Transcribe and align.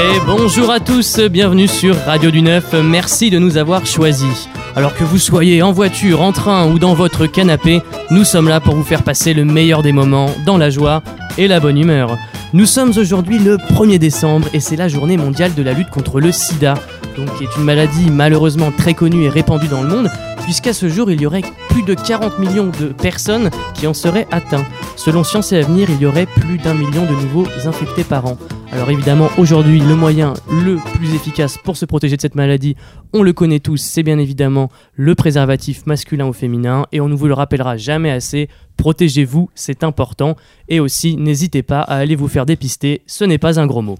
Et 0.00 0.18
bonjour 0.26 0.70
à 0.70 0.80
tous, 0.80 1.20
bienvenue 1.20 1.68
sur 1.68 1.94
Radio 1.94 2.30
du 2.30 2.40
Neuf, 2.40 2.72
merci 2.72 3.28
de 3.28 3.38
nous 3.38 3.58
avoir 3.58 3.84
choisis. 3.84 4.48
Alors 4.74 4.94
que 4.94 5.04
vous 5.04 5.18
soyez 5.18 5.60
en 5.60 5.72
voiture, 5.72 6.22
en 6.22 6.32
train 6.32 6.66
ou 6.70 6.78
dans 6.78 6.94
votre 6.94 7.26
canapé, 7.26 7.82
nous 8.10 8.24
sommes 8.24 8.48
là 8.48 8.60
pour 8.60 8.74
vous 8.74 8.82
faire 8.82 9.02
passer 9.02 9.34
le 9.34 9.44
meilleur 9.44 9.82
des 9.82 9.92
moments, 9.92 10.30
dans 10.46 10.56
la 10.56 10.70
joie 10.70 11.02
et 11.36 11.48
la 11.48 11.60
bonne 11.60 11.76
humeur. 11.76 12.16
Nous 12.54 12.64
sommes 12.64 12.94
aujourd'hui 12.96 13.38
le 13.38 13.58
1er 13.58 13.98
décembre 13.98 14.48
et 14.54 14.60
c'est 14.60 14.76
la 14.76 14.88
journée 14.88 15.18
mondiale 15.18 15.52
de 15.52 15.62
la 15.62 15.74
lutte 15.74 15.90
contre 15.90 16.18
le 16.18 16.32
sida, 16.32 16.74
donc 17.18 17.36
qui 17.36 17.44
est 17.44 17.56
une 17.58 17.64
maladie 17.64 18.10
malheureusement 18.10 18.72
très 18.72 18.94
connue 18.94 19.24
et 19.24 19.28
répandue 19.28 19.68
dans 19.68 19.82
le 19.82 19.88
monde, 19.88 20.10
puisqu'à 20.50 20.72
ce 20.72 20.88
jour 20.88 21.12
il 21.12 21.20
y 21.20 21.26
aurait 21.26 21.44
plus 21.68 21.84
de 21.84 21.94
40 21.94 22.40
millions 22.40 22.72
de 22.80 22.88
personnes 22.88 23.50
qui 23.72 23.86
en 23.86 23.94
seraient 23.94 24.26
atteintes. 24.32 24.66
Selon 24.96 25.22
Science 25.22 25.52
et 25.52 25.58
Avenir, 25.58 25.88
il 25.88 26.02
y 26.02 26.06
aurait 26.06 26.26
plus 26.26 26.58
d'un 26.58 26.74
million 26.74 27.06
de 27.06 27.12
nouveaux 27.12 27.46
infectés 27.66 28.02
par 28.02 28.26
an. 28.26 28.36
Alors 28.72 28.90
évidemment, 28.90 29.28
aujourd'hui, 29.38 29.78
le 29.78 29.94
moyen 29.94 30.34
le 30.50 30.78
plus 30.96 31.14
efficace 31.14 31.56
pour 31.56 31.76
se 31.76 31.84
protéger 31.84 32.16
de 32.16 32.20
cette 32.20 32.34
maladie, 32.34 32.74
on 33.12 33.22
le 33.22 33.32
connaît 33.32 33.60
tous, 33.60 33.76
c'est 33.76 34.02
bien 34.02 34.18
évidemment 34.18 34.70
le 34.96 35.14
préservatif 35.14 35.86
masculin 35.86 36.26
ou 36.26 36.32
féminin, 36.32 36.84
et 36.90 37.00
on 37.00 37.06
ne 37.06 37.14
vous 37.14 37.28
le 37.28 37.34
rappellera 37.34 37.76
jamais 37.76 38.10
assez, 38.10 38.48
protégez-vous, 38.76 39.50
c'est 39.54 39.84
important, 39.84 40.34
et 40.68 40.80
aussi 40.80 41.16
n'hésitez 41.16 41.62
pas 41.62 41.82
à 41.82 41.94
aller 41.94 42.16
vous 42.16 42.26
faire 42.26 42.44
dépister, 42.44 43.02
ce 43.06 43.22
n'est 43.22 43.38
pas 43.38 43.60
un 43.60 43.68
gros 43.68 43.82
mot. 43.82 43.98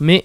Mais 0.00 0.24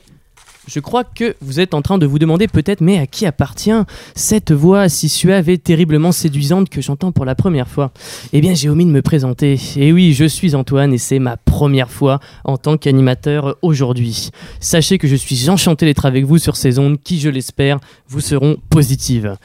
je 0.67 0.79
crois 0.79 1.03
que 1.03 1.35
vous 1.41 1.59
êtes 1.59 1.73
en 1.73 1.81
train 1.81 1.97
de 1.97 2.05
vous 2.05 2.19
demander 2.19 2.47
peut-être, 2.47 2.81
mais 2.81 2.97
à 2.97 3.07
qui 3.07 3.25
appartient 3.25 3.71
cette 4.15 4.51
voix 4.51 4.89
si 4.89 5.09
suave 5.09 5.49
et 5.49 5.57
terriblement 5.57 6.11
séduisante 6.11 6.69
que 6.69 6.81
j'entends 6.81 7.11
pour 7.11 7.25
la 7.25 7.35
première 7.35 7.67
fois? 7.67 7.91
Eh 8.31 8.41
bien, 8.41 8.53
j'ai 8.53 8.69
omis 8.69 8.85
de 8.85 8.91
me 8.91 9.01
présenter. 9.01 9.59
Et 9.75 9.91
oui, 9.91 10.13
je 10.13 10.25
suis 10.25 10.55
Antoine 10.55 10.93
et 10.93 10.97
c'est 10.97 11.19
ma 11.19 11.37
première 11.37 11.91
fois 11.91 12.19
en 12.43 12.57
tant 12.57 12.77
qu'animateur 12.77 13.57
aujourd'hui. 13.61 14.29
Sachez 14.59 14.97
que 14.97 15.07
je 15.07 15.15
suis 15.15 15.49
enchanté 15.49 15.85
d'être 15.85 16.05
avec 16.05 16.25
vous 16.25 16.37
sur 16.37 16.55
ces 16.55 16.79
ondes 16.79 16.99
qui, 17.01 17.19
je 17.19 17.29
l'espère, 17.29 17.79
vous 18.07 18.21
seront 18.21 18.57
positives. 18.69 19.37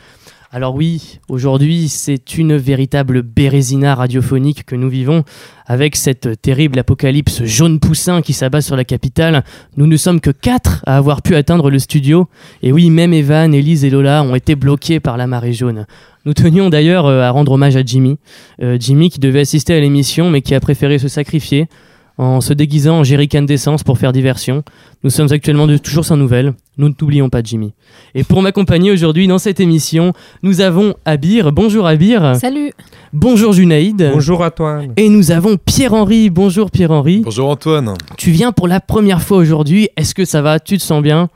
Alors 0.50 0.74
oui, 0.74 1.20
aujourd'hui, 1.28 1.88
c'est 1.88 2.38
une 2.38 2.56
véritable 2.56 3.20
bérésina 3.20 3.94
radiophonique 3.94 4.64
que 4.64 4.77
nous 4.77 4.88
vivons. 4.88 5.22
Avec 5.66 5.94
cette 5.94 6.41
terrible 6.41 6.78
apocalypse 6.78 7.44
jaune 7.44 7.78
poussin 7.78 8.22
qui 8.22 8.32
s'abat 8.32 8.62
sur 8.62 8.74
la 8.74 8.84
capitale, 8.84 9.44
nous 9.76 9.86
ne 9.86 9.98
sommes 9.98 10.22
que 10.22 10.30
quatre 10.30 10.82
à 10.86 10.96
avoir 10.96 11.20
pu 11.20 11.36
atteindre 11.36 11.70
le 11.70 11.78
studio. 11.78 12.28
Et 12.62 12.72
oui, 12.72 12.88
même 12.88 13.12
Evan, 13.12 13.52
Elise 13.52 13.84
et 13.84 13.91
Lola 13.91 14.22
ont 14.22 14.34
été 14.34 14.54
bloqués 14.54 15.00
par 15.00 15.19
la 15.19 15.26
marée 15.26 15.52
jaune. 15.52 15.84
Nous 16.24 16.32
tenions 16.32 16.70
d'ailleurs 16.70 17.04
euh, 17.04 17.20
à 17.20 17.30
rendre 17.30 17.52
hommage 17.52 17.76
à 17.76 17.84
Jimmy. 17.84 18.16
Euh, 18.62 18.78
Jimmy 18.80 19.10
qui 19.10 19.20
devait 19.20 19.41
assister 19.41 19.74
à 19.74 19.80
l'émission 19.80 20.30
mais 20.30 20.41
qui 20.41 20.54
a 20.54 20.60
préféré 20.60 20.98
se 20.98 21.08
sacrifier 21.08 21.69
en 22.19 22.41
se 22.41 22.52
déguisant 22.52 22.98
en 22.98 23.05
jerrycan 23.05 23.42
d'essence 23.42 23.84
pour 23.84 23.97
faire 23.97 24.12
diversion. 24.12 24.64
Nous 25.05 25.11
sommes 25.11 25.28
actuellement 25.30 25.66
de, 25.66 25.77
toujours 25.77 26.05
sans 26.05 26.16
nouvelles. 26.16 26.52
Nous 26.77 26.88
ne 26.88 26.94
t'oublions 26.94 27.28
pas, 27.30 27.42
Jimmy. 27.42 27.72
Et 28.14 28.25
pour 28.25 28.42
m'accompagner 28.42 28.91
aujourd'hui 28.91 29.28
dans 29.28 29.38
cette 29.38 29.60
émission, 29.60 30.12
nous 30.42 30.60
avons 30.60 30.94
Abir. 31.05 31.52
Bonjour 31.52 31.86
Abir. 31.86 32.36
Salut. 32.36 32.72
Bonjour 33.12 33.52
Junaïd. 33.52 34.10
Bonjour 34.12 34.41
Antoine. 34.42 34.92
Et 34.97 35.08
nous 35.08 35.30
avons 35.30 35.56
Pierre-Henri. 35.56 36.30
Bonjour 36.30 36.70
Pierre-Henri. 36.70 37.22
Bonjour 37.25 37.48
Antoine. 37.48 37.94
Tu 38.16 38.30
viens 38.32 38.50
pour 38.53 38.66
la 38.66 38.80
première 38.80 39.22
fois 39.22 39.38
aujourd'hui. 39.38 39.88
Est-ce 39.97 40.14
que 40.14 40.25
ça 40.25 40.42
va? 40.42 40.58
Tu 40.58 40.77
te 40.77 40.82
sens 40.82 41.03
bien? 41.03 41.30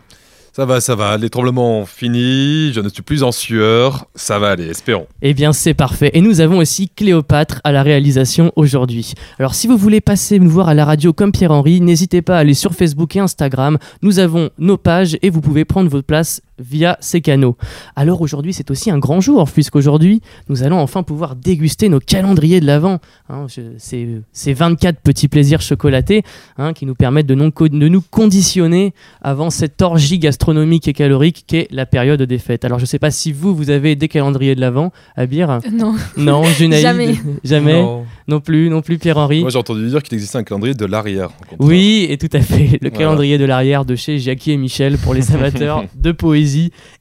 Ça 0.54 0.66
va, 0.66 0.82
ça 0.82 0.94
va. 0.94 1.16
Les 1.16 1.30
tremblements 1.30 1.80
ont 1.80 1.86
fini. 1.86 2.74
Je 2.74 2.80
ne 2.82 2.90
suis 2.90 3.00
plus 3.00 3.22
en 3.22 3.32
sueur. 3.32 4.04
Ça 4.14 4.38
va 4.38 4.50
aller, 4.50 4.66
espérons. 4.66 5.06
Eh 5.22 5.32
bien, 5.32 5.54
c'est 5.54 5.72
parfait. 5.72 6.10
Et 6.12 6.20
nous 6.20 6.42
avons 6.42 6.58
aussi 6.58 6.90
Cléopâtre 6.90 7.62
à 7.64 7.72
la 7.72 7.82
réalisation 7.82 8.52
aujourd'hui. 8.54 9.14
Alors, 9.38 9.54
si 9.54 9.66
vous 9.66 9.78
voulez 9.78 10.02
passer 10.02 10.38
nous 10.38 10.50
voir 10.50 10.68
à 10.68 10.74
la 10.74 10.84
radio 10.84 11.14
comme 11.14 11.32
Pierre-Henri, 11.32 11.80
n'hésitez 11.80 12.20
pas 12.20 12.36
à 12.36 12.40
aller 12.40 12.52
sur 12.52 12.74
Facebook 12.74 13.16
et 13.16 13.20
Instagram. 13.20 13.78
Nous 14.02 14.18
avons 14.18 14.50
nos 14.58 14.76
pages 14.76 15.16
et 15.22 15.30
vous 15.30 15.40
pouvez 15.40 15.64
prendre 15.64 15.88
votre 15.88 16.06
place 16.06 16.42
via 16.58 16.96
ces 17.00 17.20
canaux. 17.20 17.56
Alors 17.96 18.20
aujourd'hui, 18.20 18.52
c'est 18.52 18.70
aussi 18.70 18.90
un 18.90 18.98
grand 18.98 19.20
jour, 19.20 19.50
puisqu'aujourd'hui, 19.50 20.20
nous 20.48 20.62
allons 20.62 20.78
enfin 20.78 21.02
pouvoir 21.02 21.34
déguster 21.34 21.88
nos 21.88 21.98
calendriers 21.98 22.60
de 22.60 22.66
l'Avent. 22.66 22.98
Hein, 23.28 23.46
ces, 23.78 24.20
ces 24.32 24.52
24 24.52 25.00
petits 25.00 25.28
plaisirs 25.28 25.60
chocolatés 25.62 26.22
hein, 26.58 26.72
qui 26.74 26.84
nous 26.86 26.94
permettent 26.94 27.26
de, 27.26 27.34
non- 27.34 27.48
de 27.58 27.88
nous 27.88 28.02
conditionner 28.02 28.92
avant 29.22 29.50
cette 29.50 29.80
orgie 29.82 30.18
gastronomique 30.18 30.88
et 30.88 30.92
calorique 30.92 31.44
qu'est 31.46 31.68
la 31.70 31.86
période 31.86 32.22
des 32.22 32.38
fêtes. 32.38 32.64
Alors 32.64 32.78
je 32.78 32.84
ne 32.84 32.88
sais 32.88 32.98
pas 32.98 33.10
si 33.10 33.32
vous, 33.32 33.54
vous 33.54 33.70
avez 33.70 33.96
des 33.96 34.08
calendriers 34.08 34.54
de 34.54 34.60
l'Avent, 34.60 34.92
Abir 35.16 35.58
Non. 35.72 35.94
Non, 36.16 36.44
Junaïd 36.58 36.82
Jamais. 36.82 37.14
Jamais 37.44 37.82
non. 37.82 38.04
Non. 38.28 38.40
plus, 38.40 38.68
non 38.68 38.82
plus 38.82 38.98
Pierre-Henri 38.98 39.40
Moi 39.40 39.50
j'ai 39.50 39.58
entendu 39.58 39.86
dire 39.88 40.02
qu'il 40.02 40.14
existait 40.14 40.38
un 40.38 40.44
calendrier 40.44 40.74
de 40.74 40.84
l'arrière. 40.86 41.30
oui, 41.58 42.06
et 42.10 42.18
tout 42.18 42.28
à 42.32 42.40
fait. 42.40 42.78
Le 42.82 42.88
Voilà. 42.90 42.98
calendrier 42.98 43.38
de 43.38 43.44
l'arrière 43.44 43.84
de 43.84 43.96
chez 43.96 44.18
Jackie 44.18 44.52
et 44.52 44.56
Michel 44.56 44.98
pour 44.98 45.14
les 45.14 45.32
amateurs 45.32 45.84
de 45.96 46.12
poésie 46.12 46.41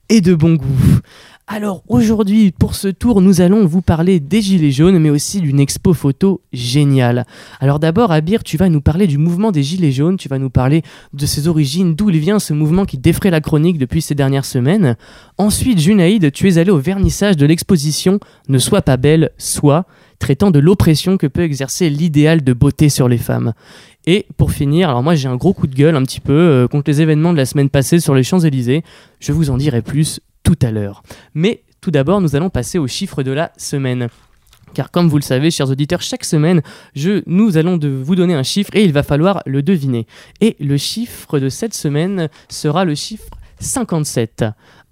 et 0.10 0.22
de 0.22 0.34
bon 0.34 0.56
goût. 0.56 1.00
Alors 1.48 1.84
aujourd'hui, 1.90 2.52
pour 2.52 2.76
ce 2.76 2.88
tour, 2.88 3.20
nous 3.20 3.42
allons 3.42 3.66
vous 3.66 3.82
parler 3.82 4.22
des 4.22 4.42
Gilets 4.42 4.72
jaunes, 4.72 5.00
mais 5.00 5.10
aussi 5.10 5.42
d'une 5.42 5.60
expo 5.60 5.94
photo 5.94 6.42
géniale. 6.54 7.26
Alors 7.60 7.80
d'abord, 7.80 8.12
Abir, 8.12 8.44
tu 8.44 8.56
vas 8.56 8.70
nous 8.70 8.80
parler 8.80 9.06
du 9.06 9.18
mouvement 9.18 9.52
des 9.52 9.64
Gilets 9.64 9.92
jaunes, 9.92 10.16
tu 10.16 10.30
vas 10.30 10.38
nous 10.38 10.50
parler 10.50 10.82
de 11.14 11.26
ses 11.26 11.48
origines, 11.48 11.94
d'où 11.94 12.10
il 12.10 12.20
vient 12.20 12.40
ce 12.40 12.54
mouvement 12.54 12.86
qui 12.86 12.98
défraie 12.98 13.32
la 13.32 13.42
chronique 13.42 13.78
depuis 13.78 14.02
ces 14.02 14.16
dernières 14.16 14.46
semaines. 14.46 14.96
Ensuite, 15.38 15.80
Junaïd, 15.80 16.32
tu 16.32 16.48
es 16.48 16.58
allé 16.58 16.72
au 16.72 16.78
vernissage 16.78 17.36
de 17.36 17.46
l'exposition 17.46 18.20
Ne 18.48 18.60
sois 18.60 18.82
pas 18.82 18.96
belle, 18.96 19.32
sois, 19.38 19.86
traitant 20.22 20.52
de 20.52 20.60
l'oppression 20.60 21.18
que 21.18 21.28
peut 21.28 21.42
exercer 21.42 21.90
l'idéal 21.90 22.44
de 22.44 22.54
beauté 22.54 22.88
sur 22.88 23.10
les 23.10 23.18
femmes. 23.18 23.54
Et 24.06 24.28
pour 24.38 24.52
finir, 24.52 24.90
alors 24.90 25.04
moi 25.04 25.16
j'ai 25.16 25.28
un 25.28 25.36
gros 25.36 25.54
coup 25.54 25.68
de 25.68 25.76
gueule 25.76 25.96
un 25.96 26.04
petit 26.04 26.22
peu 26.22 26.32
euh, 26.32 26.68
contre 26.68 26.90
les 26.90 27.02
événements 27.02 27.34
de 27.34 27.38
la 27.38 27.46
semaine 27.46 27.70
passée 27.70 28.00
sur 28.00 28.16
les 28.16 28.24
Champs-Élysées. 28.24 28.84
Je 29.20 29.32
vous 29.34 29.50
en 29.50 29.58
dirai 29.58 29.82
plus 29.82 30.22
tout 30.44 30.58
à 30.62 30.72
l'heure. 30.72 31.04
Mais 31.34 31.64
tout 31.82 31.92
d'abord, 31.92 32.22
nous 32.22 32.36
allons 32.36 32.50
passer 32.50 32.78
aux 32.78 32.88
chiffres 32.88 33.24
de 33.24 33.32
la 33.32 33.52
semaine. 33.58 34.08
Car 34.74 34.92
comme 34.92 35.10
vous 35.10 35.18
le 35.18 35.24
savez, 35.24 35.52
chers 35.52 35.70
auditeurs, 35.70 36.02
chaque 36.02 36.24
semaine, 36.24 36.62
nous 37.26 37.58
allons 37.58 37.78
vous 37.78 38.16
donner 38.16 38.36
un 38.36 38.44
chiffre 38.44 38.70
et 38.74 38.84
il 38.84 38.94
va 38.94 39.04
falloir 39.04 39.42
le 39.46 39.64
deviner. 39.64 40.06
Et 40.40 40.56
le 40.60 40.78
chiffre 40.78 41.40
de 41.40 41.50
cette 41.50 41.74
semaine 41.74 42.30
sera 42.48 42.86
le 42.86 42.96
chiffre 42.96 43.30
57. 43.60 44.46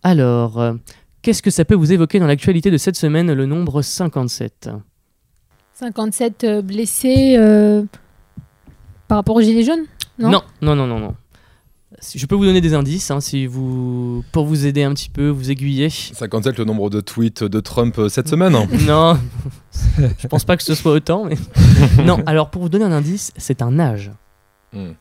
Alors, 0.03 0.59
euh, 0.59 0.73
qu'est-ce 1.21 1.41
que 1.41 1.51
ça 1.51 1.65
peut 1.65 1.75
vous 1.75 1.93
évoquer 1.93 2.19
dans 2.19 2.27
l'actualité 2.27 2.71
de 2.71 2.77
cette 2.77 2.97
semaine, 2.97 3.31
le 3.31 3.45
nombre 3.45 3.81
57 3.81 4.69
57 5.79 6.43
euh, 6.43 6.61
blessés 6.61 7.37
euh, 7.37 7.83
par 9.07 9.17
rapport 9.17 9.37
aux 9.37 9.41
gilets 9.41 9.63
jaunes 9.63 9.85
Non? 10.17 10.29
non, 10.61 10.75
non, 10.75 10.85
non, 10.85 10.99
non. 10.99 11.15
Je 12.15 12.25
peux 12.25 12.35
vous 12.35 12.43
donner 12.45 12.59
des 12.59 12.73
indices 12.73 13.11
hein, 13.11 13.21
si 13.21 13.45
vous, 13.45 14.23
pour 14.33 14.45
vous 14.45 14.65
aider 14.65 14.83
un 14.83 14.93
petit 14.93 15.09
peu, 15.09 15.29
vous 15.29 15.51
aiguiller. 15.51 15.89
57 15.89 16.57
le 16.57 16.65
nombre 16.65 16.89
de 16.89 16.99
tweets 16.99 17.45
de 17.45 17.59
Trump 17.61 17.97
euh, 17.97 18.09
cette 18.09 18.27
semaine. 18.27 18.57
Non, 18.85 19.17
je 20.17 20.27
pense 20.27 20.43
pas 20.43 20.57
que 20.57 20.63
ce 20.63 20.75
soit 20.75 20.91
autant. 20.91 21.23
Mais... 21.23 21.35
non, 22.05 22.21
alors 22.25 22.49
pour 22.49 22.61
vous 22.61 22.69
donner 22.69 22.83
un 22.83 22.91
indice, 22.91 23.31
c'est 23.37 23.61
un 23.61 23.79
âge. 23.79 24.11
Hmm. 24.73 24.91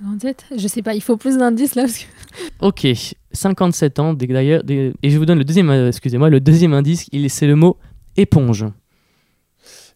57 0.00 0.46
Je 0.58 0.66
sais 0.66 0.82
pas, 0.82 0.94
il 0.94 1.00
faut 1.00 1.16
plus 1.16 1.38
d'indices 1.38 1.76
là. 1.76 1.82
Parce 1.82 1.98
que... 1.98 2.04
Ok, 2.60 2.88
57 3.32 4.00
ans, 4.00 4.14
d'ailleurs, 4.14 4.62
et 4.68 5.10
je 5.10 5.16
vous 5.16 5.26
donne 5.26 5.38
le 5.38 5.44
deuxième, 5.44 5.70
excusez-moi, 5.70 6.28
le 6.28 6.40
deuxième 6.40 6.72
indice, 6.72 7.08
c'est 7.28 7.46
le 7.46 7.54
mot 7.54 7.78
éponge. 8.16 8.66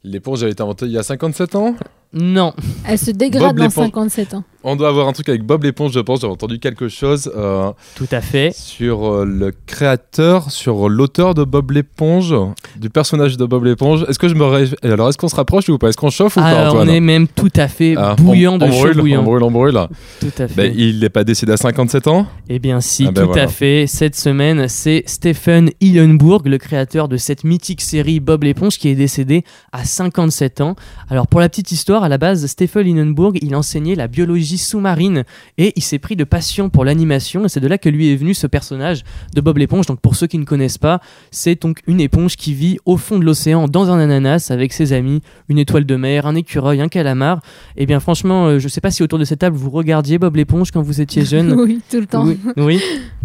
L'éponge 0.04 0.44
a 0.44 0.48
été 0.48 0.62
inventée 0.62 0.86
il 0.86 0.92
y 0.92 0.98
a 0.98 1.03
57 1.03 1.54
ans. 1.56 1.75
Non, 2.13 2.55
Elle 2.87 2.99
se 2.99 3.11
dégrade 3.11 3.49
Bob 3.49 3.57
dans 3.59 3.65
l'éponge. 3.65 3.85
57 3.87 4.35
ans. 4.35 4.45
On 4.65 4.75
doit 4.77 4.89
avoir 4.89 5.07
un 5.09 5.13
truc 5.13 5.29
avec 5.29 5.45
Bob 5.45 5.63
l'éponge, 5.63 5.93
je 5.93 6.01
pense. 6.01 6.21
J'ai 6.23 6.27
entendu 6.27 6.59
quelque 6.59 6.89
chose 6.89 7.31
euh, 7.37 7.71
tout 7.95 8.09
à 8.11 8.21
fait. 8.21 8.53
sur 8.55 9.07
euh, 9.07 9.25
le 9.25 9.53
créateur, 9.67 10.51
sur 10.51 10.89
l'auteur 10.89 11.34
de 11.34 11.45
Bob 11.45 11.71
l'éponge, 11.71 12.34
du 12.77 12.91
personnage 12.91 13.37
de 13.37 13.45
Bob 13.47 13.65
l'éponge. 13.65 14.05
Est-ce 14.09 14.19
que 14.19 14.27
je 14.28 14.34
me 14.34 14.45
ré... 14.45 14.69
Alors, 14.83 15.09
est-ce 15.10 15.16
qu'on 15.19 15.28
se 15.28 15.37
rapproche 15.37 15.69
ou 15.69 15.78
pas? 15.78 15.89
Est-ce 15.91 15.97
qu'on 15.97 16.10
chauffe 16.10 16.37
ou 16.37 16.41
pas, 16.41 16.47
Alors, 16.47 16.75
on 16.75 16.78
Antoine 16.81 16.91
est 16.97 17.01
même 17.01 17.28
tout 17.28 17.53
à 17.57 17.69
fait 17.69 17.95
Ah, 17.97 18.16
bouillant 18.19 18.54
on- 18.54 18.59
de 18.59 18.65
on 18.65 18.72
chaud 18.72 18.78
brûle, 18.81 18.97
bouillant. 18.99 19.21
On 19.21 19.25
brûle, 19.25 19.43
on 19.45 19.51
brûle. 19.51 19.78
Tout 20.21 20.27
à 20.39 20.49
fait. 20.49 20.54
Ben, 20.54 20.75
il 20.77 20.99
n'est 21.01 21.09
pas 21.11 21.25
décédé 21.25 21.53
à 21.53 21.57
57 21.57 22.09
ans? 22.09 22.27
Eh 22.49 22.59
bien 22.59 22.81
si, 22.81 23.04
Ah 23.07 23.13
ben 23.13 23.22
tout 23.22 23.28
voilà. 23.28 23.45
à 23.45 23.49
fait. 23.49 23.87
Cette 23.87 24.16
semaine, 24.16 24.66
c'est 24.69 25.04
Stephen 25.07 25.71
Hillenburg, 25.81 26.47
le 26.49 26.59
créateur 26.59 27.09
de 27.09 27.16
cette 27.16 27.45
mythique 27.45 27.81
série 27.81 28.19
Bob 28.19 28.43
l'éponge, 28.43 28.77
qui 28.78 28.89
est 28.89 28.97
décédé 28.97 29.45
à 29.72 29.84
57 29.84 30.63
ans. 30.63 30.75
Alors 31.11 31.27
pour 31.28 31.39
la 31.41 31.49
petite 31.49 31.71
histoire, 31.71 31.97
à 32.04 32.09
la 32.09 32.18
base, 32.18 32.47
Stephen 32.47 32.86
Hillenburg, 32.86 33.39
il 33.42 33.54
enseignait 33.54 33.95
la 33.95 34.09
biologie 34.09 34.59
sous-marine 34.59 35.24
et 35.56 35.72
il 35.77 35.83
s'est 35.83 35.98
pris 35.98 36.16
de 36.16 36.24
passion 36.24 36.71
pour 36.71 36.84
l'animation 36.84 37.45
et 37.45 37.48
c'est 37.48 37.60
de 37.60 37.68
là 37.68 37.78
que 37.78 37.89
lui 37.89 38.12
est 38.12 38.16
venu 38.16 38.34
ce 38.34 38.47
personnage 38.47 39.04
de 39.34 39.41
Bob 39.41 39.59
l'éponge. 39.59 39.86
Donc 39.86 40.00
pour 40.00 40.16
ceux 40.16 40.27
qui 40.27 40.39
ne 40.39 40.45
connaissent 40.45 40.78
pas, 40.78 41.00
c'est 41.30 41.60
donc 41.62 41.80
une 41.86 42.00
éponge 42.00 42.36
qui 42.36 42.54
vit 42.54 42.78
au 42.84 42.97
fond 42.97 43.18
de 43.18 43.24
l'océan 43.24 43.68
dans 43.68 43.91
un 43.91 43.98
ananas 43.98 44.50
avec 44.50 44.72
ses 44.72 44.92
amis, 44.92 45.22
une 45.48 45.59
étoile 45.59 45.84
de 45.84 45.97
mer, 45.97 46.27
un 46.27 46.34
écureuil, 46.34 46.80
un 46.80 46.89
calamar. 46.89 47.41
Eh 47.77 47.86
bien 47.86 48.01
franchement, 48.01 48.47
euh, 48.47 48.59
je 48.59 48.68
sais 48.68 48.80
pas 48.80 48.91
si 48.91 49.03
autour 49.03 49.18
de 49.18 49.24
cette 49.24 49.41
table 49.41 49.56
vous 49.56 49.71
regardiez 49.71 50.18
Bob 50.18 50.36
l'éponge 50.36 50.71
quand 50.71 50.83
vous 50.83 51.01
étiez 51.01 51.24
jeune. 51.24 51.53
oui, 51.59 51.80
tout 51.91 52.01
le 52.01 52.06
temps. 52.06 52.24
Oui, 52.27 52.39
oui. 52.56 52.80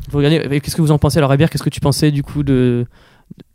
Vous 0.09 0.17
regardez, 0.17 0.59
qu'est-ce 0.59 0.75
que 0.75 0.81
vous 0.81 0.91
en 0.91 0.97
pensez? 0.97 1.17
Alors, 1.17 1.31
Abir, 1.31 1.49
qu'est-ce 1.49 1.63
que 1.63 1.69
tu 1.69 1.79
pensais 1.79 2.11
du 2.11 2.23
coup 2.23 2.43
de, 2.43 2.85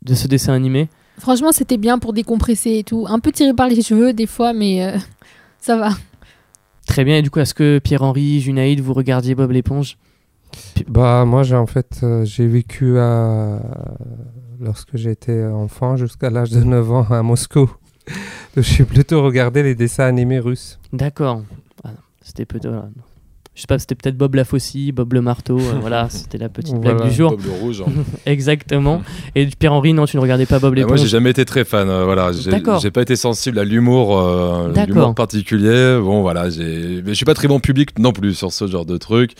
de 0.03 0.13
ce 0.13 0.27
dessin 0.27 0.53
animé? 0.53 0.89
Franchement, 1.19 1.51
c'était 1.51 1.77
bien 1.77 1.99
pour 1.99 2.13
décompresser 2.13 2.77
et 2.77 2.83
tout. 2.83 3.05
Un 3.07 3.19
peu 3.19 3.31
tiré 3.31 3.53
par 3.53 3.67
les 3.67 3.81
cheveux 3.81 4.13
des 4.13 4.25
fois, 4.25 4.53
mais 4.53 4.85
euh, 4.85 4.97
ça 5.59 5.77
va. 5.77 5.91
Très 6.87 7.03
bien. 7.03 7.17
Et 7.17 7.21
du 7.21 7.29
coup, 7.29 7.39
est-ce 7.39 7.53
que 7.53 7.79
Pierre-Henri, 7.79 8.41
Junaïd, 8.41 8.79
vous 8.79 8.93
regardiez 8.93 9.35
Bob 9.35 9.51
l'éponge? 9.51 9.97
Bah 10.87 11.25
moi 11.25 11.43
j'ai 11.43 11.55
en 11.55 11.67
fait 11.67 11.99
euh, 12.01 12.25
j'ai 12.25 12.47
vécu 12.47 12.97
à... 12.97 13.59
lorsque 14.59 14.97
j'étais 14.97 15.45
enfant 15.45 15.95
jusqu'à 15.95 16.31
l'âge 16.31 16.49
de 16.49 16.63
9 16.63 16.91
ans 16.91 17.05
à 17.09 17.21
Moscou. 17.21 17.71
Donc 18.55 18.65
j'ai 18.65 18.83
plutôt 18.83 19.21
regardé 19.21 19.61
les 19.61 19.75
dessins 19.75 20.05
animés 20.05 20.39
russes. 20.39 20.79
D'accord. 20.91 21.43
Ah, 21.83 21.91
c'était 22.21 22.45
plutôt. 22.45 22.71
Je 23.59 23.63
sais 23.63 23.67
pas, 23.67 23.77
c'était 23.77 23.95
peut-être 23.95 24.15
Bob 24.15 24.35
la 24.35 24.45
Faucille, 24.45 24.93
Bob 24.93 25.11
le 25.11 25.19
marteau. 25.21 25.59
euh, 25.59 25.73
voilà, 25.81 26.07
c'était 26.09 26.37
la 26.37 26.47
petite 26.47 26.79
blague 26.79 26.95
Voilà. 26.95 27.09
du 27.11 27.13
jour. 27.17 27.31
Bob 27.31 27.41
le 27.43 27.51
rouge. 27.51 27.83
hein. 27.85 27.91
Exactement. 28.25 29.01
Et 29.35 29.47
Pierre-Henri, 29.47 29.91
non, 29.91 30.05
tu 30.05 30.15
ne 30.15 30.21
regardais 30.21 30.45
pas 30.45 30.59
Bob 30.59 30.71
Ah, 30.77 30.79
moi, 30.79 30.85
l'éponge 30.85 31.01
j'ai 31.01 31.07
jamais 31.09 31.31
été 31.31 31.43
très 31.43 31.65
fan. 31.65 31.89
euh, 31.89 32.05
voilà, 32.05 32.31
j'ai 32.31 32.89
pas 32.91 33.01
été 33.01 33.17
sensible 33.17 33.59
à 33.59 33.65
l'humour, 33.65 34.17
euh, 34.17 34.71
l'humour 34.87 35.13
particulier. 35.13 35.99
Bon, 36.01 36.21
voilà, 36.21 36.49
j'ai. 36.49 37.01
Mais 37.03 37.09
je 37.09 37.13
suis 37.15 37.25
pas 37.25 37.33
très 37.33 37.49
bon 37.49 37.59
public 37.59 37.99
non 37.99 38.13
plus 38.13 38.33
sur 38.33 38.53
ce 38.53 38.65
genre 38.65 38.85
de 38.85 38.95
truc. 38.95 39.31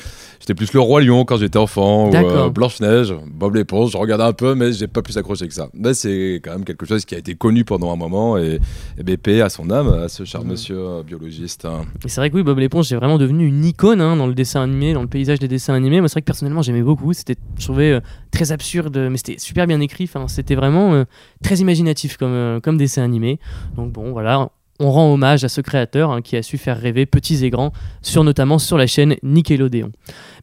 J'étais 0.42 0.54
plus 0.54 0.74
le 0.74 0.82
roi 0.82 1.00
lion 1.02 1.24
quand 1.24 1.38
j'étais 1.38 1.58
enfant 1.58 2.08
ou 2.10 2.12
D'accord. 2.12 2.52
Blanche 2.52 2.82
Neige, 2.82 3.14
Bob 3.26 3.56
l'éponge. 3.56 3.92
Je 3.92 3.98
regardais 3.98 4.26
un 4.26 4.34
peu, 4.34 4.54
mais 4.54 4.74
j'ai 4.74 4.88
pas 4.88 5.02
plus 5.02 5.18
accroché 5.18 5.48
que 5.48 5.54
ça. 5.54 5.70
Mais 5.74 5.94
c'est 5.94 6.42
quand 6.44 6.52
même 6.52 6.66
quelque 6.66 6.86
chose 6.86 7.06
qui 7.06 7.16
a 7.16 7.18
été 7.18 7.36
connu 7.36 7.64
pendant 7.64 7.90
un 7.94 7.96
moment 7.96 8.38
et, 8.38 8.60
et 8.98 9.04
BP 9.04 9.42
à 9.42 9.48
son 9.50 9.70
âme, 9.72 9.88
à 9.94 10.10
ce 10.10 10.26
cher 10.26 10.44
monsieur 10.44 10.78
euh, 10.78 11.04
biologiste. 11.04 11.64
hein. 11.64 11.86
Et 12.06 12.10
c'est 12.10 12.20
vrai 12.20 12.30
que 12.30 12.36
oui, 12.36 12.44
Bob 12.44 12.60
l'éponge, 12.60 12.88
c'est 12.88 12.96
vraiment 12.96 13.18
devenu 13.18 13.46
une 13.48 13.64
icône 13.64 14.02
hein, 14.02 14.09
dans 14.16 14.28
le 14.28 14.34
dessin 14.34 14.62
animé, 14.62 14.94
dans 14.94 15.02
le 15.02 15.08
paysage 15.08 15.40
des 15.40 15.48
dessins 15.48 15.74
animés. 15.74 16.00
Moi, 16.00 16.10
c'est 16.10 16.14
vrai 16.14 16.22
que 16.22 16.26
personnellement, 16.26 16.62
j'aimais 16.62 16.82
beaucoup. 16.82 17.14
C'était, 17.14 17.36
je 17.58 17.66
trouvais 17.66 17.92
euh, 17.92 18.02
très 18.32 18.52
absurde, 18.52 18.98
mais 19.10 19.18
c'était 19.18 19.38
super 19.38 19.68
bien 19.68 19.80
écrit. 19.80 20.06
Enfin, 20.06 20.28
c'était 20.28 20.56
vraiment 20.56 20.94
euh, 20.94 21.06
très 21.44 21.56
imaginatif 21.58 22.18
comme, 22.18 22.32
euh, 22.32 22.60
comme 22.60 22.78
dessin 22.78 23.04
animé. 23.04 23.40
Donc 23.76 23.92
bon, 23.92 24.12
voilà. 24.12 24.50
On 24.80 24.92
rend 24.92 25.14
hommage 25.14 25.44
à 25.44 25.50
ce 25.50 25.60
créateur 25.60 26.12
hein, 26.12 26.22
qui 26.22 26.38
a 26.38 26.44
su 26.44 26.58
faire 26.58 26.80
rêver 26.80 27.06
petits 27.06 27.44
et 27.44 27.50
grands, 27.50 27.74
sur 28.02 28.24
notamment 28.24 28.60
sur 28.60 28.78
la 28.78 28.88
chaîne 28.88 29.18
Nickelodeon. 29.24 29.92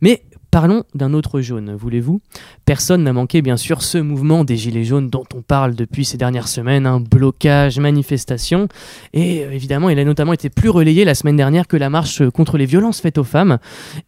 Mais 0.03 0.25
parlons 0.57 0.85
d'un 0.95 1.13
autre 1.13 1.43
jaune, 1.43 1.77
voulez-vous? 1.79 2.23
Personne 2.65 3.03
n'a 3.03 3.13
manqué 3.13 3.43
bien 3.43 3.59
sûr 3.59 3.83
ce 3.83 3.99
mouvement 3.99 4.43
des 4.43 4.57
Gilets 4.57 4.85
jaunes 4.85 5.11
dont 5.11 5.27
on 5.35 5.43
parle 5.43 5.75
depuis 5.75 6.07
ces 6.07 6.17
dernières 6.17 6.49
semaines, 6.49 6.87
un 6.87 6.99
blocage, 6.99 7.79
manifestation. 7.79 8.67
Et 9.13 9.45
euh, 9.45 9.53
évidemment, 9.53 9.91
il 9.91 9.99
a 9.99 10.05
notamment 10.07 10.33
été 10.33 10.49
plus 10.49 10.71
relayé 10.71 11.05
la 11.05 11.15
semaine 11.15 11.37
dernière 11.37 11.69
que 11.69 11.77
la 11.77 11.91
marche 11.91 12.27
contre 12.31 12.57
les 12.57 12.65
violences 12.65 13.03
faites 13.03 13.19
aux 13.19 13.23
femmes. 13.23 13.59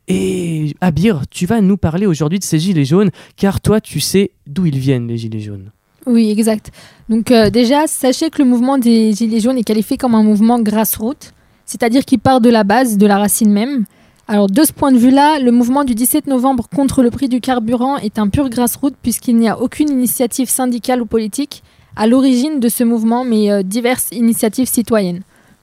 Et 0.08 0.74
Abir, 0.80 1.24
tu 1.30 1.44
vas 1.44 1.60
nous 1.60 1.76
parler 1.76 2.06
aujourd'hui 2.06 2.38
de 2.38 2.44
ces 2.44 2.58
Gilets 2.58 2.86
jaunes, 2.86 3.10
car 3.36 3.60
toi, 3.60 3.82
tu 3.82 4.00
sais 4.00 4.30
d'où 4.46 4.64
ils 4.64 4.78
viennent, 4.78 5.06
les 5.06 5.18
Gilets 5.18 5.40
jaunes. 5.40 5.70
Oui, 6.06 6.30
exact. 6.30 6.70
Donc 7.10 7.30
euh, 7.30 7.50
déjà, 7.50 7.86
sachez 7.86 8.30
que 8.30 8.40
le 8.40 8.48
mouvement 8.48 8.78
des 8.78 9.12
Gilets 9.12 9.40
jaunes 9.40 9.58
est 9.58 9.64
qualifié 9.64 9.98
comme 9.98 10.14
un 10.14 10.22
mouvement 10.22 10.58
grassroots, 10.58 11.34
c'est-à-dire 11.66 12.06
qui 12.06 12.16
part 12.16 12.40
de 12.40 12.48
la 12.48 12.64
base, 12.64 12.96
de 12.96 13.06
la 13.06 13.18
racine 13.18 13.52
même. 13.52 13.84
Alors 14.30 14.50
de 14.50 14.62
ce 14.62 14.75
point 14.75 14.92
de 14.92 14.98
vue-là, 14.98 15.38
le 15.38 15.50
mouvement 15.50 15.84
du 15.84 15.94
17 15.94 16.26
novembre 16.26 16.69
contre 16.69 17.02
le 17.02 17.10
prix 17.10 17.30
du 17.30 17.40
carburant 17.40 17.96
est 17.96 18.19
un 18.19 18.28
pur 18.28 18.50
grassroots 18.50 18.94
puisqu'il 19.02 19.36
n'y 19.36 19.48
a 19.48 19.58
aucune 19.58 19.88
initiative 19.88 20.50
syndicale 20.50 21.00
ou 21.00 21.06
politique 21.06 21.62
à 21.96 22.06
l'origine 22.06 22.60
de 22.60 22.69
ce 22.69 22.84
mouvement, 22.84 23.25
mais 23.25 23.50
euh, 23.50 23.62
diverses 23.62 24.10
initiatives 24.12 24.69
citoyennes. 24.69 25.22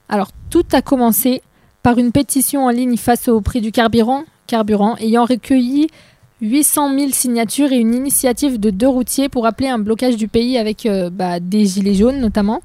Alors 0.09 0.29
tout 0.49 0.65
a 0.73 0.81
commencé 0.81 1.43
par 1.83 1.99
une 1.99 2.11
pétition 2.11 2.65
en 2.65 2.71
ligne 2.71 2.97
face 2.97 3.27
au 3.27 3.39
prix 3.39 3.61
du 3.61 3.71
carburant, 3.71 4.23
carburant 4.47 4.95
ayant 4.97 5.25
recueilli 5.25 5.87
800 6.41 6.97
000 6.97 7.11
signatures 7.11 7.71
et 7.71 7.77
une 7.77 7.93
initiative 7.93 8.59
de 8.59 8.71
deux 8.71 8.87
routiers 8.87 9.29
pour 9.29 9.45
appeler 9.45 9.69
un 9.69 9.77
blocage 9.77 10.17
du 10.17 10.27
pays 10.27 10.57
avec 10.57 10.87
euh, 10.87 11.11
bah, 11.11 11.39
des 11.39 11.67
gilets 11.67 11.93
jaunes 11.93 12.19
notamment. 12.19 12.63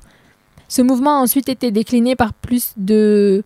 Ce 0.67 0.81
mouvement 0.81 1.19
a 1.19 1.21
ensuite 1.21 1.51
été 1.51 1.71
décliné 1.71 2.17
par 2.17 2.33
plus 2.33 2.73
de 2.79 3.45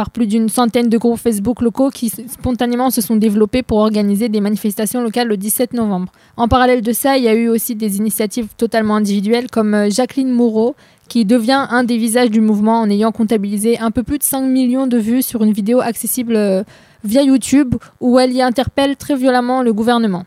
par 0.00 0.08
plus 0.08 0.26
d'une 0.26 0.48
centaine 0.48 0.88
de 0.88 0.96
groupes 0.96 1.18
Facebook 1.18 1.60
locaux 1.60 1.90
qui 1.90 2.08
spontanément 2.08 2.88
se 2.88 3.02
sont 3.02 3.16
développés 3.16 3.62
pour 3.62 3.76
organiser 3.76 4.30
des 4.30 4.40
manifestations 4.40 5.02
locales 5.02 5.28
le 5.28 5.36
17 5.36 5.74
novembre. 5.74 6.10
En 6.38 6.48
parallèle 6.48 6.80
de 6.80 6.92
ça, 6.94 7.18
il 7.18 7.24
y 7.24 7.28
a 7.28 7.34
eu 7.34 7.48
aussi 7.50 7.74
des 7.74 7.98
initiatives 7.98 8.48
totalement 8.56 8.96
individuelles 8.96 9.50
comme 9.50 9.74
euh, 9.74 9.90
Jacqueline 9.90 10.30
Moreau 10.30 10.74
qui 11.10 11.26
devient 11.26 11.66
un 11.68 11.84
des 11.84 11.98
visages 11.98 12.30
du 12.30 12.40
mouvement 12.40 12.80
en 12.80 12.88
ayant 12.88 13.12
comptabilisé 13.12 13.78
un 13.78 13.90
peu 13.90 14.02
plus 14.02 14.16
de 14.16 14.22
5 14.22 14.40
millions 14.40 14.86
de 14.86 14.96
vues 14.96 15.20
sur 15.20 15.42
une 15.42 15.52
vidéo 15.52 15.82
accessible 15.82 16.34
euh, 16.34 16.62
via 17.04 17.22
YouTube 17.22 17.74
où 18.00 18.18
elle 18.18 18.32
y 18.32 18.40
interpelle 18.40 18.96
très 18.96 19.16
violemment 19.16 19.62
le 19.62 19.74
gouvernement. 19.74 20.24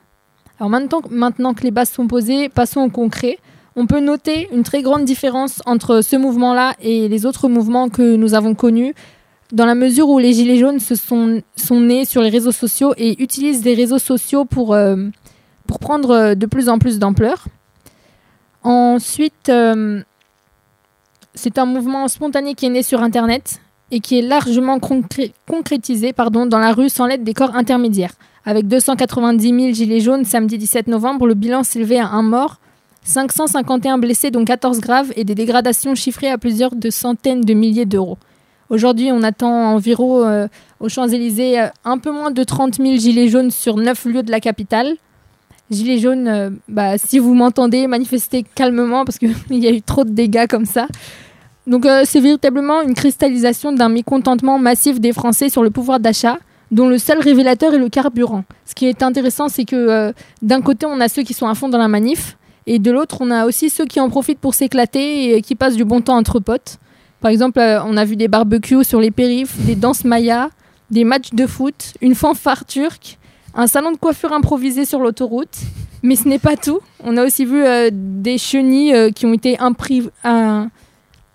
Alors 0.59 0.69
maintenant, 0.69 1.01
maintenant 1.09 1.55
que 1.55 1.63
les 1.63 1.71
bases 1.71 1.89
sont 1.89 2.05
posées, 2.05 2.47
passons 2.47 2.81
au 2.81 2.89
concret. 2.91 3.39
On 3.75 3.87
peut 3.87 4.01
noter 4.01 4.49
une 4.53 4.61
très 4.61 4.83
grande 4.83 5.03
différence 5.03 5.63
entre 5.65 6.01
ce 6.01 6.15
mouvement-là 6.15 6.75
et 6.79 7.07
les 7.07 7.25
autres 7.25 7.49
mouvements 7.49 7.89
que 7.89 8.15
nous 8.17 8.35
avons 8.35 8.53
connus, 8.53 8.93
dans 9.53 9.65
la 9.67 9.75
mesure 9.75 10.09
où 10.09 10.17
les 10.19 10.33
Gilets 10.33 10.57
jaunes 10.57 10.79
se 10.79 10.95
sont, 10.95 11.41
sont 11.55 11.79
nés 11.79 12.05
sur 12.05 12.21
les 12.21 12.29
réseaux 12.29 12.51
sociaux 12.51 12.93
et 12.97 13.21
utilisent 13.21 13.63
les 13.63 13.75
réseaux 13.75 13.99
sociaux 13.99 14.45
pour, 14.45 14.73
euh, 14.73 14.97
pour 15.67 15.77
prendre 15.79 16.09
euh, 16.11 16.35
de 16.35 16.45
plus 16.47 16.69
en 16.69 16.79
plus 16.79 16.97
d'ampleur. 16.97 17.45
Ensuite, 18.63 19.49
euh, 19.49 20.01
c'est 21.35 21.59
un 21.59 21.65
mouvement 21.65 22.07
spontané 22.07 22.55
qui 22.55 22.65
est 22.65 22.69
né 22.69 22.81
sur 22.81 23.03
Internet 23.03 23.61
et 23.91 23.99
qui 23.99 24.17
est 24.17 24.23
largement 24.23 24.79
concré- 24.79 25.33
concrétisé 25.47 26.13
pardon, 26.13 26.47
dans 26.47 26.59
la 26.59 26.73
rue 26.73 26.89
sans 26.89 27.05
l'aide 27.05 27.23
des 27.23 27.35
corps 27.35 27.55
intermédiaires. 27.55 28.13
Avec 28.45 28.67
290 28.67 29.47
000 29.47 29.73
gilets 29.73 29.99
jaunes 29.99 30.25
samedi 30.25 30.57
17 30.57 30.87
novembre, 30.87 31.27
le 31.27 31.35
bilan 31.35 31.63
s'élevait 31.63 31.99
à 31.99 32.07
un 32.07 32.23
mort, 32.23 32.59
551 33.03 33.99
blessés 33.99 34.31
dont 34.31 34.45
14 34.45 34.79
graves 34.79 35.13
et 35.15 35.23
des 35.23 35.35
dégradations 35.35 35.93
chiffrées 35.93 36.29
à 36.29 36.39
plusieurs 36.39 36.75
de 36.75 36.89
centaines 36.89 37.41
de 37.41 37.53
milliers 37.53 37.85
d'euros. 37.85 38.17
Aujourd'hui, 38.69 39.11
on 39.11 39.23
attend 39.23 39.73
environ 39.73 40.25
euh, 40.25 40.47
aux 40.79 40.89
Champs-Élysées 40.89 41.59
euh, 41.59 41.67
un 41.83 41.97
peu 41.97 42.11
moins 42.11 42.31
de 42.31 42.43
30 42.43 42.75
000 42.75 42.95
gilets 42.95 43.27
jaunes 43.27 43.51
sur 43.51 43.77
9 43.77 44.05
lieux 44.05 44.23
de 44.23 44.31
la 44.31 44.39
capitale. 44.39 44.95
Gilets 45.69 45.99
jaunes, 45.99 46.27
euh, 46.27 46.49
bah, 46.67 46.97
si 46.97 47.19
vous 47.19 47.33
m'entendez, 47.33 47.87
manifestez 47.87 48.43
calmement 48.55 49.05
parce 49.05 49.19
qu'il 49.19 49.33
y 49.49 49.67
a 49.67 49.71
eu 49.71 49.81
trop 49.81 50.03
de 50.03 50.11
dégâts 50.11 50.47
comme 50.47 50.65
ça. 50.65 50.87
Donc 51.65 51.87
c'est 52.03 52.19
véritablement 52.19 52.81
une 52.81 52.93
cristallisation 52.93 53.71
d'un 53.71 53.87
mécontentement 53.87 54.59
massif 54.59 54.99
des 54.99 55.13
Français 55.13 55.47
sur 55.47 55.63
le 55.63 55.69
pouvoir 55.69 56.01
d'achat, 56.01 56.37
dont 56.71 56.89
le 56.89 56.97
seul 56.97 57.19
révélateur 57.19 57.73
est 57.73 57.77
le 57.77 57.87
carburant. 57.87 58.43
Ce 58.65 58.75
qui 58.75 58.85
est 58.85 59.01
intéressant, 59.01 59.47
c'est 59.47 59.63
que 59.63 60.13
d'un 60.41 60.59
côté, 60.59 60.85
on 60.85 60.99
a 60.99 61.07
ceux 61.07 61.23
qui 61.23 61.33
sont 61.33 61.47
à 61.47 61.55
fond 61.55 61.69
dans 61.69 61.77
la 61.77 61.87
manif, 61.87 62.35
et 62.67 62.79
de 62.79 62.91
l'autre, 62.91 63.19
on 63.21 63.31
a 63.31 63.45
aussi 63.45 63.69
ceux 63.69 63.85
qui 63.85 64.01
en 64.01 64.09
profitent 64.09 64.39
pour 64.39 64.53
s'éclater 64.53 65.37
et 65.37 65.41
qui 65.41 65.55
passent 65.55 65.77
du 65.77 65.85
bon 65.85 66.01
temps 66.01 66.17
entre 66.17 66.41
potes. 66.41 66.79
Par 67.23 67.31
exemple, 67.31 67.59
euh, 67.59 67.81
on 67.85 67.95
a 67.95 68.03
vu 68.03 68.17
des 68.17 68.27
barbecues 68.27 68.83
sur 68.83 68.99
les 68.99 69.09
périphes, 69.09 69.55
des 69.59 69.75
danses 69.75 70.03
mayas, 70.03 70.49
des 70.91 71.05
matchs 71.05 71.29
de 71.31 71.47
foot, 71.47 71.93
une 72.01 72.15
fanfare 72.15 72.65
turque, 72.65 73.17
un 73.55 73.65
salon 73.65 73.93
de 73.93 73.97
coiffure 73.97 74.33
improvisé 74.33 74.83
sur 74.83 74.99
l'autoroute. 74.99 75.57
Mais 76.01 76.17
ce 76.17 76.27
n'est 76.27 76.37
pas 76.37 76.57
tout. 76.57 76.81
On 77.01 77.15
a 77.15 77.23
aussi 77.23 77.45
vu 77.45 77.63
euh, 77.63 77.89
des 77.93 78.37
chenilles 78.37 78.93
euh, 78.93 79.09
qui 79.09 79.25
ont 79.25 79.31
été 79.31 79.57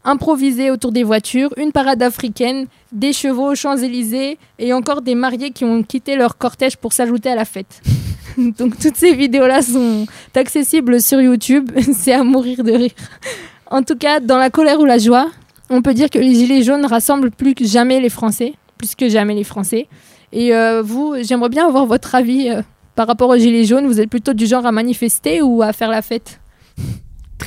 improvisées 0.05 0.71
autour 0.71 0.93
des 0.93 1.05
voitures, 1.05 1.55
une 1.57 1.73
parade 1.73 2.03
africaine, 2.03 2.67
des 2.93 3.15
chevaux 3.15 3.53
aux 3.53 3.55
Champs-Élysées 3.55 4.37
et 4.59 4.73
encore 4.75 5.01
des 5.01 5.15
mariés 5.15 5.53
qui 5.53 5.65
ont 5.65 5.83
quitté 5.83 6.17
leur 6.17 6.37
cortège 6.37 6.77
pour 6.77 6.93
s'ajouter 6.93 7.31
à 7.31 7.35
la 7.35 7.47
fête. 7.47 7.81
Donc 8.37 8.79
toutes 8.79 8.97
ces 8.97 9.15
vidéos-là 9.15 9.63
sont 9.63 10.05
accessibles 10.35 11.01
sur 11.01 11.23
YouTube. 11.23 11.71
C'est 11.95 12.13
à 12.13 12.25
mourir 12.25 12.63
de 12.63 12.73
rire. 12.73 12.93
En 13.71 13.83
tout 13.83 13.97
cas, 13.97 14.21
dans 14.21 14.37
la 14.37 14.51
colère 14.51 14.81
ou 14.81 14.85
la 14.85 14.99
joie, 14.99 15.31
on 15.71 15.83
peut 15.83 15.95
dire 15.95 16.11
que 16.11 16.19
les 16.19 16.35
Gilets 16.35 16.63
jaunes 16.63 16.87
rassemblent 16.87 17.31
plus 17.31 17.55
que 17.55 17.65
jamais 17.65 18.01
les 18.01 18.09
Français. 18.09 18.55
Plus 18.79 18.95
que 18.95 19.09
jamais 19.09 19.35
les 19.35 19.45
Français. 19.45 19.89
Et 20.33 20.55
euh, 20.55 20.83
vous, 20.83 21.15
j'aimerais 21.23 21.49
bien 21.49 21.67
avoir 21.67 21.87
votre 21.87 22.15
avis 22.15 22.49
euh, 22.49 22.63
par 22.95 23.07
rapport 23.07 23.31
aux 23.31 23.37
Gilets 23.37 23.65
jaunes. 23.65 23.87
Vous 23.87 24.01
êtes 24.01 24.11
plutôt 24.11 24.35
du 24.35 24.47
genre 24.47 24.67
à 24.67 24.73
manifester 24.73 25.43
ou 25.43 25.63
à 25.63 25.73
faire 25.73 25.91
la 25.91 26.03
fête? 26.03 26.41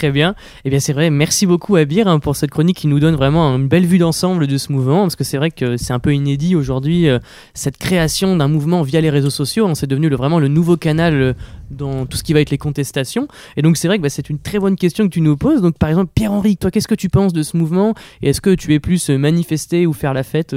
Très 0.01 0.10
bien. 0.10 0.34
Eh 0.65 0.72
bien, 0.72 0.79
c'est 0.79 0.93
vrai. 0.93 1.12
Merci 1.12 1.46
beaucoup, 1.46 1.75
Abir, 1.75 2.08
hein, 2.08 2.17
pour 2.17 2.36
cette 2.36 2.50
chronique 2.50 2.77
qui 2.77 2.88
nous 2.88 3.00
donne 3.00 3.13
vraiment 3.13 3.55
une 3.55 3.67
belle 3.67 3.86
vue 3.86 4.00
d'ensemble 4.00 4.48
de 4.48 4.58
ce 4.58 4.72
mouvement. 4.72 5.03
Parce 5.03 5.15
que 5.15 5.24
c'est 5.24 5.38
vrai 5.38 5.51
que 5.51 5.77
c'est 5.77 5.93
un 5.93 6.00
peu 6.00 6.12
inédit 6.12 6.55
aujourd'hui, 6.55 7.08
euh, 7.08 7.20
cette 7.53 7.77
création 7.77 8.36
d'un 8.36 8.48
mouvement 8.48 8.81
via 8.81 9.00
les 9.00 9.12
réseaux 9.12 9.29
sociaux. 9.29 9.70
c'est 9.75 9.86
devenu 9.86 10.10
vraiment 10.10 10.39
le 10.39 10.48
nouveau 10.48 10.75
canal 10.75 11.13
euh, 11.13 11.34
dans 11.70 12.08
tout 12.08 12.17
ce 12.17 12.24
qui 12.24 12.34
va 12.34 12.41
être 12.41 12.50
les 12.50 12.58
contestations. 12.58 13.27
Et 13.58 13.62
donc, 13.62 13.77
c'est 13.77 13.88
vrai 13.88 14.00
que 14.00 14.01
bah, 14.01 14.10
c'est 14.10 14.27
une 14.31 14.39
très 14.39 14.58
bonne 14.58 14.75
question 14.75 15.03
que 15.03 15.13
tu 15.13 15.22
nous 15.22 15.38
poses. 15.38 15.62
Donc, 15.62 15.77
par 15.77 15.89
exemple, 15.89 16.12
Pierre-Henri, 16.15 16.58
toi, 16.58 16.72
qu'est-ce 16.72 16.88
que 16.88 16.96
tu 16.96 17.10
penses 17.10 17.31
de 17.31 17.43
ce 17.43 17.55
mouvement? 17.55 17.93
Et 18.24 18.29
est-ce 18.29 18.41
que 18.41 18.55
tu 18.55 18.74
es 18.74 18.79
plus 18.79 19.12
euh, 19.12 19.20
manifester 19.20 19.86
ou 19.86 19.93
faire 19.93 20.15
la 20.15 20.24
fête 20.24 20.55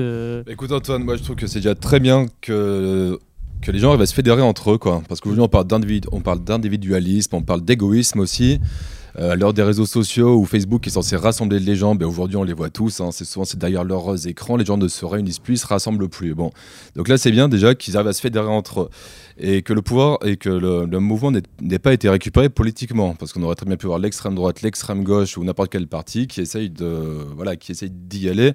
Écoute 0.49 0.73
Antoine, 0.73 1.05
moi 1.05 1.17
je 1.17 1.23
trouve 1.23 1.37
que 1.37 1.47
c'est 1.47 1.59
déjà 1.59 1.75
très 1.75 2.01
bien 2.01 2.29
que, 2.41 3.19
que 3.61 3.71
les 3.71 3.79
gens 3.79 3.91
arrivent 3.91 4.01
à 4.01 4.07
se 4.07 4.15
fédérer 4.15 4.41
entre 4.41 4.73
eux, 4.73 4.79
quoi. 4.79 5.03
Parce 5.07 5.21
qu'aujourd'hui 5.21 5.43
on 6.13 6.21
parle 6.23 6.45
d'individualisme, 6.45 7.37
on 7.37 7.43
parle 7.43 7.61
d'égoïsme 7.61 8.21
aussi. 8.21 8.59
Euh, 9.19 9.33
à 9.33 9.37
l'heure 9.37 9.55
des 9.55 9.63
réseaux 9.63 9.87
sociaux 9.87 10.35
où 10.37 10.45
Facebook 10.45 10.85
est 10.89 10.91
censé 10.91 11.15
rassembler 11.15 11.61
les 11.61 11.77
gens, 11.77 11.95
ben 11.95 12.07
aujourd'hui 12.07 12.37
on 12.37 12.43
les 12.43 12.53
voit 12.53 12.71
tous. 12.71 13.01
hein, 13.01 13.11
c'est 13.13 13.25
souvent 13.25 13.45
c'est 13.45 13.59
derrière 13.59 13.85
leurs 13.85 14.27
écrans, 14.27 14.57
les 14.57 14.65
gens 14.65 14.77
ne 14.77 14.89
se 14.89 15.05
réunissent 15.05 15.39
plus, 15.39 15.55
ils 15.55 15.59
se 15.59 15.67
rassemblent 15.67 16.09
plus. 16.09 16.35
Bon, 16.35 16.51
donc 16.97 17.07
là 17.09 17.17
c'est 17.17 17.31
bien 17.31 17.49
déjà 17.49 17.75
qu'ils 17.77 17.97
arrivent 17.97 18.09
à 18.09 18.13
se 18.13 18.21
fédérer 18.21 18.49
entre 18.49 18.83
eux 18.83 18.89
et 19.39 19.63
que 19.63 19.73
le 19.73 19.83
pouvoir 19.83 20.19
et 20.25 20.37
que 20.37 20.49
le, 20.49 20.99
mouvement 20.99 21.31
n'ait- 21.31 21.79
pas 21.79 21.93
été 21.93 22.09
récupéré 22.09 22.49
politiquement, 22.49 23.15
parce 23.15 23.33
qu'on 23.33 23.43
aurait 23.43 23.57
très 23.57 23.67
bien 23.67 23.77
pu 23.77 23.87
voir 23.87 23.99
l'extrême 23.99 24.35
droite, 24.35 24.63
l'extrême 24.63 25.05
gauche 25.05 25.37
ou 25.37 25.45
n'importe 25.45 25.71
quel 25.71 25.87
parti 25.87 26.27
qui 26.27 26.41
essaye 26.41 26.71
de 26.71 26.87
voilà 27.37 27.57
qui 27.57 27.73
d'y 27.91 28.29
aller. 28.29 28.53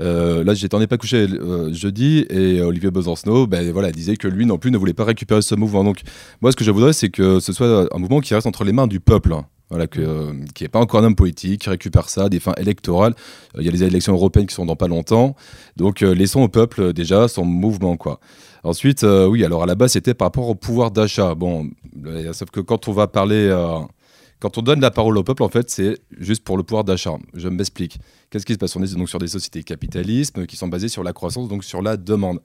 Euh, 0.00 0.44
là 0.44 0.54
j'étais 0.54 0.74
en 0.74 0.84
pas 0.86 0.98
couché 0.98 1.28
jeudi 1.72 2.26
et 2.28 2.60
Olivier 2.60 2.90
Besancenot 2.90 3.46
ben 3.46 3.70
voilà 3.72 3.90
disait 3.92 4.16
que 4.16 4.28
lui 4.28 4.44
non 4.44 4.58
plus 4.58 4.70
ne 4.70 4.76
voulait 4.76 4.92
pas 4.92 5.04
récupérer 5.04 5.40
ce 5.40 5.54
mouvement. 5.54 5.82
Donc 5.84 6.00
moi 6.42 6.52
ce 6.52 6.56
que 6.56 6.64
je 6.64 6.70
voudrais 6.70 6.92
c'est 6.92 7.08
que 7.08 7.40
ce 7.40 7.52
soit 7.54 7.88
un 7.94 7.98
mouvement 7.98 8.20
qui 8.20 8.34
reste 8.34 8.46
entre 8.46 8.64
les 8.64 8.72
mains 8.72 8.86
du 8.86 9.00
peuple. 9.00 9.34
Voilà, 9.70 9.86
que, 9.86 10.00
euh, 10.00 10.32
qui 10.54 10.62
n'est 10.62 10.68
pas 10.68 10.78
encore 10.78 11.00
un 11.00 11.04
homme 11.04 11.16
politique, 11.16 11.62
qui 11.62 11.70
récupère 11.70 12.08
ça 12.08 12.24
à 12.24 12.28
des 12.28 12.38
fins 12.38 12.54
électorales. 12.58 13.14
Euh, 13.56 13.60
Il 13.60 13.66
y 13.66 13.68
a 13.68 13.72
les 13.72 13.82
élections 13.82 14.12
européennes 14.12 14.46
qui 14.46 14.54
sont 14.54 14.66
dans 14.66 14.76
pas 14.76 14.88
longtemps. 14.88 15.34
Donc, 15.76 16.02
euh, 16.02 16.14
laissons 16.14 16.42
au 16.42 16.48
peuple 16.48 16.92
déjà 16.92 17.28
son 17.28 17.44
mouvement, 17.44 17.96
quoi. 17.96 18.20
Ensuite, 18.62 19.02
oui, 19.02 19.44
alors 19.44 19.62
à 19.62 19.66
la 19.66 19.74
base, 19.74 19.92
c'était 19.92 20.14
par 20.14 20.26
rapport 20.26 20.48
au 20.48 20.54
pouvoir 20.54 20.90
d'achat. 20.90 21.34
Bon, 21.34 21.68
sauf 22.32 22.50
que 22.50 22.60
quand 22.60 22.88
on 22.88 22.92
va 22.92 23.06
parler, 23.06 23.54
quand 24.40 24.56
on 24.56 24.62
donne 24.62 24.80
la 24.80 24.90
parole 24.90 25.18
au 25.18 25.22
peuple, 25.22 25.42
en 25.42 25.50
fait, 25.50 25.68
c'est 25.68 25.98
juste 26.18 26.42
pour 26.44 26.56
le 26.56 26.62
pouvoir 26.62 26.82
d'achat. 26.82 27.12
Je 27.34 27.48
m'explique. 27.50 27.98
Qu'est-ce 28.34 28.46
qui 28.46 28.54
se 28.54 28.58
passe 28.58 28.74
On 28.74 28.82
est 28.82 28.96
donc 28.96 29.08
sur 29.08 29.20
des 29.20 29.28
sociétés 29.28 29.62
capitalisme 29.62 30.44
qui 30.46 30.56
sont 30.56 30.66
basées 30.66 30.88
sur 30.88 31.04
la 31.04 31.12
croissance, 31.12 31.46
donc 31.46 31.62
sur 31.62 31.80
la 31.82 31.96
demande. 31.96 32.40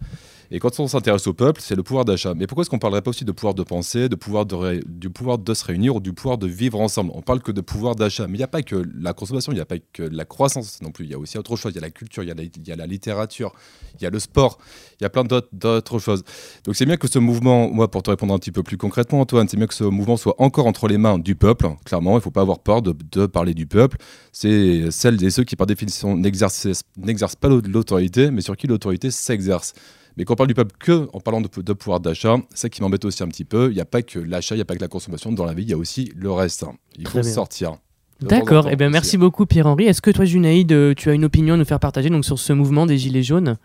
Et 0.52 0.60
quand 0.60 0.80
on 0.80 0.88
s'intéresse 0.88 1.26
au 1.26 1.34
peuple, 1.34 1.62
c'est 1.64 1.76
le 1.76 1.82
pouvoir 1.82 2.06
d'achat. 2.06 2.34
Mais 2.36 2.46
pourquoi 2.46 2.62
est-ce 2.62 2.70
qu'on 2.70 2.78
parlerait 2.80 3.02
pas 3.02 3.10
aussi 3.10 3.26
de 3.26 3.32
pouvoir 3.32 3.56
de 3.56 3.64
penser, 3.64 4.08
de 4.08 4.16
pouvoir 4.16 4.46
du 4.46 5.10
pouvoir 5.10 5.38
de 5.40 5.54
se 5.54 5.66
réunir 5.66 5.96
ou 5.96 6.00
du 6.00 6.14
pouvoir 6.14 6.38
de 6.38 6.46
vivre 6.46 6.80
ensemble? 6.80 7.12
On 7.16 7.22
parle 7.22 7.42
que 7.42 7.52
de 7.52 7.62
pouvoir 7.62 7.96
d'achat. 7.96 8.28
Mais 8.28 8.34
il 8.34 8.38
n'y 8.38 8.44
a 8.44 8.48
pas 8.48 8.62
que 8.62 8.84
la 9.00 9.14
consommation, 9.14 9.52
il 9.52 9.56
n'y 9.56 9.62
a 9.62 9.66
pas 9.66 9.78
que 9.80 10.04
la 10.04 10.26
croissance 10.26 10.82
non 10.82 10.92
plus. 10.92 11.06
Il 11.06 11.12
y 11.12 11.14
a 11.16 11.20
aussi 11.20 11.38
autre 11.40 11.56
chose. 11.56 11.72
Il 11.74 11.76
y 11.76 11.80
a 11.80 11.82
la 11.82 11.90
culture, 11.90 12.24
il 12.24 12.28
y 12.28 12.72
a 12.72 12.76
la, 12.76 12.86
littérature, 12.88 13.54
il 14.00 14.04
y 14.04 14.06
a 14.08 14.10
le 14.12 14.20
sport, 14.20 14.60
il 15.00 15.04
y 15.04 15.06
a 15.06 15.10
plein 15.10 15.24
d'autres- 15.24 16.00
choses. 16.00 16.24
Donc 16.66 16.76
c'est 16.76 16.86
bien 16.86 16.98
que 16.98 17.08
ce 17.08 17.20
mouvement, 17.20 17.70
moi 17.72 17.90
pour 17.90 18.04
te 18.04 18.12
répondre 18.12 18.34
un 18.34 18.40
petit 18.40 18.52
peu 18.52 18.64
plus 18.64 18.78
concrètement 18.78 19.22
Antoine, 19.22 19.48
c'est 19.48 19.58
bien 19.58 19.68
que 19.68 19.74
ce 19.74 19.84
mouvement 19.84 20.18
soit 20.18 20.36
encore 20.38 20.68
entre 20.68 20.88
les 20.88 20.98
mains 20.98 21.18
du 21.18 21.36
peuple. 21.36 21.68
Clairement, 21.86 22.12
il 22.12 22.16
ne 22.16 22.20
faut 22.22 22.32
pas 22.32 22.42
avoir 22.42 22.60
peur 22.60 22.82
de, 22.82 22.96
de 23.12 23.26
parler 23.26 23.54
du 23.54 23.66
peuple. 23.66 23.98
C'est 24.32 24.92
celles 24.92 25.24
et 25.24 25.30
ceux 25.30 25.44
qui 25.44 25.56
par 25.56 25.68
définition 25.68 25.79
n'exercent 26.16 26.84
n'exercent 26.98 27.36
pas 27.36 27.48
l'autorité, 27.50 28.32
mais 28.32 28.42
sur 28.42 28.56
qui 28.58 28.68
l'autorité 28.68 29.12
s'exerce. 29.12 29.74
Mais 30.18 30.26
quand 30.26 30.34
on 30.34 30.38
parle 30.38 30.48
du 30.48 30.54
peuple 30.54 30.76
que 30.80 31.08
en 31.14 31.20
parlant 31.20 31.40
de, 31.42 31.48
de 31.62 31.74
pouvoir 31.74 32.00
d'achat, 32.00 32.38
c'est 32.50 32.58
ça 32.64 32.70
qui 32.70 32.82
m'embête 32.82 33.06
aussi 33.06 33.24
un 33.24 33.28
petit 33.28 33.46
peu. 33.46 33.70
Il 33.72 33.76
n'y 33.76 33.82
a 33.82 33.86
pas 33.86 34.02
que 34.02 34.20
l'achat, 34.20 34.56
il 34.56 34.58
n'y 34.58 34.62
a 34.62 34.66
pas 34.66 34.76
que 34.76 34.82
la 34.82 34.88
consommation. 34.90 35.32
Dans 35.32 35.46
la 35.46 35.54
vie, 35.54 35.64
il 35.64 35.70
y 35.70 35.74
a 35.74 35.78
aussi 35.78 36.12
le 36.16 36.32
reste. 36.32 36.66
Il 36.98 37.04
Très 37.06 37.20
faut 37.20 37.24
bien. 37.24 37.34
sortir. 37.34 37.78
D'accord, 38.22 38.68
eh 38.70 38.76
bien 38.76 38.90
merci 38.90 39.18
beaucoup 39.18 39.46
Pierre-Henri. 39.46 39.86
Est-ce 39.86 40.02
que 40.02 40.12
toi 40.12 40.26
Junaïd, 40.26 40.70
euh, 40.74 40.94
tu 40.94 41.10
as 41.10 41.14
une 41.14 41.24
opinion 41.24 41.54
à 41.54 41.58
nous 41.58 41.64
faire 41.64 41.80
partager 41.80 42.10
donc, 42.10 42.26
sur 42.26 42.38
ce 42.38 42.52
mouvement 42.52 42.86
des 42.86 42.98
Gilets 42.98 43.24
jaunes? 43.24 43.56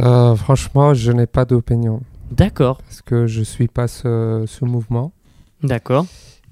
Euh, 0.00 0.34
franchement, 0.36 0.94
je 0.94 1.12
n'ai 1.12 1.26
pas 1.26 1.44
d'opinion 1.44 2.00
D'accord, 2.30 2.82
parce 2.82 3.02
que 3.02 3.26
je 3.26 3.42
suis 3.42 3.68
pas 3.68 3.86
ce, 3.86 4.44
ce 4.46 4.64
mouvement. 4.64 5.12
d'accord. 5.62 6.06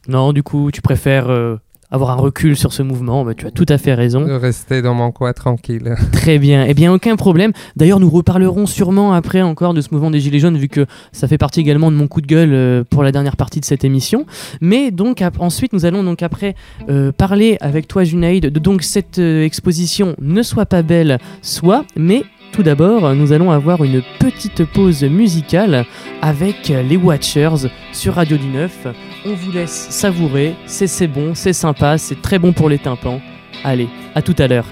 Non, 0.07 0.33
du 0.35 0.43
coup, 0.43 0.71
tu 0.71 0.83
préfères 0.83 1.29
euh, 1.31 1.57
avoir 1.95 2.11
un 2.11 2.17
recul 2.17 2.57
sur 2.57 2.73
ce 2.73 2.83
mouvement, 2.83 3.25
bah, 3.25 3.35
tu 3.35 3.47
as 3.47 3.53
tout 3.53 3.67
à 3.69 3.79
fait 3.79 3.95
raison. 3.95 4.27
Rester 4.27 4.83
dans 4.83 4.95
mon 4.95 5.13
coin 5.13 5.33
tranquille. 5.33 5.95
Très 6.13 6.39
bien, 6.39 6.65
eh 6.67 6.75
bien 6.75 6.93
aucun 6.93 7.15
problème. 7.15 7.53
D'ailleurs, 7.77 8.01
nous 8.01 8.11
reparlerons 8.11 8.67
sûrement 8.67 9.13
après 9.13 9.43
encore 9.43 9.75
de 9.75 9.81
ce 9.81 9.89
mouvement 9.93 10.11
des 10.11 10.19
Gilets 10.19 10.41
jaunes, 10.41 10.59
vu 10.59 10.69
que 10.69 10.87
ça 11.13 11.29
fait 11.29 11.39
partie 11.39 11.61
également 11.61 11.93
de 11.93 11.97
mon 11.97 12.09
coup 12.09 12.21
de 12.21 12.27
gueule 12.27 12.53
euh, 12.53 12.83
pour 12.83 13.05
la 13.05 13.13
dernière 13.13 13.37
partie 13.37 13.61
de 13.61 13.65
cette 13.65 13.85
émission. 13.85 14.27
Mais 14.61 14.91
donc 14.91 15.23
ensuite, 15.39 15.73
nous 15.73 15.85
allons 15.85 16.03
donc 16.03 16.23
après 16.23 16.57
euh, 16.89 17.13
parler 17.13 17.59
avec 17.61 17.87
toi, 17.87 18.03
Junaïd, 18.03 18.47
de 18.47 18.59
donc 18.59 18.83
cette 18.83 19.21
euh, 19.21 19.45
exposition 19.45 20.17
Ne 20.21 20.43
soit 20.43 20.67
pas 20.67 20.83
belle, 20.83 21.19
soit, 21.43 21.85
mais 21.97 22.25
tout 22.55 22.63
d'abord, 22.63 23.13
nous 23.17 23.33
allons 23.33 23.51
avoir 23.51 23.83
une 23.83 24.01
petite 24.21 24.65
pause 24.65 25.03
musicale 25.03 25.85
avec 26.23 26.69
les 26.69 26.97
Watchers 26.97 27.69
sur 27.93 28.15
Radio 28.15 28.37
du 28.37 28.47
Neuf. 28.47 28.87
On 29.27 29.35
vous 29.35 29.51
laisse 29.51 29.89
savourer, 29.91 30.55
c'est 30.65 30.87
c'est 30.87 31.09
bon, 31.09 31.35
c'est 31.35 31.53
sympa, 31.53 31.99
c'est 31.99 32.23
très 32.23 32.39
bon 32.39 32.53
pour 32.53 32.69
les 32.69 32.79
tympans. 32.79 33.21
Allez, 33.65 33.89
à 34.15 34.23
tout 34.23 34.37
à 34.39 34.47
l'heure. 34.47 34.67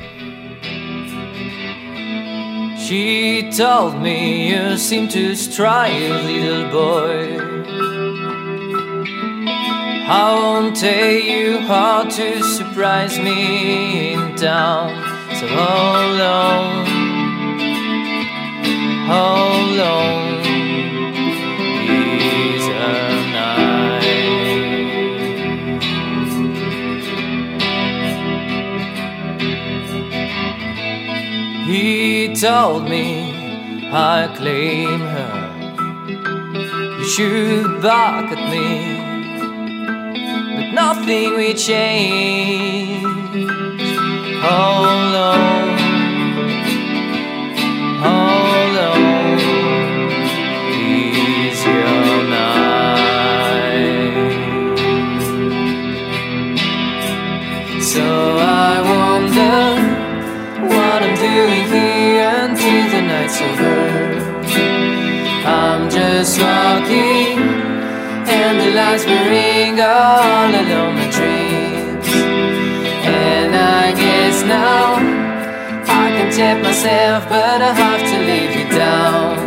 She 2.79 3.51
tell 10.75 11.19
you 11.19 11.59
how 11.59 12.05
to 12.05 12.43
surprise 12.45 13.19
me 13.19 14.15
in. 14.15 14.37
So 14.37 14.47
He 31.73 32.35
told 32.35 32.89
me 32.89 33.33
I 33.91 34.29
claim 34.37 35.01
her. 35.01 35.39
You 36.99 37.05
shoot 37.09 37.81
back 37.81 38.31
at 38.31 38.43
me, 38.53 38.69
but 40.57 40.73
nothing 40.73 41.31
will 41.33 41.55
change. 41.55 43.03
Hold 44.45 45.15
on, 45.15 45.72
lights 68.93 69.07
all 69.81 70.51
along 70.51 70.95
my 70.97 71.09
dreams. 71.11 72.09
And 73.05 73.55
I 73.55 73.93
guess 73.93 74.43
now 74.45 74.97
I 75.87 76.11
can 76.11 76.31
tap 76.31 76.63
myself, 76.63 77.29
but 77.29 77.63
I 77.63 77.73
have 77.73 78.03
to 78.11 78.19
leave 78.29 78.55
you 78.55 78.77
down. 78.77 79.42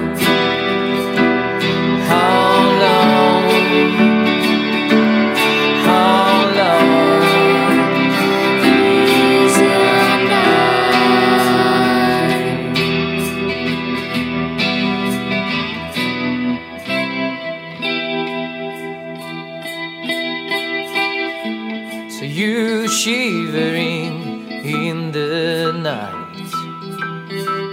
You 22.36 22.86
shivering 22.90 24.50
in 24.50 25.14
the 25.14 25.72
night. 25.72 26.36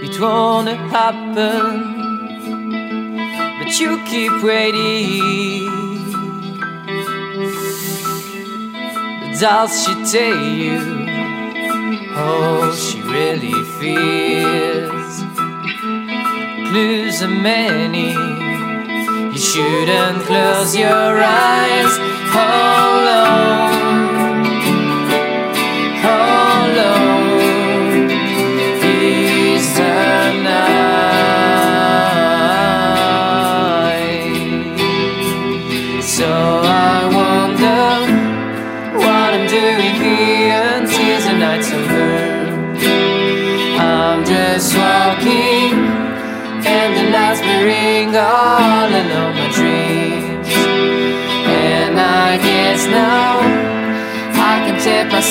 It 0.05 0.17
won't 0.21 0.69
happen, 0.69 1.67
but 3.59 3.77
you 3.77 4.01
keep 4.05 4.31
waiting. 4.41 5.67
Does 9.37 9.83
she 9.83 9.93
tell 10.13 10.45
you 10.63 10.79
how 12.15 12.71
she 12.71 13.01
really 13.01 13.59
feels? 13.79 15.15
Clues 16.69 17.21
are 17.21 17.27
many. 17.27 18.13
You 19.33 19.37
shouldn't 19.37 20.23
close 20.23 20.73
your 20.73 21.21
eyes. 21.21 21.97
Hold 22.31 23.07
on. 23.09 23.82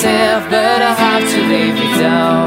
Myself, 0.03 0.49
but 0.49 0.81
I 0.81 0.93
have 0.93 1.31
to 1.31 1.39
leave 1.47 1.77
you 1.77 2.01
down. 2.01 2.42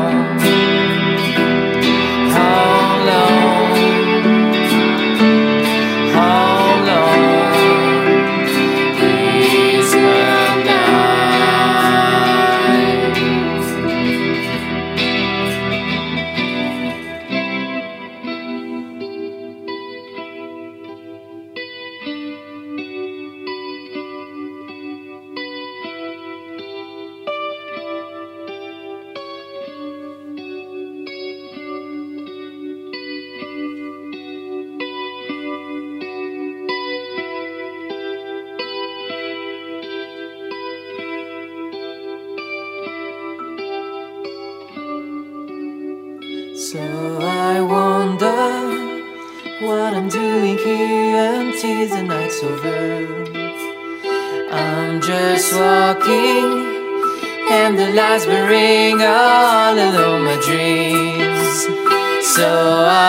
Night's 52.36 52.42
over. 52.42 53.24
I'm 54.50 55.00
just 55.00 55.54
walking, 55.54 56.44
and 57.50 57.78
the 57.78 57.90
lights 57.94 58.26
will 58.26 58.46
ring 58.46 59.00
all 59.00 59.74
along 59.74 60.24
my 60.24 60.36
dreams. 60.44 61.66
So 62.34 62.48
I 62.84 63.05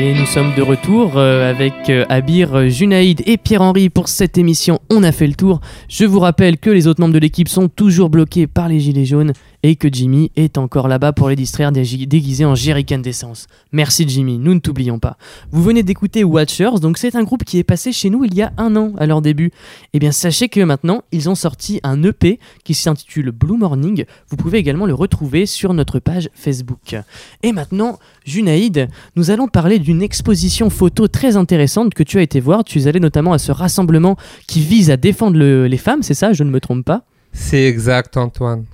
Et 0.00 0.14
nous 0.14 0.26
sommes 0.26 0.54
de 0.54 0.62
retour 0.62 1.14
euh, 1.16 1.50
avec 1.50 1.90
euh, 1.90 2.04
Abir, 2.08 2.54
euh, 2.54 2.68
Junaïd 2.68 3.22
et 3.26 3.36
Pierre-Henri 3.36 3.90
pour 3.90 4.08
cette 4.08 4.38
émission 4.38 4.78
On 4.90 5.02
a 5.02 5.12
fait 5.12 5.26
le 5.26 5.34
tour. 5.34 5.60
Je 5.88 6.04
vous 6.04 6.20
rappelle 6.20 6.56
que 6.56 6.70
les 6.70 6.86
autres 6.86 7.00
membres 7.00 7.14
de 7.14 7.18
l'équipe 7.18 7.48
sont 7.48 7.68
toujours 7.68 8.08
bloqués 8.08 8.46
par 8.46 8.68
les 8.68 8.78
gilets 8.80 9.04
jaunes 9.04 9.32
et 9.62 9.76
que 9.76 9.88
Jimmy 9.92 10.30
est 10.36 10.56
encore 10.58 10.86
là-bas 10.88 11.12
pour 11.12 11.28
les 11.28 11.36
distraire 11.36 11.72
dég- 11.72 12.06
déguisé 12.06 12.44
en 12.44 12.54
jerrycan 12.54 12.98
d'essence. 12.98 13.46
Merci 13.72 14.04
Jimmy, 14.08 14.38
nous 14.38 14.54
ne 14.54 14.60
t'oublions 14.60 14.98
pas. 14.98 15.16
Vous 15.50 15.62
venez 15.62 15.82
d'écouter 15.82 16.22
Watchers, 16.24 16.78
donc 16.80 16.96
c'est 16.98 17.16
un 17.16 17.24
groupe 17.24 17.44
qui 17.44 17.58
est 17.58 17.64
passé 17.64 17.90
chez 17.92 18.08
nous 18.10 18.24
il 18.24 18.34
y 18.34 18.42
a 18.42 18.52
un 18.56 18.76
an 18.76 18.92
à 18.98 19.06
leur 19.06 19.20
début. 19.20 19.50
Eh 19.94 19.98
bien 19.98 20.12
sachez 20.12 20.48
que 20.48 20.60
maintenant 20.60 21.02
ils 21.12 21.28
ont 21.28 21.34
sorti 21.34 21.80
un 21.82 22.02
EP 22.04 22.38
qui 22.64 22.74
s'intitule 22.74 23.30
Blue 23.32 23.56
Morning. 23.58 24.04
Vous 24.30 24.36
pouvez 24.36 24.58
également 24.58 24.86
le 24.86 24.94
retrouver 24.94 25.44
sur 25.46 25.74
notre 25.74 25.98
page 25.98 26.28
Facebook. 26.34 26.94
Et 27.42 27.52
maintenant, 27.52 27.98
Junaïd, 28.24 28.88
nous 29.16 29.30
allons 29.30 29.48
parler 29.48 29.78
d'une 29.78 30.02
exposition 30.02 30.70
photo 30.70 31.08
très 31.08 31.36
intéressante 31.36 31.94
que 31.94 32.02
tu 32.02 32.18
as 32.18 32.22
été 32.22 32.40
voir. 32.40 32.62
Tu 32.64 32.78
es 32.80 32.86
allé 32.86 33.00
notamment 33.00 33.32
à 33.32 33.38
ce 33.38 33.50
rassemblement 33.52 34.16
qui 34.46 34.60
vise 34.60 34.90
à 34.90 34.96
défendre 34.96 35.36
le- 35.36 35.66
les 35.66 35.76
femmes, 35.78 36.02
c'est 36.02 36.14
ça? 36.14 36.32
Je 36.32 36.44
ne 36.44 36.50
me 36.50 36.60
trompe 36.60 36.84
pas? 36.84 37.02
C'est 37.32 37.64
exact, 37.64 38.16
Antoine. 38.16 38.64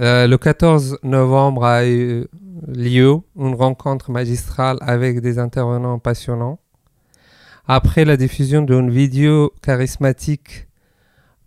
Euh, 0.00 0.26
le 0.26 0.38
14 0.38 0.98
novembre 1.02 1.64
a 1.64 1.86
eu 1.86 2.26
lieu 2.66 3.16
une 3.36 3.54
rencontre 3.54 4.10
magistrale 4.10 4.78
avec 4.80 5.20
des 5.20 5.38
intervenants 5.38 5.98
passionnants. 5.98 6.58
Après 7.66 8.04
la 8.04 8.16
diffusion 8.16 8.62
d'une 8.62 8.90
vidéo 8.90 9.52
charismatique, 9.62 10.66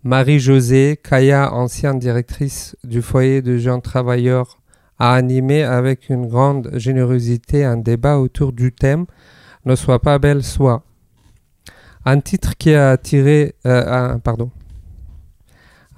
Marie-Josée 0.03 0.99
Kaya, 1.03 1.53
ancienne 1.53 1.99
directrice 1.99 2.75
du 2.83 3.01
foyer 3.01 3.41
de 3.41 3.57
jeunes 3.57 3.81
travailleurs, 3.81 4.59
a 4.97 5.13
animé 5.13 5.63
avec 5.63 6.09
une 6.09 6.27
grande 6.27 6.71
générosité 6.75 7.65
un 7.65 7.77
débat 7.77 8.17
autour 8.19 8.53
du 8.53 8.71
thème 8.71 9.05
Ne 9.65 9.75
sois 9.75 9.99
pas 9.99 10.19
belle, 10.19 10.43
sois. 10.43 10.83
Un 12.05 12.19
titre 12.21 12.55
qui 12.55 12.73
a 12.73 12.91
attiré, 12.91 13.55
euh, 13.65 14.13
un- 14.13 14.19
pardon, 14.19 14.51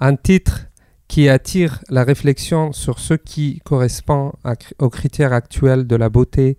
un 0.00 0.16
titre 0.16 0.67
qui 1.08 1.28
attire 1.28 1.80
la 1.88 2.04
réflexion 2.04 2.72
sur 2.72 2.98
ce 2.98 3.14
qui 3.14 3.60
correspond 3.64 4.32
aux 4.78 4.90
critères 4.90 5.32
actuels 5.32 5.86
de 5.86 5.96
la 5.96 6.10
beauté 6.10 6.58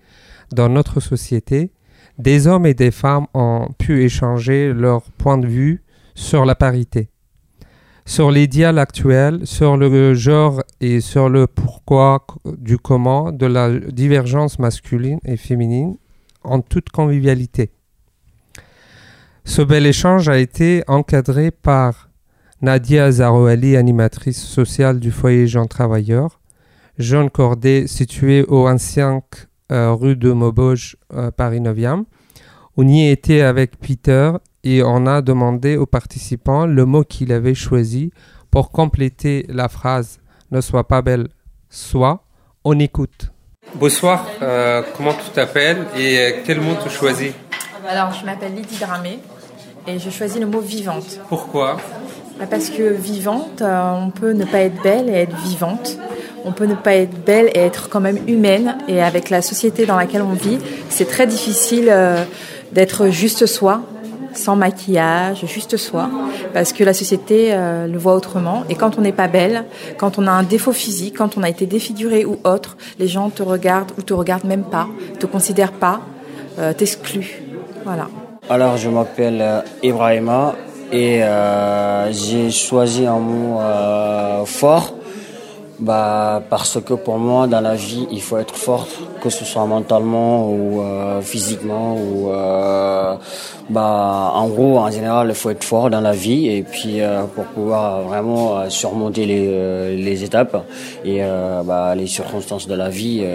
dans 0.51 0.69
notre 0.69 0.99
société, 0.99 1.71
des 2.17 2.47
hommes 2.47 2.65
et 2.65 2.73
des 2.73 2.91
femmes 2.91 3.27
ont 3.33 3.69
pu 3.77 4.03
échanger 4.03 4.73
leur 4.73 5.03
point 5.11 5.37
de 5.37 5.47
vue 5.47 5.83
sur 6.15 6.45
la 6.45 6.55
parité, 6.55 7.09
sur 8.05 8.31
l'idéal 8.31 8.79
actuel, 8.79 9.45
sur 9.45 9.77
le 9.77 10.13
genre 10.15 10.61
et 10.81 10.99
sur 10.99 11.29
le 11.29 11.47
pourquoi 11.47 12.25
du 12.57 12.77
comment 12.77 13.31
de 13.31 13.45
la 13.45 13.79
divergence 13.79 14.59
masculine 14.59 15.19
et 15.23 15.37
féminine 15.37 15.95
en 16.43 16.61
toute 16.61 16.89
convivialité. 16.89 17.71
Ce 19.45 19.61
bel 19.61 19.85
échange 19.85 20.27
a 20.27 20.37
été 20.39 20.83
encadré 20.87 21.51
par 21.51 22.08
Nadia 22.61 23.09
Zarouali, 23.09 23.77
animatrice 23.77 24.43
sociale 24.43 24.99
du 24.99 25.11
foyer 25.11 25.47
Jean 25.47 25.65
Travailleur. 25.65 26.41
Jean 26.97 27.29
Cordet, 27.29 27.87
situé 27.87 28.43
au 28.49 28.67
ancien 28.67 29.21
euh, 29.71 29.93
rue 29.93 30.17
de 30.17 30.33
Maubeuge, 30.33 30.97
euh, 31.13 31.31
Paris 31.31 31.61
9e. 31.61 32.03
On 32.75 32.85
y 32.85 33.07
était 33.09 33.41
avec 33.41 33.79
Peter 33.79 34.33
et 34.65 34.83
on 34.83 35.05
a 35.05 35.21
demandé 35.21 35.77
aux 35.77 35.85
participants 35.85 36.65
le 36.65 36.85
mot 36.85 37.05
qu'il 37.05 37.31
avait 37.31 37.53
choisi 37.53 38.11
pour 38.51 38.71
compléter 38.71 39.45
la 39.47 39.69
phrase 39.69 40.19
Ne 40.51 40.59
sois 40.59 40.85
pas 40.85 41.01
belle, 41.01 41.29
sois. 41.69 42.25
On 42.65 42.77
écoute. 42.77 43.31
Bonsoir, 43.75 44.25
euh, 44.41 44.81
comment 44.97 45.13
tu 45.13 45.29
t'appelles 45.31 45.85
et 45.97 46.41
quel 46.45 46.59
mot 46.59 46.73
tu 46.83 46.89
choisis? 46.89 47.31
Alors, 47.87 48.11
je 48.11 48.25
m'appelle 48.25 48.53
Lydie 48.53 48.79
Dramé 48.79 49.19
et 49.87 49.97
je 49.97 50.09
choisis 50.09 50.39
le 50.41 50.47
mot 50.47 50.59
vivante. 50.59 51.21
Pourquoi? 51.29 51.77
Parce 52.47 52.69
que 52.69 52.93
vivante, 52.93 53.61
euh, 53.61 53.91
on 53.93 54.11
peut 54.11 54.31
ne 54.31 54.45
pas 54.45 54.59
être 54.59 54.81
belle 54.81 55.09
et 55.09 55.13
être 55.13 55.35
vivante. 55.37 55.97
On 56.45 56.53
peut 56.53 56.65
ne 56.65 56.75
pas 56.75 56.95
être 56.95 57.25
belle 57.25 57.49
et 57.53 57.59
être 57.59 57.89
quand 57.89 57.99
même 57.99 58.17
humaine. 58.27 58.77
Et 58.87 59.01
avec 59.01 59.29
la 59.29 59.41
société 59.41 59.85
dans 59.85 59.97
laquelle 59.97 60.21
on 60.21 60.33
vit, 60.33 60.57
c'est 60.89 61.07
très 61.07 61.27
difficile 61.27 61.87
euh, 61.89 62.23
d'être 62.71 63.09
juste 63.09 63.45
soi, 63.45 63.81
sans 64.33 64.55
maquillage, 64.55 65.45
juste 65.47 65.75
soi. 65.75 66.09
Parce 66.53 66.71
que 66.71 66.83
la 66.83 66.93
société 66.93 67.49
euh, 67.51 67.87
le 67.87 67.97
voit 67.97 68.15
autrement. 68.15 68.63
Et 68.69 68.75
quand 68.75 68.97
on 68.97 69.01
n'est 69.01 69.11
pas 69.11 69.27
belle, 69.27 69.65
quand 69.97 70.17
on 70.17 70.25
a 70.25 70.31
un 70.31 70.43
défaut 70.43 70.71
physique, 70.71 71.17
quand 71.17 71.37
on 71.37 71.43
a 71.43 71.49
été 71.49 71.65
défiguré 71.65 72.23
ou 72.23 72.39
autre, 72.45 72.77
les 72.99 73.07
gens 73.09 73.29
te 73.29 73.43
regardent 73.43 73.91
ou 73.97 74.01
te 74.01 74.13
regardent 74.13 74.45
même 74.45 74.63
pas, 74.63 74.87
te 75.19 75.25
considèrent 75.25 75.73
pas, 75.73 75.99
t'excluent. 76.77 77.41
Voilà. 77.85 78.07
Alors, 78.49 78.77
je 78.77 78.89
m'appelle 78.89 79.63
Ibrahima 79.83 80.55
et 80.91 81.23
euh, 81.23 82.11
j'ai 82.11 82.49
choisi 82.51 83.05
un 83.05 83.19
mot 83.19 83.59
euh, 83.59 84.45
fort 84.45 84.93
bah, 85.79 86.43
parce 86.49 86.81
que 86.81 86.93
pour 86.93 87.17
moi, 87.17 87.47
dans 87.47 87.61
la 87.61 87.75
vie, 87.75 88.05
il 88.11 88.21
faut 88.21 88.37
être 88.37 88.55
forte, 88.55 88.89
que 89.21 89.29
ce 89.29 89.45
soit 89.45 89.65
mentalement 89.65 90.49
ou 90.49 90.81
euh, 90.81 91.21
physiquement. 91.21 91.95
Ou, 91.95 92.31
euh, 92.31 93.15
bah, 93.69 94.31
en 94.35 94.49
gros, 94.49 94.77
en 94.79 94.91
général, 94.91 95.29
il 95.29 95.35
faut 95.35 95.51
être 95.51 95.63
fort 95.63 95.89
dans 95.89 96.01
la 96.01 96.11
vie 96.11 96.49
et 96.49 96.63
puis 96.63 96.99
euh, 96.99 97.23
pour 97.33 97.45
pouvoir 97.45 98.01
vraiment 98.01 98.57
euh, 98.57 98.69
surmonter 98.69 99.25
les, 99.25 99.95
les 99.95 100.23
étapes 100.23 100.65
et 101.05 101.21
bah, 101.63 101.95
les 101.95 102.07
circonstances 102.07 102.67
de 102.67 102.75
la 102.75 102.89
vie. 102.89 103.25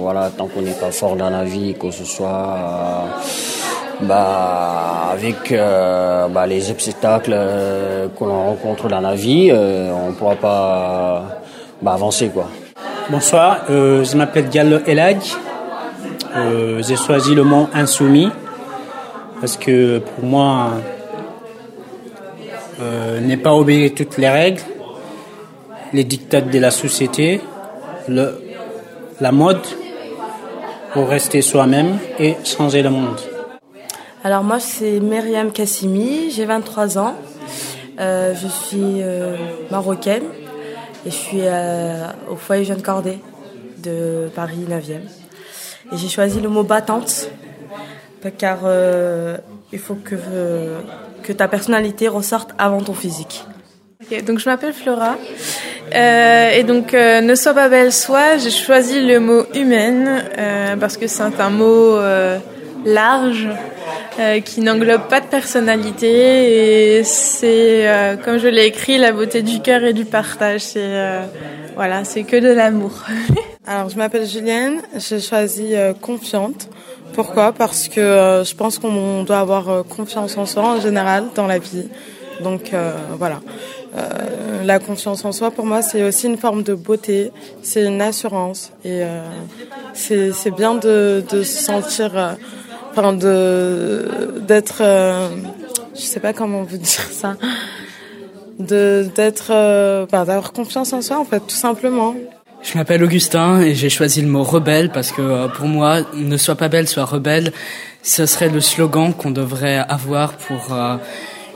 voilà, 0.00 0.30
tant 0.36 0.48
qu'on 0.48 0.62
n'est 0.62 0.72
pas 0.72 0.90
fort 0.90 1.16
dans 1.16 1.30
la 1.30 1.44
vie, 1.44 1.74
que 1.80 1.90
ce 1.90 2.04
soit 2.04 3.04
bah, 4.00 5.10
avec 5.12 5.52
euh, 5.52 6.28
bah, 6.28 6.46
les 6.46 6.70
obstacles 6.70 7.32
euh, 7.34 8.08
que 8.08 8.24
l'on 8.24 8.46
rencontre 8.46 8.88
dans 8.88 9.00
la 9.00 9.14
vie, 9.14 9.50
euh, 9.50 9.90
on 9.92 10.08
ne 10.08 10.12
pourra 10.12 10.34
pas 10.36 11.40
bah, 11.80 11.94
avancer. 11.94 12.28
Quoi. 12.28 12.48
Bonsoir, 13.10 13.64
euh, 13.70 14.04
je 14.04 14.16
m'appelle 14.16 14.48
Diallo 14.48 14.78
Elag. 14.86 15.18
Euh, 16.36 16.82
j'ai 16.82 16.96
choisi 16.96 17.34
le 17.34 17.44
mot 17.44 17.68
insoumis 17.72 18.30
parce 19.40 19.56
que 19.56 19.98
pour 19.98 20.24
moi, 20.24 20.72
euh, 22.80 23.20
n'est 23.20 23.36
pas 23.36 23.54
obéir 23.54 23.92
toutes 23.94 24.18
les 24.18 24.28
règles, 24.28 24.62
les 25.92 26.04
dictats 26.04 26.42
de 26.42 26.58
la 26.58 26.70
société, 26.70 27.40
le, 28.08 28.42
la 29.20 29.32
mode 29.32 29.62
pour 30.92 31.08
rester 31.08 31.40
soi-même 31.42 31.98
et 32.18 32.36
changer 32.44 32.82
le 32.82 32.90
monde. 32.90 33.20
Alors 34.26 34.42
moi 34.42 34.58
c'est 34.58 34.98
Myriam 34.98 35.52
Kassimi, 35.52 36.32
j'ai 36.32 36.46
23 36.46 36.98
ans, 36.98 37.14
Euh, 38.00 38.34
je 38.34 38.48
suis 38.48 39.00
euh, 39.00 39.36
marocaine 39.70 40.24
et 41.06 41.10
je 41.10 41.14
suis 41.14 41.42
euh, 41.44 42.08
au 42.28 42.34
foyer 42.34 42.64
Jeanne 42.64 42.82
Corday 42.82 43.20
de 43.78 44.28
Paris 44.34 44.66
9e. 44.68 45.06
Et 45.92 45.96
j'ai 45.96 46.08
choisi 46.08 46.40
le 46.40 46.48
mot 46.48 46.64
battante 46.64 47.30
car 48.36 48.58
il 49.72 49.78
faut 49.78 49.94
que, 49.94 51.32
ta 51.32 51.46
personnalité 51.46 52.08
ressorte 52.08 52.50
avant 52.58 52.80
ton 52.80 52.94
physique. 52.94 53.44
Donc 54.26 54.40
je 54.40 54.50
m'appelle 54.50 54.72
Flora. 54.72 55.14
Et 55.92 56.64
donc, 56.64 56.92
ne 56.94 57.34
sois 57.36 57.54
pas 57.54 57.68
belle, 57.68 57.92
sois. 57.92 58.38
J'ai 58.38 58.50
choisi 58.50 59.00
le 59.06 59.20
mot 59.20 59.44
humaine 59.54 60.24
parce 60.80 60.96
que 60.96 61.06
c'est 61.06 61.22
un 61.22 61.50
mot 61.50 62.00
large 62.84 63.48
euh, 64.18 64.40
qui 64.40 64.60
n'englobe 64.60 65.08
pas 65.08 65.20
de 65.20 65.26
personnalité 65.26 66.98
et 66.98 67.04
c'est, 67.04 67.88
euh, 67.88 68.16
comme 68.16 68.38
je 68.38 68.48
l'ai 68.48 68.66
écrit, 68.66 68.98
la 68.98 69.12
beauté 69.12 69.42
du 69.42 69.60
cœur 69.60 69.84
et 69.84 69.92
du 69.92 70.04
partage. 70.04 70.60
C'est 70.60 70.80
euh, 70.80 71.22
voilà, 71.74 72.04
c'est 72.04 72.24
que 72.24 72.36
de 72.36 72.48
l'amour. 72.48 72.92
Alors, 73.66 73.88
je 73.88 73.96
m'appelle 73.96 74.26
Julienne, 74.26 74.80
j'ai 74.96 75.20
choisi 75.20 75.74
euh, 75.74 75.92
confiante. 75.92 76.68
Pourquoi? 77.12 77.52
Parce 77.52 77.88
que 77.88 78.00
euh, 78.00 78.44
je 78.44 78.54
pense 78.54 78.78
qu'on 78.78 79.22
doit 79.22 79.40
avoir 79.40 79.84
confiance 79.84 80.36
en 80.36 80.46
soi 80.46 80.62
en 80.62 80.80
général 80.80 81.26
dans 81.34 81.46
la 81.46 81.58
vie. 81.58 81.88
Donc 82.42 82.72
voilà. 83.18 83.40
Euh, 83.96 84.62
la 84.64 84.78
confiance 84.78 85.24
en 85.24 85.32
soi, 85.32 85.50
pour 85.50 85.64
moi, 85.64 85.80
c'est 85.80 86.02
aussi 86.02 86.26
une 86.26 86.36
forme 86.36 86.62
de 86.62 86.74
beauté, 86.74 87.30
c'est 87.62 87.84
une 87.84 88.02
assurance. 88.02 88.72
Et 88.84 89.02
euh, 89.02 89.22
c'est 89.94 90.54
bien 90.54 90.74
de, 90.74 91.24
de 91.30 91.42
se 91.42 91.62
sentir, 91.62 92.36
enfin, 92.96 93.12
de 93.12 94.08
d'être, 94.46 94.80
euh, 94.80 95.28
je 95.94 96.00
sais 96.00 96.20
pas 96.20 96.32
comment 96.32 96.62
vous 96.62 96.78
dire 96.78 97.08
ça, 97.10 97.36
de 98.58 99.06
d'être, 99.14 99.50
euh, 99.50 100.06
bah, 100.10 100.24
d'avoir 100.24 100.52
confiance 100.52 100.92
en 100.92 101.02
soi, 101.02 101.18
en 101.18 101.24
fait, 101.24 101.40
tout 101.40 101.56
simplement. 101.56 102.14
Je 102.62 102.76
m'appelle 102.76 103.04
Augustin 103.04 103.60
et 103.60 103.74
j'ai 103.74 103.90
choisi 103.90 104.22
le 104.22 104.28
mot 104.28 104.42
rebelle 104.42 104.90
parce 104.90 105.12
que 105.12 105.22
euh, 105.22 105.48
pour 105.48 105.66
moi, 105.66 106.00
ne 106.14 106.36
sois 106.36 106.56
pas 106.56 106.68
belle, 106.68 106.88
sois 106.88 107.04
rebelle. 107.04 107.52
Ce 108.02 108.26
serait 108.26 108.48
le 108.48 108.60
slogan 108.60 109.12
qu'on 109.14 109.30
devrait 109.30 109.78
avoir 109.88 110.32
pour 110.32 110.72
euh, 110.72 110.96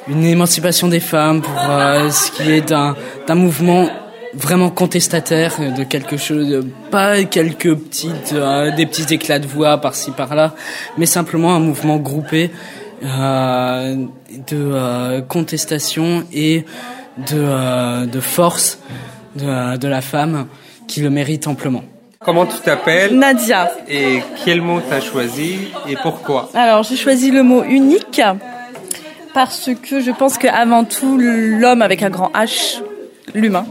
une 0.09 0.24
émancipation 0.24 0.88
des 0.88 1.00
femmes, 1.00 1.42
pour 1.42 1.59
euh, 1.68 2.11
ce 2.11 2.31
qui 2.31 2.50
est 2.50 2.68
d'un 2.68 2.96
d'un 3.26 3.35
mouvement 3.35 3.88
vraiment 4.35 4.71
contestataire 4.71 5.57
de 5.77 5.85
quelque 5.85 6.16
chose, 6.16 6.64
pas 6.90 7.25
quelques 7.25 7.75
petites, 7.75 8.33
euh, 8.33 8.75
des 8.75 8.87
petits 8.87 9.12
éclats 9.12 9.38
de 9.38 9.47
voix 9.47 9.79
par-ci 9.79 10.11
par-là, 10.11 10.55
mais 10.99 11.07
simplement 11.07 11.55
un 11.55 11.61
mouvement 11.61 11.97
groupé 11.97 12.51
euh, 13.03 13.95
de 14.49 14.57
euh, 14.57 15.23
contestation 15.23 16.25
et 16.35 16.64
de, 17.16 17.37
euh, 17.37 18.05
de 18.05 18.21
force 18.21 18.79
de, 19.37 19.79
de 19.79 19.88
la 19.88 20.03
femme 20.03 20.47
qui 20.87 21.01
le 21.01 21.09
mérite 21.09 21.47
amplement. 21.47 21.83
Comment 22.23 22.45
tu 22.45 22.59
t'appelles 22.59 23.16
Nadia. 23.16 23.71
Et 23.88 24.21
quel 24.45 24.61
mot 24.61 24.81
t'as 24.87 25.01
choisi 25.01 25.71
et 25.88 25.97
pourquoi 26.03 26.51
Alors, 26.53 26.83
j'ai 26.83 26.97
choisi 26.97 27.31
le 27.31 27.43
mot 27.43 27.64
unique 27.64 28.21
parce 29.33 29.71
que 29.83 30.01
je 30.01 30.11
pense 30.11 30.37
qu'avant 30.37 30.85
tout, 30.85 31.16
l'homme 31.16 31.81
avec 31.81 32.03
un 32.03 32.11
grand 32.11 32.31
H, 32.35 32.83
l'humain, 33.35 33.64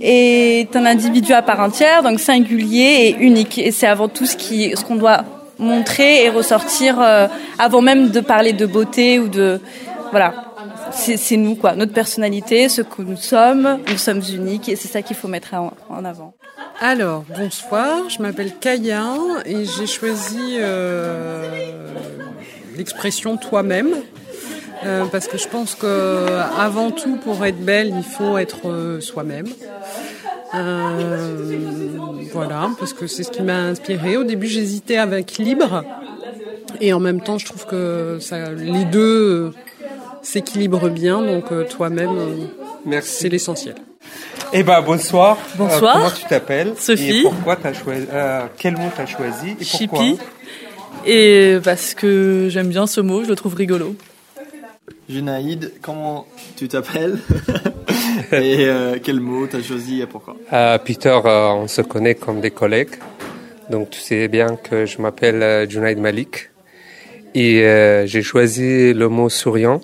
est 0.00 0.74
un 0.76 0.86
individu 0.86 1.32
à 1.32 1.42
part 1.42 1.60
entière, 1.60 2.02
donc 2.02 2.20
singulier 2.20 3.08
et 3.08 3.16
unique. 3.18 3.58
Et 3.58 3.70
c'est 3.70 3.86
avant 3.86 4.08
tout 4.08 4.26
ce 4.26 4.36
qui, 4.36 4.74
ce 4.76 4.84
qu'on 4.84 4.96
doit 4.96 5.24
montrer 5.58 6.24
et 6.24 6.30
ressortir 6.30 7.00
euh, 7.00 7.28
avant 7.58 7.82
même 7.82 8.10
de 8.10 8.20
parler 8.20 8.52
de 8.52 8.66
beauté 8.66 9.18
ou 9.18 9.28
de, 9.28 9.60
voilà. 10.10 10.34
C'est 10.92 11.16
c'est 11.16 11.36
nous, 11.36 11.54
quoi. 11.54 11.76
Notre 11.76 11.92
personnalité, 11.92 12.68
ce 12.68 12.82
que 12.82 13.02
nous 13.02 13.16
sommes. 13.16 13.78
Nous 13.88 13.98
sommes 13.98 14.22
uniques 14.28 14.68
et 14.68 14.74
c'est 14.74 14.88
ça 14.88 15.02
qu'il 15.02 15.14
faut 15.14 15.28
mettre 15.28 15.54
en, 15.54 15.72
en 15.88 16.04
avant. 16.04 16.34
Alors, 16.80 17.24
bonsoir, 17.36 18.08
je 18.08 18.20
m'appelle 18.20 18.52
Kaya 18.58 19.14
et 19.44 19.64
j'ai 19.66 19.86
choisi 19.86 20.56
euh, 20.58 21.92
l'expression 22.76 23.36
toi-même. 23.36 23.94
Euh, 24.84 25.04
parce 25.06 25.26
que 25.28 25.38
je 25.38 25.48
pense 25.48 25.74
que 25.74 26.26
avant 26.58 26.90
tout, 26.90 27.16
pour 27.16 27.44
être 27.44 27.60
belle, 27.60 27.92
il 27.96 28.04
faut 28.04 28.38
être 28.38 28.68
euh, 28.68 29.00
soi-même. 29.00 29.48
Euh, 30.54 31.36
voilà, 32.32 32.70
parce 32.78 32.92
que 32.92 33.06
c'est 33.06 33.22
ce 33.22 33.30
qui 33.30 33.42
m'a 33.42 33.58
inspiré. 33.58 34.16
Au 34.16 34.24
début, 34.24 34.48
j'hésitais 34.48 34.96
avec 34.96 35.38
libre, 35.38 35.84
et 36.80 36.92
en 36.92 37.00
même 37.00 37.20
temps, 37.20 37.38
je 37.38 37.46
trouve 37.46 37.66
que 37.66 38.18
ça, 38.20 38.50
les 38.52 38.84
deux 38.84 39.00
euh, 39.00 39.54
s'équilibrent 40.22 40.88
bien. 40.90 41.22
Donc, 41.22 41.52
euh, 41.52 41.64
toi-même, 41.64 42.48
c'est 43.02 43.28
l'essentiel. 43.28 43.76
Eh 44.52 44.64
ben 44.64 44.80
bonsoir. 44.82 45.36
Bonsoir. 45.56 45.96
Euh, 45.96 45.98
comment 46.00 46.10
tu 46.10 46.24
t'appelles? 46.24 46.72
Sophie. 46.76 47.20
Et 47.20 47.22
pourquoi 47.22 47.54
t'as 47.54 47.72
choisi 47.72 48.06
euh, 48.12 48.46
Quel 48.56 48.76
mot 48.76 48.90
t'as 48.96 49.06
choisi? 49.06 49.50
Et 49.60 49.86
pourquoi? 49.86 50.04
Chippy. 50.04 50.18
Et 51.06 51.58
parce 51.62 51.94
que 51.94 52.48
j'aime 52.50 52.68
bien 52.68 52.88
ce 52.88 53.00
mot, 53.00 53.22
je 53.22 53.28
le 53.28 53.36
trouve 53.36 53.54
rigolo. 53.54 53.94
Junaïd, 55.08 55.72
comment 55.82 56.26
tu 56.56 56.68
t'appelles 56.68 57.18
Et 58.32 58.66
euh, 58.66 58.98
quel 59.02 59.20
mot 59.20 59.46
t'as 59.46 59.62
choisi 59.62 60.00
et 60.00 60.06
pourquoi? 60.06 60.36
Euh, 60.52 60.78
Peter, 60.78 61.18
euh, 61.24 61.48
on 61.48 61.68
se 61.68 61.82
connaît 61.82 62.14
comme 62.14 62.40
des 62.40 62.50
collègues. 62.50 62.96
Donc 63.70 63.90
tu 63.90 64.00
sais 64.00 64.28
bien 64.28 64.56
que 64.56 64.86
je 64.86 65.00
m'appelle 65.00 65.42
euh, 65.42 65.68
Junaid 65.68 65.98
Malik. 65.98 66.50
Et 67.34 67.62
j'ai 68.06 68.22
choisi 68.22 68.92
le 68.92 69.08
mot 69.08 69.28
souriant 69.28 69.80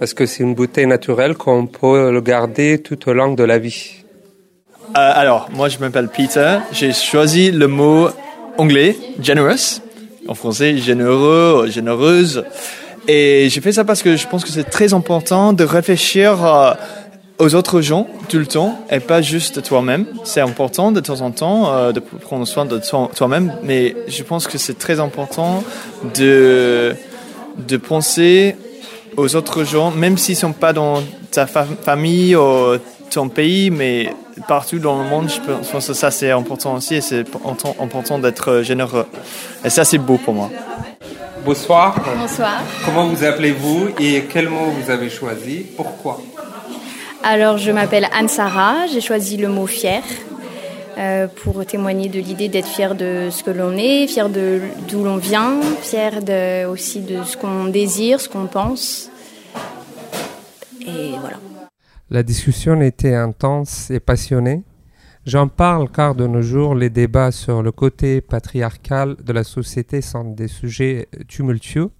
parce 0.00 0.14
que 0.14 0.26
c'est 0.26 0.42
une 0.42 0.56
beauté 0.56 0.84
naturelle 0.84 1.36
qu'on 1.36 1.66
peut 1.68 2.10
le 2.10 2.20
garder 2.20 2.82
tout 2.82 3.08
au 3.08 3.12
long 3.12 3.34
de 3.34 3.44
la 3.44 3.60
vie. 3.60 4.02
Alors, 4.92 5.48
moi 5.52 5.68
je 5.68 5.78
m'appelle 5.78 6.08
Peter. 6.08 6.58
J'ai 6.72 6.92
choisi 6.92 7.52
le 7.52 7.68
mot 7.68 8.08
anglais, 8.58 8.96
generous. 9.20 9.80
En 10.26 10.34
français, 10.34 10.76
généreux, 10.76 11.68
généreuse. 11.68 12.44
Et 13.08 13.48
j'ai 13.50 13.60
fait 13.60 13.72
ça 13.72 13.84
parce 13.84 14.02
que 14.02 14.16
je 14.16 14.26
pense 14.28 14.44
que 14.44 14.50
c'est 14.50 14.64
très 14.70 14.94
important 14.94 15.52
de 15.52 15.64
réfléchir 15.64 16.44
euh, 16.44 16.72
aux 17.38 17.54
autres 17.56 17.80
gens 17.80 18.06
tout 18.28 18.38
le 18.38 18.46
temps 18.46 18.78
et 18.90 19.00
pas 19.00 19.22
juste 19.22 19.62
toi-même. 19.62 20.06
C'est 20.24 20.40
important 20.40 20.92
de 20.92 21.00
temps 21.00 21.20
en 21.20 21.32
temps 21.32 21.72
euh, 21.72 21.92
de 21.92 21.98
prendre 22.00 22.46
soin 22.46 22.64
de 22.64 22.78
toi- 22.78 23.10
toi-même, 23.14 23.54
mais 23.64 23.96
je 24.06 24.22
pense 24.22 24.46
que 24.46 24.56
c'est 24.56 24.78
très 24.78 25.00
important 25.00 25.64
de, 26.14 26.94
de 27.58 27.76
penser 27.76 28.54
aux 29.16 29.34
autres 29.34 29.64
gens, 29.64 29.90
même 29.90 30.16
s'ils 30.16 30.36
sont 30.36 30.52
pas 30.52 30.72
dans 30.72 31.02
ta 31.32 31.46
fa- 31.46 31.66
famille 31.84 32.36
ou 32.36 32.76
ton 33.10 33.28
pays, 33.28 33.70
mais 33.70 34.14
partout 34.48 34.78
dans 34.78 35.02
le 35.02 35.08
monde, 35.08 35.28
je 35.28 35.38
pense 35.70 35.86
que 35.88 35.92
ça 35.92 36.10
c'est 36.10 36.30
important 36.30 36.76
aussi 36.76 36.94
et 36.94 37.00
c'est 37.02 37.20
important 37.34 37.76
important 37.80 38.18
d'être 38.18 38.62
généreux. 38.62 39.06
Et 39.64 39.70
ça 39.70 39.84
c'est 39.84 39.98
beau 39.98 40.16
pour 40.16 40.32
moi. 40.34 40.50
Bonsoir. 41.44 41.96
Bonsoir. 42.16 42.62
Comment 42.84 43.08
vous 43.08 43.24
appelez-vous 43.24 43.88
et 43.98 44.24
quel 44.30 44.48
mot 44.48 44.70
vous 44.70 44.90
avez 44.90 45.10
choisi? 45.10 45.66
Pourquoi? 45.76 46.20
Alors, 47.24 47.58
je 47.58 47.72
m'appelle 47.72 48.06
Anne-Sara, 48.12 48.86
j'ai 48.92 49.00
choisi 49.00 49.36
le 49.36 49.48
mot 49.48 49.66
fier 49.66 50.02
euh, 50.98 51.26
pour 51.26 51.64
témoigner 51.66 52.08
de 52.08 52.20
l'idée 52.20 52.48
d'être 52.48 52.68
fier 52.68 52.94
de 52.94 53.28
ce 53.30 53.42
que 53.42 53.50
l'on 53.50 53.76
est, 53.76 54.06
fier 54.06 54.28
de 54.28 54.60
d'où 54.88 55.02
l'on 55.02 55.16
vient, 55.16 55.60
fier 55.80 56.22
de, 56.22 56.66
aussi 56.66 57.00
de 57.00 57.24
ce 57.24 57.36
qu'on 57.36 57.64
désire, 57.64 58.20
ce 58.20 58.28
qu'on 58.28 58.46
pense. 58.46 59.10
Et 60.80 61.12
voilà. 61.20 61.38
La 62.10 62.22
discussion 62.22 62.80
était 62.82 63.14
intense 63.14 63.90
et 63.90 64.00
passionnée. 64.00 64.62
J'en 65.24 65.46
parle 65.46 65.88
car 65.88 66.16
de 66.16 66.26
nos 66.26 66.42
jours, 66.42 66.74
les 66.74 66.90
débats 66.90 67.30
sur 67.30 67.62
le 67.62 67.70
côté 67.70 68.20
patriarcal 68.20 69.14
de 69.22 69.32
la 69.32 69.44
société 69.44 70.00
sont 70.00 70.24
des 70.24 70.48
sujets 70.48 71.08
tumultueux. 71.28 71.90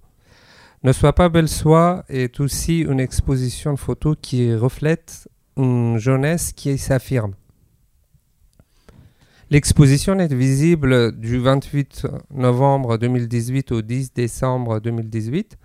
Ne 0.83 0.91
sois 0.91 1.13
pas 1.13 1.29
belle 1.29 1.47
soi 1.47 2.03
est 2.09 2.41
aussi 2.41 2.81
une 2.81 2.99
exposition 2.99 3.71
de 3.71 3.79
photos 3.79 4.17
qui 4.21 4.53
reflète 4.53 5.29
une 5.55 5.97
jeunesse 5.97 6.51
qui 6.51 6.77
s'affirme. 6.77 7.33
L'exposition 9.49 10.19
est 10.19 10.33
visible 10.33 11.17
du 11.17 11.37
28 11.37 12.07
novembre 12.33 12.97
2018 12.97 13.71
au 13.71 13.81
10 13.81 14.13
décembre 14.13 14.81
2018 14.81 15.57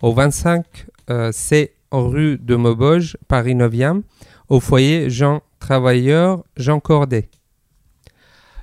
au 0.00 0.14
25 0.14 0.86
euh, 1.10 1.30
C 1.30 1.74
rue 1.90 2.38
de 2.38 2.56
Maubeuge, 2.56 3.18
Paris 3.28 3.54
9e, 3.54 4.00
au 4.48 4.60
foyer 4.60 5.10
Jean 5.10 5.42
Travailleur 5.62 6.42
Jean 6.56 6.80
Cordet. 6.80 7.30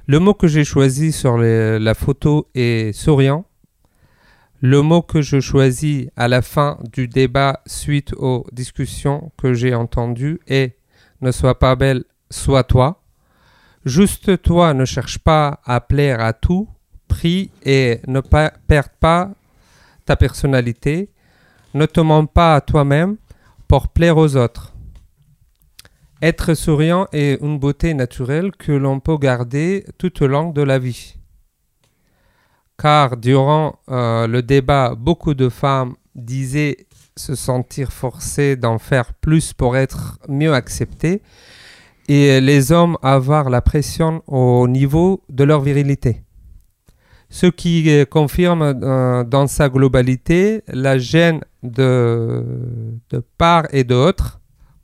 Le 0.06 0.20
mot 0.20 0.34
que 0.34 0.48
j'ai 0.48 0.66
choisi 0.66 1.14
sur 1.14 1.38
la 1.38 1.94
photo 1.94 2.50
est 2.54 2.92
souriant. 2.92 3.46
Le 4.60 4.82
mot 4.82 5.02
que 5.02 5.22
je 5.22 5.40
choisis 5.40 6.10
à 6.18 6.28
la 6.28 6.42
fin 6.42 6.78
du 6.92 7.08
débat 7.08 7.62
suite 7.66 8.12
aux 8.18 8.46
discussions 8.52 9.32
que 9.38 9.54
j'ai 9.54 9.74
entendues 9.74 10.42
est 10.46 10.76
ne 11.22 11.32
sois 11.32 11.58
pas 11.58 11.78
belle, 11.78 12.04
sois 12.30 12.66
toi. 12.66 13.02
Juste 13.86 14.42
toi, 14.42 14.74
ne 14.74 14.84
cherche 14.84 15.20
pas 15.20 15.62
à 15.64 15.80
plaire 15.80 16.20
à 16.20 16.34
tout 16.34 16.68
prix 17.08 17.50
et 17.64 18.02
ne 18.08 18.20
pas, 18.20 18.52
perde 18.68 18.92
pas 19.00 19.32
ta 20.04 20.18
personnalité. 20.18 21.10
Ne 21.74 21.86
te 21.86 22.02
mens 22.02 22.26
pas 22.26 22.56
à 22.56 22.62
toi-même 22.62 23.16
pour 23.70 23.88
plaire 23.88 24.18
aux 24.18 24.36
autres. 24.36 24.74
Être 26.22 26.54
souriant 26.54 27.08
est 27.14 27.42
une 27.42 27.60
beauté 27.60 27.94
naturelle 27.94 28.52
que 28.52 28.74
l'on 28.74 29.00
peut 29.00 29.18
garder 29.18 29.86
tout 29.98 30.22
au 30.22 30.28
long 30.28 30.50
de 30.52 30.62
la 30.62 30.78
vie. 30.78 31.16
Car 32.78 33.16
durant 33.16 33.80
euh, 33.90 34.28
le 34.28 34.42
débat, 34.42 34.96
beaucoup 34.96 35.34
de 35.34 35.48
femmes 35.48 35.96
disaient 36.16 36.88
se 37.16 37.36
sentir 37.36 37.94
forcées 37.94 38.58
d'en 38.58 38.80
faire 38.80 39.14
plus 39.14 39.54
pour 39.54 39.78
être 39.78 40.20
mieux 40.28 40.54
acceptées 40.54 41.22
et 42.10 42.42
les 42.42 42.72
hommes 42.74 42.98
avoir 43.02 43.50
la 43.50 43.62
pression 43.62 44.22
au 44.28 44.68
niveau 44.68 45.22
de 45.30 45.46
leur 45.46 45.62
virilité. 45.62 46.24
Ce 47.30 47.46
qui 47.46 47.90
euh, 47.90 48.04
confirme 48.06 48.62
euh, 48.84 49.24
dans 49.24 49.48
sa 49.48 49.70
globalité 49.70 50.64
la 50.68 50.98
gêne 50.98 51.42
de, 51.64 52.44
de 53.10 53.24
part 53.38 53.68
et 53.72 53.84
d'autre. 53.84 54.39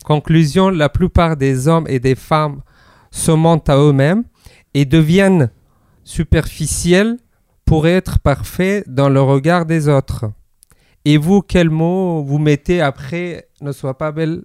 Conclusion, 0.05 0.69
la 0.69 0.87
plupart 0.87 1.35
des 1.35 1.67
hommes 1.67 1.87
et 1.89 1.99
des 1.99 2.13
femmes 2.13 2.61
se 3.09 3.31
mentent 3.31 3.69
à 3.69 3.77
eux-mêmes 3.77 4.23
et 4.75 4.85
deviennent 4.85 5.49
superficiels 6.03 7.17
pour 7.65 7.87
être 7.87 8.19
parfaits 8.19 8.87
dans 8.87 9.09
le 9.09 9.19
regard 9.19 9.65
des 9.65 9.89
autres. 9.89 10.25
Et 11.05 11.17
vous, 11.17 11.41
quel 11.41 11.71
mot 11.71 12.21
vous 12.21 12.37
mettez 12.37 12.81
après 12.81 13.47
ne 13.61 13.71
soit 13.71 13.97
pas 13.97 14.11
belle, 14.11 14.43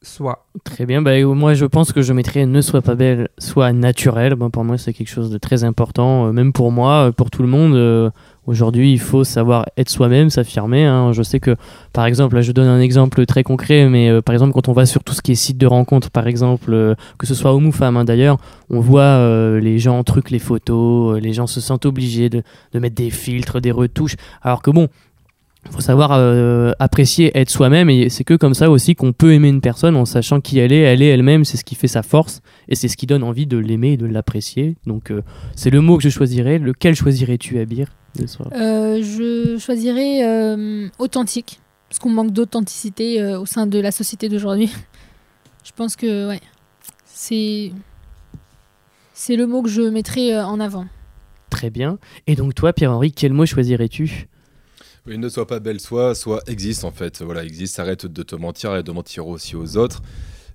soit 0.00 0.46
Très 0.62 0.86
bien, 0.86 1.02
bah, 1.02 1.20
moi 1.24 1.54
je 1.54 1.66
pense 1.66 1.92
que 1.92 2.02
je 2.02 2.12
mettrais 2.12 2.46
ne 2.46 2.60
sois 2.60 2.80
pas 2.80 2.94
belle, 2.94 3.30
sois 3.38 3.72
naturelle. 3.72 4.36
Pour 4.36 4.64
moi 4.64 4.78
c'est 4.78 4.92
quelque 4.92 5.08
chose 5.10 5.30
de 5.30 5.38
très 5.38 5.64
important, 5.64 6.26
euh, 6.28 6.32
même 6.32 6.52
pour 6.52 6.70
moi, 6.70 7.08
euh, 7.08 7.12
pour 7.12 7.30
tout 7.30 7.42
le 7.42 7.48
monde. 7.48 7.74
euh, 7.74 8.10
Aujourd'hui 8.50 8.90
il 8.90 8.98
faut 8.98 9.22
savoir 9.22 9.66
être 9.76 9.88
soi-même, 9.88 10.28
s'affirmer. 10.28 10.84
hein. 10.84 11.12
Je 11.12 11.22
sais 11.22 11.38
que 11.38 11.54
par 11.92 12.04
exemple, 12.06 12.34
là 12.34 12.42
je 12.42 12.50
donne 12.50 12.66
un 12.66 12.80
exemple 12.80 13.24
très 13.24 13.44
concret, 13.44 13.88
mais 13.88 14.10
euh, 14.10 14.22
par 14.22 14.32
exemple 14.32 14.54
quand 14.54 14.68
on 14.68 14.72
va 14.72 14.86
sur 14.86 15.04
tout 15.04 15.12
ce 15.14 15.22
qui 15.22 15.30
est 15.30 15.36
site 15.36 15.56
de 15.56 15.68
rencontre, 15.68 16.10
par 16.10 16.26
exemple, 16.26 16.74
euh, 16.74 16.96
que 17.16 17.28
ce 17.28 17.34
soit 17.36 17.54
homme 17.54 17.68
ou 17.68 17.70
femme 17.70 17.96
hein, 17.96 18.04
d'ailleurs, 18.04 18.38
on 18.68 18.80
voit 18.80 19.02
euh, 19.02 19.60
les 19.60 19.78
gens 19.78 20.02
truquent 20.02 20.32
les 20.32 20.40
photos, 20.40 21.20
les 21.20 21.32
gens 21.32 21.46
se 21.46 21.60
sentent 21.60 21.86
obligés 21.86 22.28
de, 22.28 22.42
de 22.72 22.78
mettre 22.80 22.96
des 22.96 23.10
filtres, 23.10 23.60
des 23.60 23.70
retouches, 23.70 24.16
alors 24.42 24.62
que 24.62 24.72
bon, 24.72 24.88
il 25.66 25.72
faut 25.72 25.80
savoir 25.80 26.12
euh, 26.12 26.72
apprécier 26.78 27.36
être 27.38 27.50
soi-même 27.50 27.90
et 27.90 28.08
c'est 28.08 28.24
que 28.24 28.34
comme 28.34 28.54
ça 28.54 28.70
aussi 28.70 28.94
qu'on 28.94 29.12
peut 29.12 29.34
aimer 29.34 29.48
une 29.48 29.60
personne 29.60 29.94
en 29.94 30.06
sachant 30.06 30.40
qui 30.40 30.58
elle 30.58 30.72
est, 30.72 30.80
elle 30.80 31.02
est 31.02 31.08
elle-même, 31.08 31.44
c'est 31.44 31.58
ce 31.58 31.64
qui 31.64 31.74
fait 31.74 31.88
sa 31.88 32.02
force 32.02 32.40
et 32.68 32.74
c'est 32.74 32.88
ce 32.88 32.96
qui 32.96 33.06
donne 33.06 33.22
envie 33.22 33.46
de 33.46 33.58
l'aimer 33.58 33.92
et 33.92 33.96
de 33.98 34.06
l'apprécier. 34.06 34.76
Donc 34.86 35.10
euh, 35.10 35.22
c'est 35.54 35.70
le 35.70 35.82
mot 35.82 35.98
que 35.98 36.02
je 36.02 36.08
choisirais. 36.08 36.58
Lequel 36.58 36.94
choisirais-tu, 36.94 37.58
Abir 37.58 37.88
Euh, 38.52 39.02
je 39.02 39.58
choisirais 39.58 40.22
authentique, 40.98 41.60
parce 41.88 41.98
qu'on 41.98 42.10
manque 42.10 42.32
d'authenticité 42.32 43.22
au 43.34 43.44
sein 43.44 43.66
de 43.66 43.78
la 43.78 43.90
société 43.90 44.28
d'aujourd'hui. 44.28 44.70
Je 45.62 45.72
pense 45.76 45.94
que 45.94 46.26
ouais, 46.26 46.40
c'est 47.04 47.70
c'est 49.12 49.36
le 49.36 49.46
mot 49.46 49.60
que 49.60 49.68
je 49.68 49.82
mettrais 49.82 50.40
en 50.40 50.58
avant. 50.58 50.86
Très 51.50 51.68
bien. 51.68 51.98
Et 52.26 52.34
donc 52.34 52.54
toi, 52.54 52.72
Pierre-Henri, 52.72 53.12
quel 53.12 53.34
mot 53.34 53.44
choisirais-tu? 53.44 54.29
Oui, 55.06 55.16
ne 55.16 55.28
sois 55.28 55.46
pas 55.46 55.60
belle, 55.60 55.80
soit, 55.80 56.14
soit 56.14 56.42
existe 56.46 56.84
en 56.84 56.90
fait. 56.90 57.22
Voilà, 57.22 57.42
existe, 57.44 57.78
arrête 57.80 58.06
de 58.06 58.22
te 58.22 58.36
mentir 58.36 58.76
et 58.76 58.82
de 58.82 58.92
mentir 58.92 59.26
aussi 59.26 59.56
aux 59.56 59.76
autres. 59.76 60.02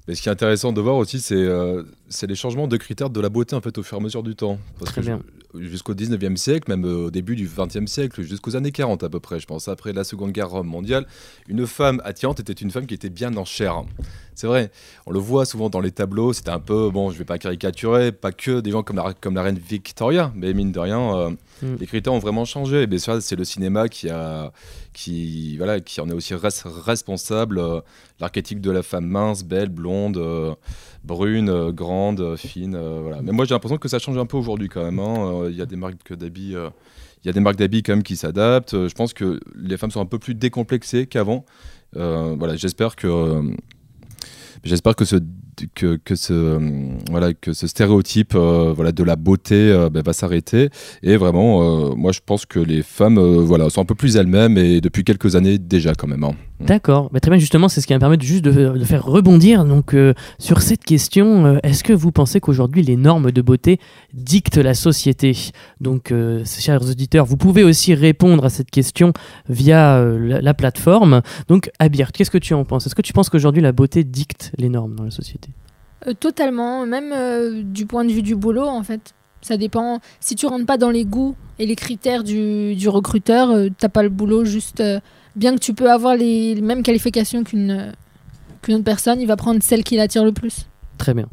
Mais 0.08 0.16
ce 0.16 0.22
qui 0.22 0.30
est 0.30 0.32
intéressant 0.32 0.72
de 0.72 0.82
voir 0.82 0.96
aussi, 0.96 1.20
c'est 1.20 1.36
euh, 1.36 1.84
c'est 2.10 2.28
les 2.28 2.36
changements 2.36 2.68
de 2.68 2.78
critères 2.78 3.10
de 3.10 3.20
la 3.20 3.30
beauté 3.30 3.56
en 3.56 3.62
fait 3.62 3.78
au 3.78 3.84
fur 3.84 3.98
et 3.98 4.02
à 4.02 4.04
mesure 4.04 4.24
du 4.24 4.36
temps. 4.36 4.60
Parce 4.80 4.92
Très 4.92 5.02
que 5.02 5.20
jusqu'au 5.56 5.94
19e 5.94 6.36
siècle, 6.36 6.70
même 6.70 6.86
euh, 6.86 7.06
au 7.06 7.12
début 7.12 7.36
du 7.36 7.48
20e 7.48 7.88
siècle, 7.88 8.22
jusqu'aux 8.22 8.56
années 8.56 8.72
40 8.72 9.04
à 9.04 9.10
peu 9.10 9.20
près, 9.20 9.40
je 9.40 9.48
pense, 9.48 9.68
après 9.68 9.94
la 9.94 10.04
Seconde 10.04 10.32
Guerre 10.32 10.64
mondiale, 10.64 11.08
une 11.48 11.66
femme 11.66 12.02
attirante 12.04 12.40
était 12.40 12.54
une 12.54 12.72
femme 12.72 12.86
qui 12.86 12.94
était 12.94 13.10
bien 13.10 13.36
en 13.38 13.46
chair. 13.46 13.84
C'est 14.36 14.48
vrai, 14.48 14.70
on 15.06 15.12
le 15.12 15.20
voit 15.20 15.46
souvent 15.46 15.70
dans 15.70 15.80
les 15.80 15.92
tableaux, 15.92 16.34
c'était 16.34 16.50
un 16.50 16.60
peu, 16.60 16.90
bon, 16.92 17.10
je 17.10 17.18
vais 17.18 17.26
pas 17.26 17.38
caricaturer, 17.38 18.12
pas 18.12 18.34
que 18.34 18.60
des 18.60 18.72
gens 18.72 18.84
comme 18.84 18.98
la, 18.98 19.14
comme 19.14 19.34
la 19.34 19.44
reine 19.44 19.58
Victoria, 19.58 20.32
mais 20.36 20.54
mine 20.54 20.74
de 20.74 20.80
rien, 20.80 21.16
euh, 21.16 21.30
Mm. 21.62 21.76
les 21.80 21.88
critères 21.88 22.14
ont 22.14 22.20
vraiment 22.20 22.46
changé. 22.46 22.84
Et 22.84 22.88
bien 22.88 23.00
sûr, 23.00 23.22
c'est 23.22 23.36
le 23.36 23.46
cinéma 23.46 23.88
qui, 23.88 24.10
a, 24.10 24.52
qui, 24.96 25.58
voilà, 25.58 25.80
qui 25.82 26.02
en 26.02 26.10
est 26.10 26.14
aussi 26.14 26.34
res- 26.34 26.68
responsable. 26.68 27.60
euh, 27.60 27.82
L'archétype 28.20 28.62
de 28.62 28.72
la 28.72 28.82
femme 28.82 29.06
mince, 29.06 29.44
belle, 29.44 29.70
blonde, 29.70 30.18
euh, 30.18 30.56
brune, 31.04 31.50
euh, 31.50 31.72
grande, 31.72 32.22
euh, 32.22 32.38
fine. 32.38 32.76
voilà. 33.02 33.22
Mais 33.22 33.32
moi, 33.34 33.46
j'ai 33.46 33.54
l'impression 33.54 33.78
que 33.78 33.90
ça 33.90 34.00
change 34.00 34.18
un 34.18 34.26
peu 34.26 34.38
aujourd'hui 34.38 34.70
quand 34.70 34.84
même. 34.84 35.00
hein. 35.00 35.48
Il 35.50 35.56
y 35.56 35.62
a 35.62 35.66
des 35.66 35.76
marques 35.76 36.02
que 36.04 36.14
d'habits. 36.16 36.56
y 37.26 37.30
a 37.30 37.34
des 37.34 37.40
marques 37.42 37.58
d'habits 37.58 37.84
quand 37.84 37.94
qui 38.04 38.16
s'adaptent. 38.16 38.88
Je 38.88 38.94
pense 38.96 39.14
que 39.14 39.40
les 39.56 39.78
femmes 39.78 39.92
sont 39.92 40.02
un 40.02 40.06
peu 40.06 40.18
plus 40.20 40.34
décomplexées 40.36 41.06
qu'avant. 41.08 41.46
Voilà, 41.94 42.56
j'espère 42.56 42.96
que 42.96 43.42
j'espère 44.64 44.96
que 44.96 45.06
ce 45.06 45.18
que, 45.74 46.16
ce 46.16 46.34
euh, 46.34 46.60
voilà 47.10 47.34
que 47.34 47.54
ce 47.54 47.68
stéréotype 47.68 48.36
euh, 48.36 48.74
voilà 48.76 48.92
de 48.92 49.04
la 49.04 49.16
beauté 49.16 49.56
euh, 49.56 49.90
ben, 49.90 50.04
va 50.04 50.14
s'arrêter 50.14 50.70
et 51.04 51.18
vraiment 51.18 51.96
moi 51.96 52.12
je 52.12 52.20
pense 52.26 52.46
que 52.46 52.60
les 52.60 52.82
femmes 52.82 53.20
voilà 53.20 53.70
sont 53.70 53.82
un 53.82 53.86
peu 53.86 53.96
plus 53.96 54.18
elles-mêmes 54.18 54.58
et 54.58 54.82
depuis 54.82 55.04
quelques 55.04 55.36
années 55.36 55.58
déjà 55.58 55.94
quand 55.94 56.08
même 56.08 56.24
hein. 56.24 56.34
D'accord, 56.62 57.10
Bah, 57.12 57.20
très 57.20 57.30
bien. 57.30 57.38
Justement, 57.38 57.68
c'est 57.68 57.82
ce 57.82 57.86
qui 57.86 57.92
va 57.92 57.98
me 57.98 58.00
permettre 58.00 58.24
juste 58.24 58.46
de, 58.46 58.86
faire 58.86 59.04
rebondir 59.04 59.66
donc 59.66 59.94
sur 60.40 60.62
cette 60.62 60.86
question. 60.86 61.60
Est-ce 61.64 61.84
que 61.84 61.92
vous 61.92 62.14
pensez 62.14 62.40
qu'aujourd'hui 62.40 62.82
les 62.82 62.96
normes 62.96 63.32
de 63.32 63.42
beauté 63.42 63.78
dictent 64.14 64.56
la 64.56 64.74
société? 64.74 65.36
Donc, 65.82 66.14
chers 66.46 66.82
auditeurs, 66.82 67.26
vous 67.26 67.36
pouvez 67.36 67.66
aussi 67.66 67.94
répondre 67.94 68.46
à 68.46 68.50
cette 68.50 68.72
question 68.72 69.12
via 69.50 70.02
la, 70.02 70.42
la 70.42 70.54
plateforme. 70.54 71.22
Donc, 71.50 71.70
Abir, 71.80 72.14
qu'est-ce 72.14 72.32
que 72.32 72.38
tu 72.38 72.54
en 72.54 72.64
penses? 72.64 72.88
Est-ce 72.88 72.96
que 72.96 73.02
tu 73.02 73.12
penses 73.12 73.30
qu'aujourd'hui 73.30 73.62
la 73.62 73.74
beauté 73.74 74.06
dicte 74.06 74.54
les 74.58 74.70
normes 74.70 74.96
dans 74.96 75.04
la 75.04 75.12
société? 75.12 75.45
Euh, 76.08 76.14
totalement, 76.14 76.86
même 76.86 77.12
euh, 77.14 77.64
du 77.64 77.86
point 77.86 78.06
de 78.06 78.12
vue 78.12 78.22
du 78.22 78.36
boulot 78.36 78.68
en 78.68 78.84
fait. 78.84 79.14
Ça 79.42 79.58
dépend. 79.58 80.00
Si 80.20 80.36
tu 80.36 80.48
rentres 80.48 80.66
pas 80.66 80.78
dans 80.78 80.90
les 80.90 81.06
goûts 81.06 81.36
et 81.60 81.66
les 81.66 81.76
critères 81.76 82.24
du, 82.24 82.76
du 82.76 82.90
recruteur, 82.90 83.52
euh, 83.52 83.70
t'as 83.78 83.90
pas 83.90 84.02
le 84.02 84.10
boulot. 84.10 84.44
Juste, 84.44 84.80
euh, 84.80 85.00
bien 85.36 85.54
que 85.54 85.60
tu 85.60 85.74
peux 85.74 85.92
avoir 85.92 86.16
les, 86.16 86.60
mêmes 86.62 86.82
qualifications 86.82 87.44
qu'une 87.44 87.94
qu'une 88.64 88.76
autre 88.76 88.84
personne, 88.84 89.22
il 89.22 89.28
va 89.28 89.36
prendre 89.36 89.62
celle 89.62 89.84
qui 89.84 89.98
l'attire 89.98 90.26
le 90.26 90.32
plus. 90.32 90.68
Très 90.98 91.14
bien. 91.14 91.28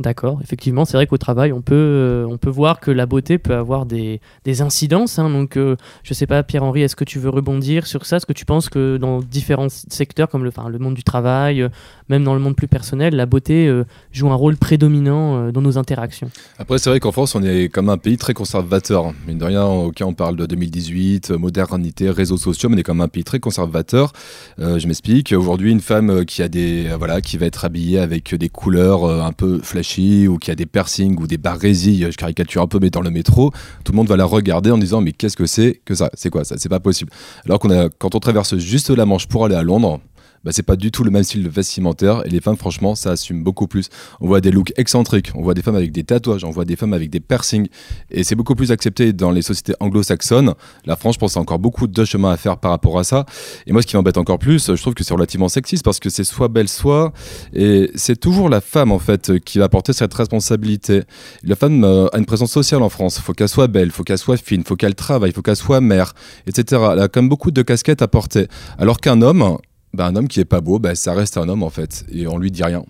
D'accord, 0.00 0.40
effectivement, 0.42 0.84
c'est 0.84 0.96
vrai 0.96 1.06
qu'au 1.06 1.18
travail, 1.18 1.52
on 1.52 1.62
peut, 1.62 1.74
euh, 1.76 2.26
on 2.28 2.36
peut 2.36 2.50
voir 2.50 2.80
que 2.80 2.90
la 2.90 3.06
beauté 3.06 3.38
peut 3.38 3.54
avoir 3.54 3.86
des, 3.86 4.20
des 4.44 4.60
incidences. 4.60 5.20
hein. 5.20 5.30
donc, 5.30 5.56
euh, 5.56 5.76
je 6.02 6.14
sais 6.14 6.26
pas, 6.26 6.42
Pierre-Henri, 6.42 6.82
est-ce 6.82 6.96
que 6.96 7.04
tu 7.04 7.20
veux 7.20 7.28
rebondir 7.30 7.86
sur 7.86 8.04
ça? 8.04 8.16
Est-ce 8.16 8.26
que 8.26 8.32
tu 8.32 8.44
penses 8.44 8.68
que 8.68 8.96
dans 8.96 9.20
différents 9.20 9.68
secteurs, 9.68 10.28
comme 10.28 10.42
le, 10.42 10.48
enfin, 10.48 10.68
le 10.68 10.80
monde 10.80 10.94
du 10.94 11.04
travail, 11.04 11.62
euh, 11.62 11.68
même 12.08 12.24
dans 12.24 12.34
le 12.34 12.40
monde 12.40 12.56
plus 12.56 12.66
personnel, 12.66 13.14
la 13.14 13.26
beauté 13.26 13.70
joue 14.10 14.30
un 14.30 14.34
rôle 14.34 14.56
prédominant 14.56 15.52
dans 15.52 15.62
nos 15.62 15.78
interactions? 15.78 16.28
Après, 16.58 16.78
c'est 16.78 16.90
vrai 16.90 16.98
qu'en 16.98 17.12
France, 17.12 17.36
on 17.36 17.42
est 17.44 17.68
comme 17.68 17.88
un 17.88 17.96
pays 17.96 18.16
très 18.16 18.34
conservateur. 18.34 19.12
Mine 19.28 19.38
de 19.38 19.44
rien, 19.44 19.64
ok, 19.64 20.02
on 20.04 20.12
parle 20.12 20.34
de 20.34 20.44
2018, 20.46 21.30
euh, 21.30 21.38
modernité, 21.38 22.10
réseaux 22.10 22.36
sociaux, 22.36 22.68
mais 22.68 22.74
on 22.76 22.78
est 22.80 22.82
comme 22.82 23.00
un 23.00 23.08
pays 23.08 23.24
très 23.24 23.38
conservateur. 23.38 24.12
Je 24.58 24.86
m'explique. 24.88 25.32
Aujourd'hui, 25.32 25.70
une 25.70 25.80
femme 25.80 26.24
qui 26.24 26.42
a 26.42 26.48
des, 26.48 26.88
voilà, 26.98 27.20
qui 27.20 27.38
va 27.38 27.46
être 27.46 27.64
habillée 27.64 28.00
avec 28.00 28.34
des 28.34 28.48
couleurs 28.48 29.04
un 29.04 29.32
peu 29.32 29.60
flashy 29.62 29.83
ou 30.28 30.38
qui 30.38 30.50
a 30.50 30.54
des 30.54 30.66
piercings 30.66 31.20
ou 31.20 31.26
des 31.26 31.38
barésilles, 31.38 32.08
je 32.10 32.16
caricature 32.16 32.62
un 32.62 32.66
peu, 32.66 32.78
mais 32.80 32.90
dans 32.90 33.02
le 33.02 33.10
métro, 33.10 33.52
tout 33.84 33.92
le 33.92 33.96
monde 33.96 34.08
va 34.08 34.16
la 34.16 34.24
regarder 34.24 34.70
en 34.70 34.78
disant 34.78 35.00
mais 35.00 35.12
qu'est-ce 35.12 35.36
que 35.36 35.46
c'est 35.46 35.80
que 35.84 35.94
ça? 35.94 36.10
C'est 36.14 36.30
quoi 36.30 36.44
ça? 36.44 36.56
C'est 36.58 36.68
pas 36.68 36.80
possible. 36.80 37.10
Alors 37.44 37.58
quand 37.58 38.14
on 38.14 38.20
traverse 38.20 38.56
juste 38.56 38.90
la 38.90 39.06
Manche 39.06 39.26
pour 39.26 39.44
aller 39.44 39.54
à 39.54 39.62
Londres. 39.62 40.00
Bah, 40.44 40.50
c'est 40.52 40.62
pas 40.62 40.76
du 40.76 40.90
tout 40.90 41.04
le 41.04 41.10
même 41.10 41.24
style 41.24 41.48
vestimentaire 41.48 42.22
et 42.26 42.28
les 42.28 42.40
femmes 42.40 42.56
franchement 42.56 42.94
ça 42.94 43.12
assume 43.12 43.42
beaucoup 43.42 43.66
plus. 43.66 43.88
On 44.20 44.26
voit 44.26 44.42
des 44.42 44.50
looks 44.50 44.72
excentriques 44.76 45.32
on 45.34 45.42
voit 45.42 45.54
des 45.54 45.62
femmes 45.62 45.76
avec 45.76 45.90
des 45.90 46.04
tatouages 46.04 46.44
on 46.44 46.50
voit 46.50 46.66
des 46.66 46.76
femmes 46.76 46.92
avec 46.92 47.08
des 47.08 47.20
piercings 47.20 47.68
et 48.10 48.24
c'est 48.24 48.34
beaucoup 48.34 48.54
plus 48.54 48.70
accepté 48.70 49.14
dans 49.14 49.30
les 49.30 49.40
sociétés 49.40 49.72
anglo-saxonnes. 49.80 50.54
La 50.84 50.96
France 50.96 51.14
je 51.14 51.20
pense 51.20 51.36
a 51.38 51.40
encore 51.40 51.58
beaucoup 51.58 51.86
de 51.86 52.04
chemin 52.04 52.30
à 52.30 52.36
faire 52.36 52.58
par 52.58 52.72
rapport 52.72 52.98
à 52.98 53.04
ça. 53.04 53.24
Et 53.66 53.72
moi 53.72 53.80
ce 53.80 53.86
qui 53.86 53.96
m'embête 53.96 54.18
encore 54.18 54.38
plus 54.38 54.74
je 54.74 54.80
trouve 54.80 54.92
que 54.92 55.02
c'est 55.02 55.14
relativement 55.14 55.48
sexiste 55.48 55.82
parce 55.82 55.98
que 55.98 56.10
c'est 56.10 56.24
soit 56.24 56.48
belle 56.48 56.68
soit 56.68 57.12
et 57.54 57.90
c'est 57.94 58.20
toujours 58.20 58.50
la 58.50 58.60
femme 58.60 58.92
en 58.92 58.98
fait 58.98 59.38
qui 59.40 59.58
va 59.58 59.70
porter 59.70 59.94
cette 59.94 60.12
responsabilité. 60.12 61.04
La 61.42 61.56
femme 61.56 61.84
euh, 61.84 62.06
a 62.12 62.18
une 62.18 62.26
présence 62.26 62.52
sociale 62.52 62.82
en 62.82 62.90
France. 62.90 63.18
Faut 63.18 63.32
qu'elle 63.32 63.48
soit 63.48 63.68
belle 63.68 63.90
faut 63.90 64.04
qu'elle 64.04 64.18
soit 64.18 64.36
fine 64.36 64.62
faut 64.62 64.76
qu'elle 64.76 64.94
travaille 64.94 65.32
faut 65.32 65.42
qu'elle 65.42 65.56
soit 65.56 65.80
mère 65.80 66.12
etc 66.46 66.82
elle 66.92 67.00
a 67.00 67.08
quand 67.08 67.22
même 67.22 67.30
beaucoup 67.30 67.50
de 67.50 67.62
casquettes 67.62 68.02
à 68.02 68.08
porter. 68.08 68.46
Alors 68.78 68.98
qu'un 69.00 69.22
homme 69.22 69.56
bah, 69.94 70.06
un 70.06 70.16
homme 70.16 70.28
qui 70.28 70.40
est 70.40 70.44
pas 70.44 70.60
beau, 70.60 70.78
bah, 70.78 70.94
ça 70.94 71.12
reste 71.14 71.36
un 71.38 71.48
homme 71.48 71.62
en 71.62 71.70
fait, 71.70 72.04
et 72.12 72.26
on 72.26 72.38
lui 72.38 72.50
dit 72.50 72.62
rien. 72.62 72.84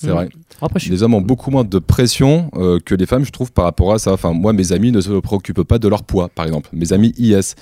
C'est 0.00 0.08
Mm. 0.08 0.12
vrai. 0.12 0.28
Après, 0.62 0.78
je 0.78 0.84
suis- 0.84 0.92
Les 0.92 1.02
hommes 1.02 1.14
ont 1.14 1.20
beaucoup 1.20 1.50
moins 1.50 1.64
de 1.64 1.78
pression 1.80 2.50
euh, 2.56 2.78
que 2.84 2.94
les 2.94 3.04
femmes, 3.04 3.24
je 3.24 3.32
trouve, 3.32 3.50
par 3.50 3.64
rapport 3.64 3.92
à 3.92 3.98
ça. 3.98 4.12
Enfin, 4.12 4.32
moi, 4.32 4.52
mes 4.52 4.70
amis 4.72 4.92
ne 4.92 5.00
se 5.00 5.10
préoccupent 5.10 5.64
pas 5.64 5.80
de 5.80 5.88
leur 5.88 6.04
poids, 6.04 6.28
par 6.28 6.46
exemple. 6.46 6.68
Mes 6.72 6.92
amis 6.92 7.12
IS, 7.18 7.54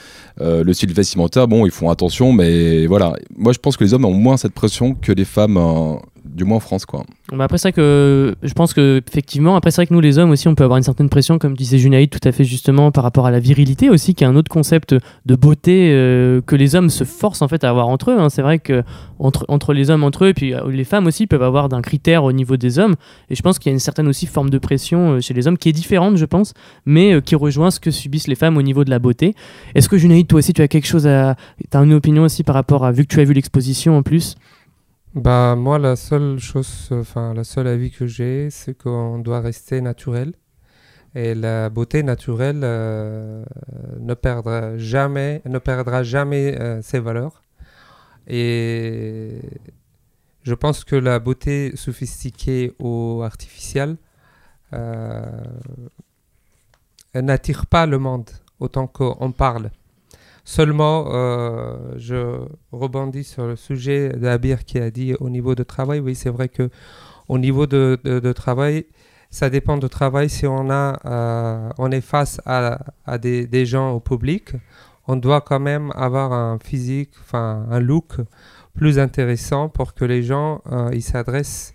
Euh, 0.42 0.62
le 0.62 0.72
style 0.74 0.92
vestimentaire, 0.92 1.48
bon, 1.48 1.64
ils 1.64 1.70
font 1.72 1.88
attention, 1.88 2.32
mais 2.32 2.86
voilà. 2.86 3.14
Moi, 3.34 3.54
je 3.54 3.58
pense 3.58 3.78
que 3.78 3.84
les 3.84 3.94
hommes 3.94 4.04
ont 4.04 4.12
moins 4.12 4.36
cette 4.36 4.52
pression 4.52 4.94
que 4.94 5.12
les 5.12 5.24
femmes, 5.24 5.56
euh, 5.56 5.94
du 6.36 6.44
moins 6.44 6.58
en 6.58 6.60
France, 6.60 6.84
quoi. 6.84 7.04
Bah 7.32 7.44
après, 7.44 7.58
c'est 7.58 7.68
vrai 7.68 7.72
que 7.72 8.36
je 8.42 8.52
pense 8.52 8.74
que 8.74 9.02
effectivement, 9.08 9.56
après, 9.56 9.70
c'est 9.70 9.76
vrai 9.76 9.86
que 9.86 9.94
nous, 9.94 10.00
les 10.00 10.18
hommes 10.18 10.30
aussi, 10.30 10.46
on 10.48 10.54
peut 10.54 10.64
avoir 10.64 10.76
une 10.76 10.82
certaine 10.82 11.08
pression, 11.08 11.38
comme 11.38 11.56
disait 11.56 11.78
Junaïd 11.78 12.10
tout 12.10 12.20
à 12.22 12.30
fait 12.30 12.44
justement, 12.44 12.92
par 12.92 13.02
rapport 13.02 13.26
à 13.26 13.30
la 13.30 13.40
virilité 13.40 13.88
aussi, 13.88 14.14
qui 14.14 14.22
est 14.22 14.26
un 14.26 14.36
autre 14.36 14.50
concept 14.50 14.94
de 15.24 15.34
beauté 15.34 15.90
euh, 15.92 16.42
que 16.42 16.54
les 16.54 16.74
hommes 16.76 16.90
se 16.90 17.04
forcent 17.04 17.42
en 17.42 17.48
fait 17.48 17.64
à 17.64 17.70
avoir 17.70 17.88
entre 17.88 18.10
eux. 18.10 18.20
hein. 18.20 18.28
C'est 18.28 18.42
vrai 18.42 18.58
que 18.58 18.84
entre, 19.18 19.46
entre 19.48 19.72
les 19.72 19.88
hommes 19.88 20.04
entre 20.04 20.26
eux, 20.26 20.28
et 20.28 20.34
puis 20.34 20.52
euh, 20.54 20.70
les 20.70 20.84
femmes 20.84 21.06
aussi 21.06 21.26
peuvent 21.26 21.42
avoir 21.42 21.70
d'un 21.70 21.80
critère 21.80 22.22
au 22.22 22.32
niveau 22.32 22.58
des 22.58 22.78
hommes. 22.78 22.94
Et 23.30 23.34
je 23.34 23.42
pense 23.42 23.58
qu'il 23.58 23.70
y 23.70 23.72
a 23.72 23.74
une 23.74 23.80
certaine 23.80 24.06
aussi 24.06 24.26
forme 24.26 24.50
de 24.50 24.58
pression 24.58 25.12
euh, 25.12 25.20
chez 25.20 25.32
les 25.32 25.48
hommes 25.48 25.56
qui 25.56 25.70
est 25.70 25.72
différente, 25.72 26.16
je 26.18 26.26
pense, 26.26 26.52
mais 26.84 27.20
qui 27.22 27.34
rejoint 27.34 27.70
ce 27.70 27.80
que 27.80 27.90
subissent 27.90 28.28
les 28.28 28.34
femmes 28.34 28.58
au 28.58 28.62
niveau 28.62 28.84
de 28.84 28.90
la 28.90 28.98
beauté. 28.98 29.34
Est-ce 29.74 29.88
que 29.88 29.96
Junaïd, 29.96 30.26
toi 30.26 30.38
aussi, 30.38 30.52
tu 30.52 30.60
as 30.60 30.68
quelque 30.68 30.86
chose 30.86 31.06
à. 31.06 31.34
Tu 31.70 31.76
as 31.76 31.80
une 31.80 31.94
opinion 31.94 32.24
aussi 32.24 32.42
par 32.44 32.54
rapport 32.54 32.84
à. 32.84 32.92
Vu 32.92 33.04
que 33.04 33.14
tu 33.14 33.20
as 33.20 33.24
vu 33.24 33.32
l'exposition 33.32 33.96
en 33.96 34.02
plus? 34.02 34.36
Bah, 35.16 35.56
moi, 35.56 35.78
la 35.78 35.96
seule 35.96 36.38
chose, 36.38 36.90
enfin, 36.92 37.32
la 37.32 37.42
seule 37.42 37.68
avis 37.68 37.90
que 37.90 38.06
j'ai, 38.06 38.50
c'est 38.50 38.76
qu'on 38.76 39.18
doit 39.18 39.40
rester 39.40 39.80
naturel. 39.80 40.34
Et 41.14 41.34
la 41.34 41.70
beauté 41.70 42.02
naturelle 42.02 42.60
euh, 42.62 43.42
ne 43.98 44.12
perdra 44.12 44.76
jamais, 44.76 45.40
euh, 45.46 46.82
ses 46.82 47.00
valeurs. 47.00 47.42
Et 48.26 49.40
je 50.42 50.52
pense 50.52 50.84
que 50.84 50.96
la 50.96 51.18
beauté 51.18 51.74
sophistiquée 51.76 52.74
ou 52.78 53.22
artificielle 53.24 53.96
euh, 54.74 55.22
n'attire 57.14 57.64
pas 57.66 57.86
le 57.86 57.98
monde 57.98 58.28
autant 58.60 58.86
qu'on 58.86 59.32
parle. 59.32 59.70
Seulement, 60.48 61.06
euh, 61.08 61.76
je 61.96 62.38
rebondis 62.70 63.24
sur 63.24 63.48
le 63.48 63.56
sujet 63.56 64.10
d'Abir 64.10 64.64
qui 64.64 64.78
a 64.78 64.92
dit 64.92 65.12
au 65.18 65.28
niveau 65.28 65.56
de 65.56 65.64
travail. 65.64 65.98
Oui, 65.98 66.14
c'est 66.14 66.30
vrai 66.30 66.48
que 66.48 66.70
au 67.28 67.36
niveau 67.36 67.66
de, 67.66 67.98
de- 68.04 68.32
travail, 68.32 68.86
ça 69.28 69.50
dépend 69.50 69.76
du 69.76 69.88
travail. 69.88 70.28
Si 70.30 70.46
on, 70.46 70.70
a, 70.70 71.00
euh, 71.04 71.68
on 71.78 71.90
est 71.90 72.00
face 72.00 72.40
à, 72.46 72.78
à 73.04 73.18
des, 73.18 73.66
gens 73.66 73.90
au 73.90 73.98
public, 73.98 74.52
on 75.08 75.16
doit 75.16 75.40
quand 75.40 75.58
même 75.58 75.90
avoir 75.96 76.32
un 76.32 76.60
physique, 76.60 77.10
enfin 77.22 77.66
un 77.68 77.80
look 77.80 78.12
plus 78.72 79.00
intéressant 79.00 79.68
pour 79.68 79.94
que 79.94 80.04
les 80.04 80.22
gens 80.22 80.62
euh, 80.70 80.90
ils 80.92 81.02
s'adressent 81.02 81.74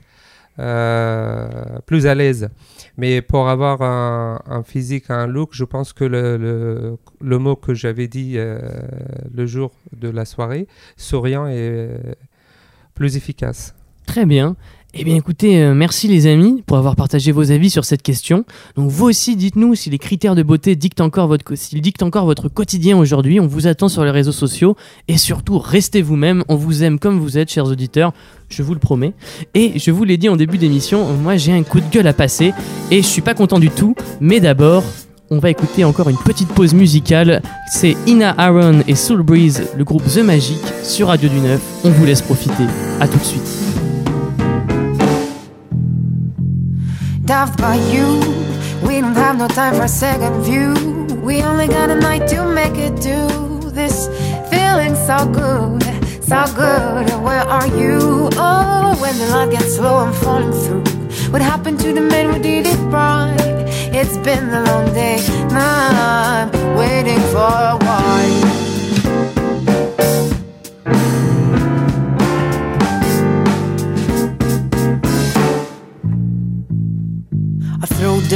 plus 0.56 2.06
à 2.06 2.16
l'aise. 2.16 2.50
Mais 3.02 3.24
pour 3.24 3.50
avoir 3.50 3.82
un, 3.82 4.62
physique, 4.64 5.10
un 5.10 5.26
look, 5.26 5.50
je 5.54 5.64
pense 5.64 5.92
que 5.92 6.04
le, 6.04 6.38
le, 6.38 6.98
le 7.20 7.38
mot 7.40 7.56
que 7.56 7.74
j'avais 7.74 8.08
dit 8.08 8.34
euh, 8.36 8.60
le 9.34 9.48
jour 9.48 9.72
de 9.92 10.08
la 10.08 10.24
soirée, 10.24 10.68
souriant, 10.98 11.48
est 11.48 11.58
euh, 11.58 11.98
plus 12.94 13.18
efficace. 13.18 13.74
Très 14.06 14.28
bien. 14.28 14.56
Eh 14.94 15.06
bien 15.06 15.16
écoutez, 15.16 15.64
euh, 15.64 15.74
merci 15.74 16.10
les 16.10 16.28
amis 16.28 16.64
pour 16.66 16.78
avoir 16.78 16.98
partagé 16.98 17.32
vos 17.32 17.50
avis 17.50 17.70
sur 17.70 17.86
cette 17.86 18.02
question. 18.02 18.44
Donc 18.76 18.90
vous 18.92 19.06
aussi, 19.06 19.38
dites-nous 19.38 19.74
si 19.74 19.90
les 19.90 19.98
critères 19.98 20.36
de 20.36 20.44
beauté 20.44 20.76
dictent 20.76 21.00
encore 21.00 21.28
votre, 21.28 21.54
dictent 21.76 22.04
encore 22.04 22.26
votre 22.26 22.50
quotidien 22.50 22.98
aujourd'hui. 22.98 23.40
On 23.40 23.48
vous 23.48 23.68
attend 23.68 23.88
sur 23.88 24.04
les 24.04 24.12
réseaux 24.12 24.34
sociaux 24.34 24.76
et 25.08 25.18
surtout 25.18 25.60
restez 25.60 26.02
vous-même. 26.02 26.44
On 26.50 26.58
vous 26.58 26.84
aime 26.84 27.00
comme 27.00 27.20
vous 27.20 27.38
êtes, 27.38 27.50
chers 27.50 27.68
auditeurs. 27.68 28.12
Je 28.50 28.64
vous 28.64 28.74
le 28.74 28.82
promets. 28.82 29.14
Et 29.54 29.80
je 29.80 29.92
vous 29.92 30.04
l'ai 30.04 30.18
dit 30.18 30.28
en 30.28 30.36
début 30.36 30.58
d'émission, 30.58 31.06
moi 31.14 31.38
j'ai 31.38 31.54
un 31.54 31.64
coup 31.64 31.80
de 31.80 31.90
gueule 31.90 32.08
à 32.08 32.14
passer 32.14 32.54
et 32.92 33.02
je 33.02 33.08
suis 33.08 33.22
pas 33.22 33.34
content 33.34 33.60
du 33.60 33.70
tout. 33.70 33.96
Mais 34.20 34.42
d'abord, 34.42 34.84
on 35.30 35.40
va 35.40 35.50
écouter 35.50 35.86
encore 35.86 36.10
une 36.10 36.18
petite 36.18 36.50
pause 36.50 36.74
musicale. 36.74 37.42
C'est 37.72 37.96
Ina 38.08 38.36
Aaron 38.38 38.82
et 38.90 38.96
Soul 38.96 39.22
Breeze, 39.22 39.70
le 39.78 39.86
groupe 39.86 40.04
The 40.04 40.18
Magic 40.18 40.60
sur 40.84 41.08
Radio 41.08 41.30
du 41.30 41.40
Neuf. 41.40 41.62
On 41.86 41.92
vous 41.92 42.06
laisse 42.06 42.22
profiter. 42.22 42.66
À 43.00 43.08
tout 43.08 43.18
de 43.18 43.24
suite. 43.24 43.91
Daft 47.26 47.60
by 47.62 47.76
you. 47.76 48.20
We 48.86 49.00
don't 49.00 49.16
have 49.16 49.38
no 49.38 49.48
time 49.48 49.76
for 49.76 49.84
a 49.84 49.88
second 49.88 50.44
view. 50.44 50.74
We 51.22 51.44
only 51.44 51.68
got 51.68 51.90
a 51.90 51.96
night 51.96 52.28
to 52.30 52.46
make 52.46 52.76
it 52.76 52.96
do 53.02 53.70
this. 53.70 54.08
Feeling 54.50 54.96
so 54.96 55.26
good, 55.32 55.84
so 56.24 56.44
good. 56.56 57.10
Where 57.24 57.46
are 57.48 57.68
you? 57.68 58.30
Oh, 58.34 58.98
when 59.00 59.18
the 59.20 59.28
light 59.28 59.52
gets 59.52 59.76
slow, 59.76 59.98
I'm 59.98 60.14
falling 60.14 60.52
through. 60.52 60.84
What 61.32 61.42
happened 61.42 61.80
to 61.82 61.94
the 61.94 62.02
man 62.02 62.34
who 62.34 62.42
did 62.42 62.66
it 62.66 62.80
right? 62.90 63.38
It's 63.94 64.18
been 64.18 64.50
a 64.50 64.64
long 64.64 64.94
day. 64.94 65.18
Now 65.50 66.50
I'm 66.50 66.76
waiting 66.76 67.20
for 67.32 67.38
a 67.38 67.78
while. 67.80 68.61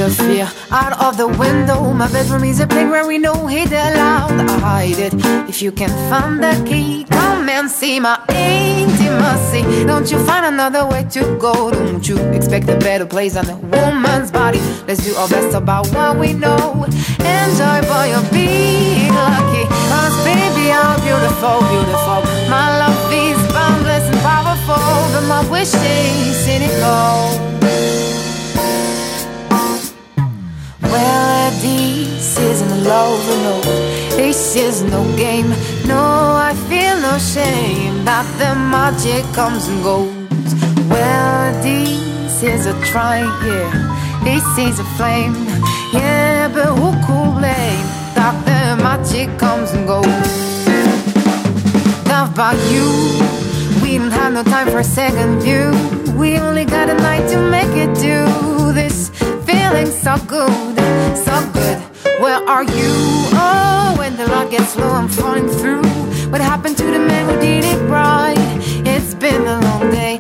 Out 0.05 1.01
of 1.01 1.17
the 1.17 1.27
window. 1.27 1.91
My 1.91 2.07
bedroom 2.11 2.43
is 2.43 2.59
a 2.59 2.67
place 2.67 2.87
where 2.87 3.07
we 3.07 3.17
know 3.17 3.49
it 3.49 3.71
allowed. 3.71 4.39
I 4.39 4.59
hide 4.59 4.99
it. 4.99 5.13
If 5.49 5.63
you 5.63 5.71
can 5.71 5.89
find 6.09 6.43
the 6.43 6.63
key, 6.69 7.05
come 7.05 7.49
and 7.49 7.69
see 7.71 7.99
my 7.99 8.19
intimacy. 8.29 9.63
Don't 9.85 10.11
you 10.11 10.19
find 10.23 10.45
another 10.45 10.85
way 10.85 11.05
to 11.09 11.21
go? 11.39 11.71
Don't 11.71 12.07
you 12.07 12.17
expect 12.37 12.69
a 12.69 12.77
better 12.77 13.07
place 13.07 13.35
on 13.35 13.49
a 13.49 13.57
woman's 13.57 14.29
body? 14.31 14.59
Let's 14.87 15.03
do 15.03 15.15
our 15.15 15.27
best 15.27 15.55
about 15.55 15.87
what 15.87 16.19
we 16.19 16.33
know. 16.33 16.85
Enjoy, 16.85 17.81
boy, 17.89 18.05
you'll 18.13 18.29
be 18.29 19.09
lucky. 19.09 19.65
Cause 19.89 20.15
baby, 20.23 20.69
I'm 20.71 21.01
beautiful, 21.01 21.65
beautiful. 21.73 22.21
My 22.53 22.67
love 22.77 23.11
is 23.11 23.39
boundless 23.51 24.05
and 24.05 24.21
powerful. 24.21 24.85
But 25.13 25.25
my 25.27 25.49
wish 25.49 25.73
is 25.73 26.37
cynical. 26.45 27.94
Well, 30.95 31.51
this 31.59 32.39
isn't 32.39 32.83
love, 32.85 33.19
no. 33.43 33.59
This 34.15 34.55
is 34.55 34.81
no 34.83 35.03
game. 35.17 35.49
No, 35.85 36.01
I 36.49 36.53
feel 36.69 36.95
no 37.01 37.17
shame 37.17 38.05
that 38.05 38.25
the 38.39 38.55
magic 38.55 39.23
comes 39.33 39.67
and 39.67 39.83
goes. 39.83 40.07
Well, 40.89 41.51
this 41.61 42.41
is 42.41 42.65
a 42.65 42.75
try, 42.85 43.19
yeah. 43.45 43.69
This 44.23 44.45
is 44.57 44.79
a 44.79 44.87
flame, 44.95 45.35
yeah. 45.91 46.47
But 46.47 46.71
who 46.79 46.91
could 47.05 47.31
blame 47.39 47.85
that 48.15 48.35
the 48.47 48.81
magic 48.81 49.27
comes 49.37 49.71
and 49.71 49.85
goes? 49.85 50.07
Not 52.07 52.33
by 52.37 52.53
you. 52.71 52.87
We 53.83 53.97
don't 53.97 54.11
have 54.11 54.31
no 54.31 54.43
time 54.43 54.69
for 54.69 54.79
a 54.79 54.89
second 55.01 55.41
view. 55.41 55.75
We 56.15 56.37
only 56.39 56.63
got 56.63 56.89
a 56.89 56.93
night 56.93 57.27
to 57.31 57.37
make 57.51 57.73
it 57.83 57.93
do 57.95 58.71
this. 58.71 59.11
Feeling 59.65 59.87
so 59.87 60.15
good, 60.27 60.77
so 61.17 61.35
good. 61.51 61.79
Where 62.21 62.37
are 62.47 62.63
you? 62.63 62.91
Oh, 63.33 63.95
when 63.97 64.15
the 64.15 64.27
light 64.27 64.51
gets 64.51 64.75
low, 64.77 64.91
I'm 64.91 65.09
falling 65.09 65.47
through. 65.47 65.81
What 66.29 66.39
happened 66.39 66.77
to 66.77 66.83
the 66.83 66.99
man 66.99 67.27
who 67.27 67.39
did 67.41 67.65
it 67.65 67.81
right? 67.89 68.37
It's 68.85 69.15
been 69.15 69.41
a 69.41 69.59
long 69.59 69.89
day. 69.89 70.19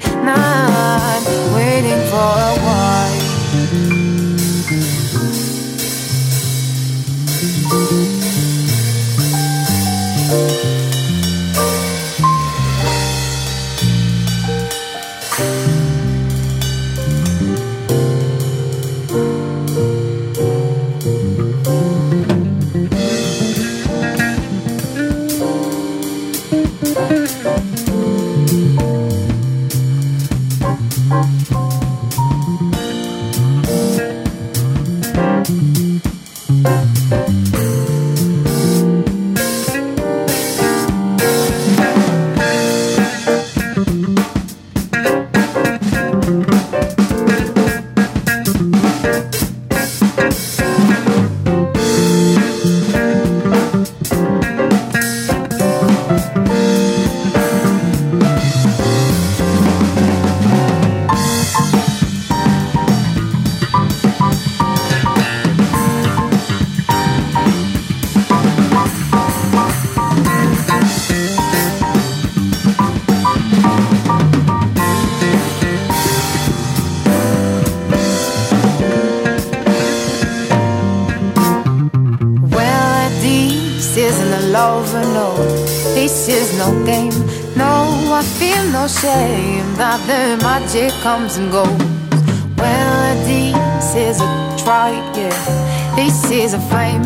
Comes 91.05 91.37
and 91.37 91.51
goes. 91.51 91.67
Well, 92.57 93.15
this 93.27 93.93
is 93.93 94.19
a 94.19 94.57
try, 94.57 94.89
yeah. 95.15 95.95
This 95.95 96.31
is 96.31 96.55
a 96.55 96.59
flame, 96.61 97.03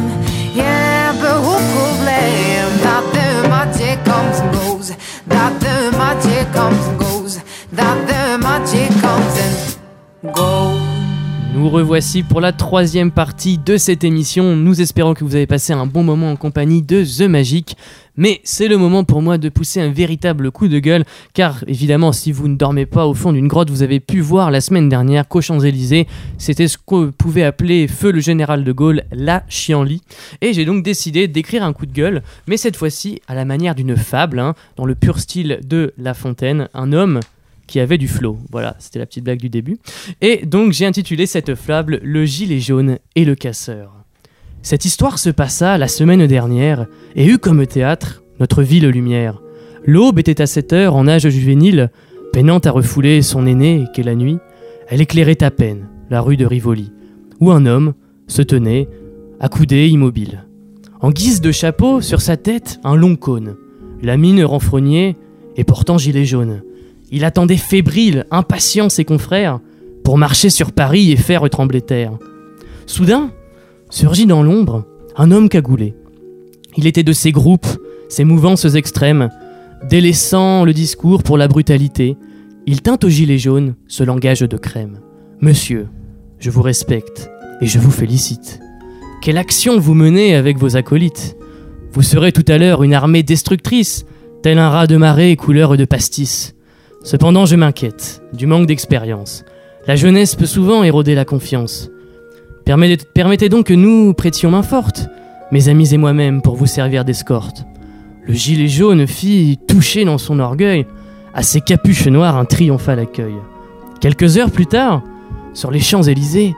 yeah. 0.56 1.12
But 1.22 1.42
who 1.46 1.56
could 1.72 1.96
blame 2.04 2.72
that 2.86 3.04
the 3.16 3.50
magic 3.50 3.98
comes 4.06 4.40
and 4.40 4.54
goes? 4.54 4.96
That 5.28 5.54
the 5.60 5.92
magic 5.98 6.48
comes 6.54 6.88
and 6.88 6.98
goes. 6.98 7.42
That 7.74 7.98
the 8.08 8.38
magic 8.38 8.90
comes 9.02 9.36
and 9.44 10.34
goes. 10.34 10.89
Nous 11.60 11.70
revoici 11.70 12.24
pour 12.24 12.40
la 12.40 12.54
troisième 12.54 13.12
partie 13.12 13.58
de 13.58 13.76
cette 13.76 14.06
émission. 14.06 14.56
Nous 14.56 14.80
espérons 14.80 15.14
que 15.14 15.26
vous 15.26 15.36
avez 15.36 15.46
passé 15.46 15.74
un 15.74 15.86
bon 15.86 16.04
moment 16.04 16.32
en 16.32 16.38
compagnie 16.38 16.82
de 16.82 17.04
The 17.04 17.28
Magic. 17.28 17.76
Mais 18.16 18.40
c'est 18.46 18.70
le 18.70 18.78
moment 18.78 19.04
pour 19.04 19.22
moi 19.22 19.38
de 19.38 19.50
pousser 19.50 19.82
un 19.82 19.92
véritable 19.92 20.52
coup 20.52 20.70
de 20.70 20.80
gueule, 20.80 21.04
car 21.34 21.66
évidemment, 21.68 22.14
si 22.14 22.32
vous 22.32 22.48
ne 22.48 22.56
dormez 22.56 22.86
pas 22.86 23.08
au 23.08 23.14
fond 23.14 23.34
d'une 23.34 23.50
grotte, 23.50 23.72
vous 23.72 23.84
avez 23.84 24.00
pu 24.00 24.22
voir 24.22 24.52
la 24.52 24.62
semaine 24.62 24.88
dernière 24.88 25.28
qu'aux 25.28 25.42
Champs-Élysées, 25.42 26.08
c'était 26.38 26.70
ce 26.70 26.78
qu'on 26.78 27.12
pouvait 27.12 27.44
appeler 27.44 27.90
Feu 27.90 28.14
le 28.14 28.22
général 28.22 28.64
de 28.64 28.72
Gaulle, 28.72 29.04
la 29.12 29.44
chienlit. 29.50 30.02
Et 30.40 30.54
j'ai 30.54 30.64
donc 30.64 30.82
décidé 30.82 31.28
d'écrire 31.28 31.66
un 31.66 31.74
coup 31.74 31.86
de 31.86 31.94
gueule, 31.94 32.24
mais 32.48 32.56
cette 32.56 32.78
fois-ci 32.78 33.22
à 33.28 33.36
la 33.36 33.44
manière 33.44 33.76
d'une 33.76 33.98
fable, 33.98 34.40
hein, 34.40 34.56
dans 34.78 34.86
le 34.86 34.96
pur 34.96 35.20
style 35.20 35.60
de 35.68 35.94
La 35.98 36.14
Fontaine, 36.14 36.70
un 36.74 36.94
homme 36.94 37.20
qui 37.70 37.80
avait 37.80 37.98
du 37.98 38.08
flow. 38.08 38.38
Voilà, 38.52 38.76
c'était 38.80 39.00
la 39.00 39.06
petite 39.06 39.24
blague 39.24 39.40
du 39.40 39.50
début. 39.50 39.78
Et 40.22 40.46
donc 40.46 40.74
j'ai 40.74 40.86
intitulé 40.86 41.26
cette 41.26 41.56
fable 41.56 42.00
Le 42.04 42.26
gilet 42.26 42.60
jaune 42.60 42.98
et 43.16 43.24
le 43.24 43.36
casseur. 43.36 43.94
Cette 44.62 44.86
histoire 44.86 45.20
se 45.20 45.30
passa 45.30 45.78
la 45.78 45.88
semaine 45.88 46.26
dernière 46.28 46.88
et 47.16 47.26
eut 47.26 47.38
comme 47.38 47.66
théâtre 47.66 48.24
notre 48.40 48.64
ville 48.64 48.88
lumière. 48.88 49.42
L'aube 49.86 50.20
était 50.20 50.42
à 50.42 50.48
cette 50.48 50.74
heure 50.74 50.96
en 50.96 51.08
âge 51.08 51.30
juvénile, 51.30 51.92
peinant 52.34 52.60
à 52.60 52.72
refouler 52.72 53.22
son 53.22 53.46
aîné 53.46 53.86
qu'est 53.94 54.04
la 54.04 54.16
nuit. 54.16 54.40
Elle 54.88 55.02
éclairait 55.02 55.44
à 55.44 55.52
peine 55.52 55.88
la 56.10 56.22
rue 56.22 56.38
de 56.38 56.46
Rivoli, 56.46 56.92
où 57.40 57.52
un 57.52 57.66
homme 57.66 57.94
se 58.28 58.42
tenait, 58.42 58.90
accoudé 59.40 59.88
immobile. 59.88 60.46
En 61.00 61.12
guise 61.12 61.40
de 61.40 61.52
chapeau, 61.52 62.02
sur 62.02 62.20
sa 62.20 62.36
tête, 62.36 62.80
un 62.84 62.96
long 62.96 63.16
cône, 63.16 63.56
la 64.02 64.18
mine 64.18 64.44
renfrognée 64.44 65.16
et 65.56 65.64
portant 65.64 65.98
gilet 65.98 66.26
jaune. 66.26 66.62
Il 67.12 67.26
attendait 67.26 67.58
fébrile, 67.58 68.26
impatient 68.32 68.90
ses 68.90 69.06
confrères 69.06 69.60
pour 70.04 70.18
marcher 70.18 70.50
sur 70.50 70.72
Paris 70.72 71.12
et 71.12 71.18
faire 71.18 71.48
trembler 71.50 71.82
terre. 71.82 72.14
Soudain, 72.86 73.32
surgit 73.90 74.26
dans 74.26 74.44
l'ombre 74.44 74.86
un 75.16 75.32
homme 75.32 75.50
cagoulé. 75.50 75.96
Il 76.78 76.88
était 76.88 77.04
de 77.04 77.14
ces 77.14 77.32
groupes, 77.32 77.68
ces 78.10 78.24
mouvances 78.24 78.66
extrêmes, 78.76 79.30
délaissant 79.90 80.66
le 80.66 80.74
discours 80.74 81.24
pour 81.24 81.38
la 81.38 81.48
brutalité. 81.48 82.18
Il 82.66 82.82
tint 82.82 82.98
au 83.04 83.10
gilet 83.10 83.38
jaune 83.38 83.76
ce 83.88 84.04
langage 84.04 84.42
de 84.42 84.58
crème. 84.58 85.00
Monsieur, 85.42 85.88
je 86.40 86.50
vous 86.50 86.62
respecte 86.62 87.30
et 87.62 87.66
je 87.66 87.80
vous 87.80 87.92
félicite. 87.92 88.60
Quelle 89.22 89.38
action 89.38 89.80
vous 89.80 89.94
menez 89.96 90.36
avec 90.36 90.58
vos 90.58 90.78
acolytes? 90.78 91.36
Vous 91.92 92.04
serez 92.04 92.32
tout 92.32 92.46
à 92.48 92.58
l'heure 92.58 92.84
une 92.84 92.94
armée 92.94 93.24
destructrice, 93.24 94.06
tel 94.44 94.60
un 94.60 94.70
rat 94.70 94.88
de 94.88 94.96
marée 94.96 95.36
couleur 95.36 95.76
de 95.76 95.86
pastis. 95.86 96.56
Cependant, 97.04 97.46
je 97.46 97.56
m'inquiète 97.56 98.22
du 98.34 98.46
manque 98.46 98.68
d'expérience. 98.68 99.46
La 99.88 99.96
jeunesse 99.96 100.36
peut 100.36 100.46
souvent 100.46 100.84
éroder 100.84 101.16
la 101.16 101.26
confiance. 101.26 101.90
Permettez, 102.66 103.50
donc 103.50 103.68
que 103.68 103.74
nous 103.74 104.14
prêtions 104.14 104.52
main 104.52 104.62
forte, 104.62 105.08
mes 105.52 105.70
amis 105.70 105.94
et 105.94 105.98
moi-même, 105.98 106.42
pour 106.42 106.56
vous 106.56 106.68
servir 106.68 107.06
d'escorte. 107.06 107.66
Le 108.24 108.34
gilet 108.34 108.68
jaune 108.68 109.08
fit, 109.08 109.58
touché 109.68 110.06
dans 110.06 110.18
son 110.18 110.40
orgueil, 110.40 110.86
à 111.34 111.42
ses 111.42 111.62
capuches 111.62 112.08
noires 112.08 112.38
un 112.38 112.46
triomphal 112.46 113.00
accueil. 113.00 113.34
Quelques 114.02 114.38
heures 114.38 114.52
plus 114.52 114.68
tard, 114.68 115.02
sur 115.54 115.72
les 115.72 115.80
Champs-Élysées, 115.80 116.54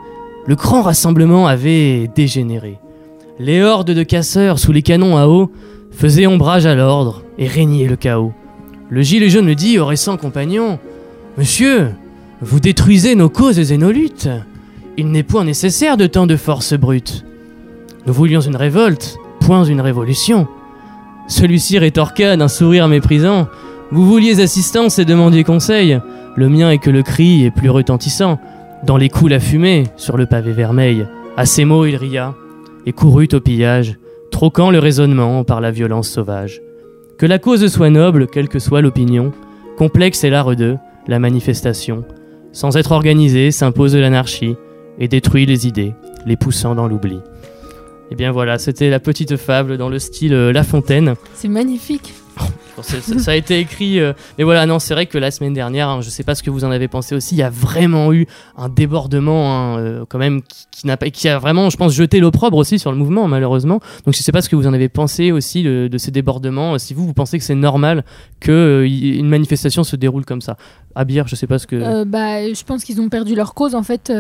le 0.47 0.55
grand 0.55 0.81
rassemblement 0.81 1.47
avait 1.47 2.09
dégénéré. 2.13 2.79
Les 3.39 3.61
hordes 3.61 3.91
de 3.91 4.03
casseurs 4.03 4.59
sous 4.59 4.71
les 4.71 4.81
canons 4.81 5.17
à 5.17 5.27
eau 5.27 5.51
faisaient 5.91 6.27
ombrage 6.27 6.65
à 6.65 6.75
l'ordre 6.75 7.23
et 7.37 7.47
régnaient 7.47 7.87
le 7.87 7.95
chaos. 7.95 8.33
Le 8.91 9.03
gilet 9.03 9.29
jaune 9.29 9.53
dit 9.53 9.79
au 9.79 9.85
récent 9.85 10.17
compagnon 10.17 10.77
Monsieur, 11.37 11.91
vous 12.41 12.59
détruisez 12.59 13.15
nos 13.15 13.29
causes 13.29 13.71
et 13.71 13.77
nos 13.77 13.89
luttes. 13.89 14.27
Il 14.97 15.11
n'est 15.11 15.23
point 15.23 15.45
nécessaire 15.45 15.95
de 15.95 16.07
tant 16.07 16.27
de 16.27 16.35
force 16.35 16.73
brute. 16.73 17.23
Nous 18.05 18.11
voulions 18.11 18.41
une 18.41 18.57
révolte, 18.57 19.17
point 19.39 19.63
une 19.63 19.79
révolution. 19.79 20.45
Celui-ci 21.29 21.79
rétorqua 21.79 22.35
d'un 22.35 22.49
sourire 22.49 22.89
méprisant 22.89 23.47
Vous 23.91 24.05
vouliez 24.05 24.41
assistance 24.41 24.99
et 24.99 25.05
demandiez 25.05 25.45
conseil. 25.45 25.97
Le 26.35 26.49
mien 26.49 26.69
est 26.69 26.77
que 26.77 26.89
le 26.89 27.01
cri 27.01 27.45
est 27.45 27.51
plus 27.51 27.69
retentissant. 27.69 28.39
Dans 28.83 28.97
les 28.97 29.07
coups 29.07 29.31
la 29.31 29.39
fumée, 29.39 29.85
sur 29.95 30.17
le 30.17 30.25
pavé 30.25 30.51
vermeil. 30.51 31.07
À 31.37 31.45
ces 31.45 31.63
mots, 31.63 31.85
il 31.85 31.95
ria 31.95 32.35
et 32.85 32.91
courut 32.91 33.29
au 33.31 33.39
pillage, 33.39 33.95
troquant 34.31 34.69
le 34.69 34.79
raisonnement 34.79 35.45
par 35.45 35.61
la 35.61 35.71
violence 35.71 36.09
sauvage. 36.09 36.61
Que 37.22 37.28
la 37.28 37.38
cause 37.38 37.67
soit 37.67 37.91
noble, 37.91 38.26
quelle 38.26 38.49
que 38.49 38.57
soit 38.57 38.82
l'opinion, 38.82 39.32
complexe 39.78 40.24
est 40.24 40.32
l'art 40.32 40.55
d'eux, 40.55 40.80
la 41.05 41.19
manifestation. 41.19 42.03
Sans 42.51 42.78
être 42.78 42.93
organisée, 42.93 43.51
s'impose 43.51 43.95
l'anarchie 43.95 44.55
et 44.97 45.07
détruit 45.07 45.45
les 45.45 45.67
idées, 45.67 45.93
les 46.26 46.36
poussant 46.36 46.74
dans 46.74 46.88
l'oubli. 46.88 47.19
Et 48.12 48.16
bien 48.16 48.32
voilà, 48.32 48.59
c'était 48.59 48.89
la 48.89 48.99
petite 48.99 49.38
fable 49.38 49.78
dans 49.78 49.89
le 49.89 49.97
style 49.97 50.34
euh, 50.34 50.51
La 50.51 50.64
Fontaine. 50.64 51.16
C'est 51.34 51.47
magnifique. 51.47 52.14
Ça, 52.82 53.32
a 53.32 53.36
été 53.36 53.59
écrit, 53.59 53.99
euh, 53.99 54.14
mais 54.38 54.43
voilà, 54.43 54.66
non, 54.66 54.80
c'est 54.80 54.93
vrai 54.93 55.05
que 55.05 55.18
la 55.18 55.32
semaine 55.32 55.53
dernière, 55.53 55.89
hein, 55.89 56.01
je 56.01 56.09
sais 56.09 56.24
pas 56.24 56.36
ce 56.36 56.43
que 56.43 56.49
vous 56.49 56.64
en 56.66 56.72
avez 56.72 56.88
pensé 56.88 57.16
aussi, 57.16 57.36
il 57.36 57.38
y 57.38 57.43
a 57.43 57.49
vraiment 57.49 58.12
eu 58.14 58.28
un 58.57 58.70
débordement, 58.70 59.53
hein, 59.53 59.80
euh, 59.80 60.05
quand 60.07 60.18
même, 60.18 60.41
qui, 60.41 60.66
qui 60.72 60.88
n'a 60.88 60.97
pas, 60.97 61.09
qui 61.09 61.28
a 61.28 61.38
vraiment, 61.38 61.70
je 61.70 61.78
pense, 61.78 61.93
jeté 61.93 62.20
l'opprobre 62.20 62.57
aussi 62.57 62.80
sur 62.80 62.91
le 62.91 62.97
mouvement, 62.97 63.28
malheureusement. 63.28 63.80
Donc 64.05 64.16
je 64.16 64.22
sais 64.22 64.32
pas 64.32 64.41
ce 64.41 64.49
que 64.49 64.55
vous 64.55 64.68
en 64.68 64.74
avez 64.74 64.89
pensé 64.89 65.32
aussi 65.32 65.64
de, 65.64 65.88
de 65.91 65.97
ces 65.97 66.12
débordements. 66.12 66.78
Si 66.80 66.93
vous, 66.93 67.05
vous 67.05 67.14
pensez 67.14 67.38
que 67.38 67.43
c'est 67.43 67.55
normal 67.55 68.03
que 68.39 68.51
euh, 68.51 68.88
une 68.88 69.30
manifestation 69.30 69.84
se 69.84 69.95
déroule 69.95 70.26
comme 70.26 70.41
ça. 70.41 70.57
Abir, 70.95 71.28
je 71.28 71.36
sais 71.36 71.47
pas 71.47 71.59
ce 71.59 71.68
que. 71.68 72.03
Bah, 72.03 72.51
je 72.51 72.64
pense 72.64 72.84
qu'ils 72.84 72.99
ont 72.99 73.09
perdu 73.09 73.36
leur 73.36 73.53
cause 73.53 73.76
en 73.76 73.84
fait 73.84 74.12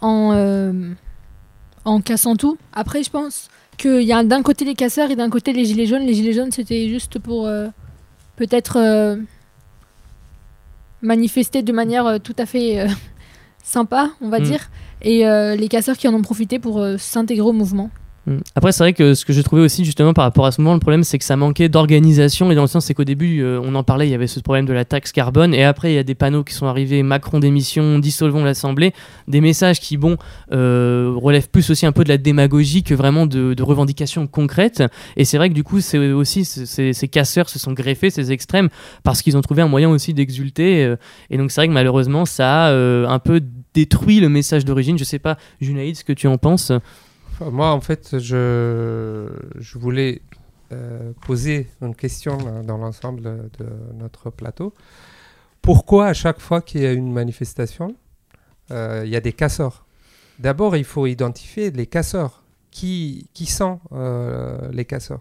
en, 0.00 0.32
en 1.84 2.00
cassant 2.00 2.36
tout. 2.36 2.56
Après, 2.72 3.02
je 3.02 3.10
pense 3.10 3.48
qu'il 3.76 4.02
y 4.02 4.12
a 4.12 4.22
d'un 4.24 4.42
côté 4.42 4.64
les 4.64 4.74
casseurs 4.74 5.10
et 5.10 5.16
d'un 5.16 5.30
côté 5.30 5.52
les 5.52 5.64
gilets 5.64 5.86
jaunes. 5.86 6.02
Les 6.02 6.14
gilets 6.14 6.32
jaunes, 6.32 6.52
c'était 6.52 6.88
juste 6.88 7.18
pour 7.18 7.46
euh, 7.46 7.68
peut-être 8.36 8.76
euh, 8.78 9.16
manifester 11.00 11.62
de 11.62 11.72
manière 11.72 12.06
euh, 12.06 12.18
tout 12.18 12.36
à 12.38 12.46
fait 12.46 12.86
sympa, 13.64 14.10
on 14.20 14.28
va 14.28 14.38
Mm. 14.40 14.42
dire. 14.44 14.70
Et 15.04 15.24
les 15.56 15.68
casseurs 15.68 15.96
qui 15.96 16.06
en 16.06 16.14
ont 16.14 16.22
profité 16.22 16.60
pour 16.60 16.80
s'intégrer 16.96 17.44
au 17.48 17.52
mouvement. 17.52 17.90
Mm. 18.26 18.38
Après, 18.54 18.72
c'est 18.72 18.84
vrai 18.84 18.92
que 18.92 19.14
ce 19.14 19.24
que 19.24 19.32
j'ai 19.32 19.42
trouvé 19.42 19.62
aussi 19.62 19.84
justement 19.84 20.14
par 20.14 20.24
rapport 20.24 20.46
à 20.46 20.52
ce 20.52 20.60
moment, 20.60 20.74
le 20.74 20.80
problème 20.80 21.02
c'est 21.02 21.18
que 21.18 21.24
ça 21.24 21.36
manquait 21.36 21.68
d'organisation 21.68 22.50
et 22.50 22.54
dans 22.54 22.62
le 22.62 22.68
sens 22.68 22.86
c'est 22.86 22.94
qu'au 22.94 23.04
début 23.04 23.42
euh, 23.42 23.60
on 23.62 23.74
en 23.74 23.82
parlait, 23.82 24.06
il 24.06 24.10
y 24.10 24.14
avait 24.14 24.26
ce 24.26 24.40
problème 24.40 24.66
de 24.66 24.72
la 24.72 24.84
taxe 24.84 25.12
carbone 25.12 25.54
et 25.54 25.64
après 25.64 25.92
il 25.92 25.94
y 25.96 25.98
a 25.98 26.04
des 26.04 26.14
panneaux 26.14 26.44
qui 26.44 26.54
sont 26.54 26.66
arrivés, 26.66 27.02
Macron 27.02 27.40
démission, 27.40 27.98
dissolvons 27.98 28.44
l'Assemblée, 28.44 28.92
des 29.26 29.40
messages 29.40 29.80
qui 29.80 29.96
bon 29.96 30.16
euh, 30.52 31.12
relèvent 31.16 31.48
plus 31.48 31.70
aussi 31.70 31.84
un 31.84 31.92
peu 31.92 32.04
de 32.04 32.08
la 32.08 32.18
démagogie 32.18 32.82
que 32.82 32.94
vraiment 32.94 33.26
de, 33.26 33.62
revendications 33.62 34.26
concrètes 34.26 34.82
et 35.16 35.24
c'est 35.24 35.36
vrai 35.36 35.48
que 35.48 35.54
du 35.54 35.62
coup 35.62 35.80
c'est 35.80 36.12
aussi 36.12 36.44
ces 36.44 37.08
casseurs 37.08 37.48
se 37.48 37.60
sont 37.60 37.72
greffés 37.72 38.10
ces 38.10 38.32
extrêmes 38.32 38.70
parce 39.04 39.22
qu'ils 39.22 39.36
ont 39.36 39.40
trouvé 39.40 39.62
un 39.62 39.68
moyen 39.68 39.88
aussi 39.88 40.14
d'exulter 40.14 40.84
euh, 40.84 40.96
et 41.30 41.38
donc 41.38 41.52
c'est 41.52 41.60
vrai 41.60 41.68
que 41.68 41.72
malheureusement 41.72 42.24
ça 42.24 42.66
a 42.66 42.72
un 42.72 43.18
peu 43.18 43.40
détruit 43.74 44.20
le 44.20 44.28
message 44.28 44.64
d'origine. 44.64 44.98
Je 44.98 45.04
sais 45.04 45.18
pas, 45.18 45.38
Junaïd, 45.60 45.96
ce 45.96 46.04
que 46.04 46.12
tu 46.12 46.26
en 46.26 46.38
penses. 46.38 46.72
Moi, 47.50 47.70
en 47.70 47.80
fait, 47.80 48.18
je, 48.18 49.28
je 49.58 49.78
voulais 49.78 50.22
euh, 50.72 51.12
poser 51.26 51.68
une 51.80 51.94
question 51.94 52.36
dans 52.62 52.78
l'ensemble 52.78 53.22
de 53.22 53.68
notre 53.94 54.30
plateau. 54.30 54.74
Pourquoi 55.60 56.06
à 56.06 56.14
chaque 56.14 56.40
fois 56.40 56.60
qu'il 56.60 56.82
y 56.82 56.86
a 56.86 56.92
une 56.92 57.12
manifestation, 57.12 57.96
euh, 58.70 59.02
il 59.04 59.10
y 59.10 59.16
a 59.16 59.20
des 59.20 59.32
casseurs? 59.32 59.86
D'abord, 60.38 60.76
il 60.76 60.84
faut 60.84 61.06
identifier 61.06 61.70
les 61.70 61.86
casseurs. 61.86 62.38
Qui, 62.70 63.28
qui 63.34 63.44
sont 63.44 63.80
euh, 63.92 64.70
les 64.72 64.86
casseurs? 64.86 65.20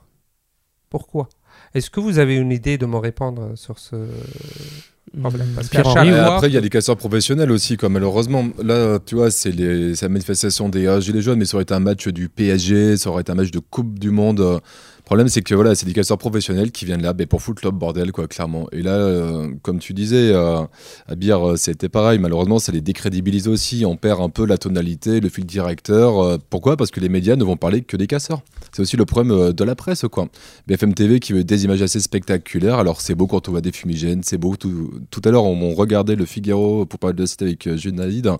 Pourquoi? 0.90 1.28
Est-ce 1.74 1.90
que 1.90 2.00
vous 2.00 2.18
avez 2.18 2.38
une 2.38 2.54
idée 2.54 2.78
de 2.78 2.86
me 2.86 2.96
répondre 2.96 3.58
sur 3.58 3.78
ce 3.78 4.08
problème 5.20 5.48
Parce 5.56 5.70
Euh, 5.76 6.26
Après, 6.26 6.48
il 6.48 6.54
y 6.54 6.58
a 6.58 6.62
des 6.62 6.70
casseurs 6.70 6.98
professionnels 6.98 7.52
aussi, 7.52 7.78
quoi. 7.78 7.90
Malheureusement, 7.90 8.48
là, 8.64 9.00
tu 9.06 9.16
vois, 9.16 9.32
c'est 9.32 9.52
la 9.52 10.10
manifestation 10.10 10.70
des 10.70 10.88
euh, 10.88 11.02
Gilets 11.02 11.22
jaunes, 11.22 11.40
mais 11.40 11.46
ça 11.46 11.56
aurait 11.58 11.64
été 11.64 11.74
un 11.74 11.80
match 11.80 12.08
du 12.08 12.30
PSG, 12.30 12.98
ça 12.98 13.10
aurait 13.10 13.22
été 13.22 13.32
un 13.32 13.36
match 13.36 13.52
de 13.52 13.60
Coupe 13.60 14.00
du 14.00 14.12
Monde. 14.12 14.62
Problème, 15.12 15.28
c'est 15.28 15.42
que 15.42 15.54
voilà, 15.54 15.76
c'est 15.76 15.86
des 15.86 15.92
casseurs 15.92 16.18
professionnels 16.18 16.72
qui 16.72 16.86
viennent 16.86 17.02
là 17.02 17.12
ben, 17.12 17.28
pour 17.28 17.42
foutre 17.42 17.66
le 17.66 17.72
bordel, 17.72 18.14
quoi, 18.14 18.30
clairement. 18.30 18.70
Et 18.72 18.82
là, 18.82 18.94
euh, 18.94 19.50
comme 19.62 19.80
tu 19.80 19.94
disais, 19.94 20.32
euh, 20.34 20.62
à 21.06 21.16
Bire, 21.16 21.50
euh, 21.50 21.56
c'était 21.58 21.90
pareil. 21.90 22.18
Malheureusement, 22.18 22.60
ça 22.60 22.72
les 22.72 22.80
décrédibilise 22.80 23.50
aussi. 23.50 23.86
On 23.86 23.98
perd 23.98 24.22
un 24.22 24.30
peu 24.30 24.46
la 24.46 24.58
tonalité, 24.58 25.20
le 25.20 25.28
fil 25.28 25.46
directeur. 25.46 26.18
Euh, 26.22 26.38
pourquoi? 26.50 26.78
Parce 26.78 26.92
que 26.92 27.02
les 27.02 27.10
médias 27.10 27.36
ne 27.36 27.44
vont 27.44 27.58
parler 27.58 27.82
que 27.82 27.98
des 27.98 28.08
casseurs. 28.08 28.40
C'est 28.72 28.84
aussi 28.84 28.96
le 28.96 29.04
problème 29.04 29.52
de 29.52 29.64
la 29.66 29.76
presse, 29.76 30.06
quoi. 30.10 30.30
BFM 30.68 30.94
TV 30.94 31.20
qui 31.20 31.34
veut 31.34 31.44
des 31.44 31.66
images 31.66 31.82
assez 31.82 32.00
spectaculaires. 32.00 32.80
Alors, 32.80 33.02
c'est 33.02 33.14
beau 33.14 33.28
quand 33.28 33.50
on 33.50 33.52
voit 33.52 33.60
des 33.60 33.74
fumigènes, 33.74 34.24
c'est 34.24 34.38
beau. 34.38 34.56
Tout, 34.56 34.92
tout 35.10 35.22
à 35.26 35.32
l'heure, 35.32 35.44
on, 35.44 35.76
regardait 35.76 36.16
le 36.16 36.24
Figaro 36.24 36.86
pour 36.86 37.02
parler 37.02 37.18
de 37.18 37.26
c'était 37.26 37.44
avec 37.48 37.66
Naïd 37.66 38.32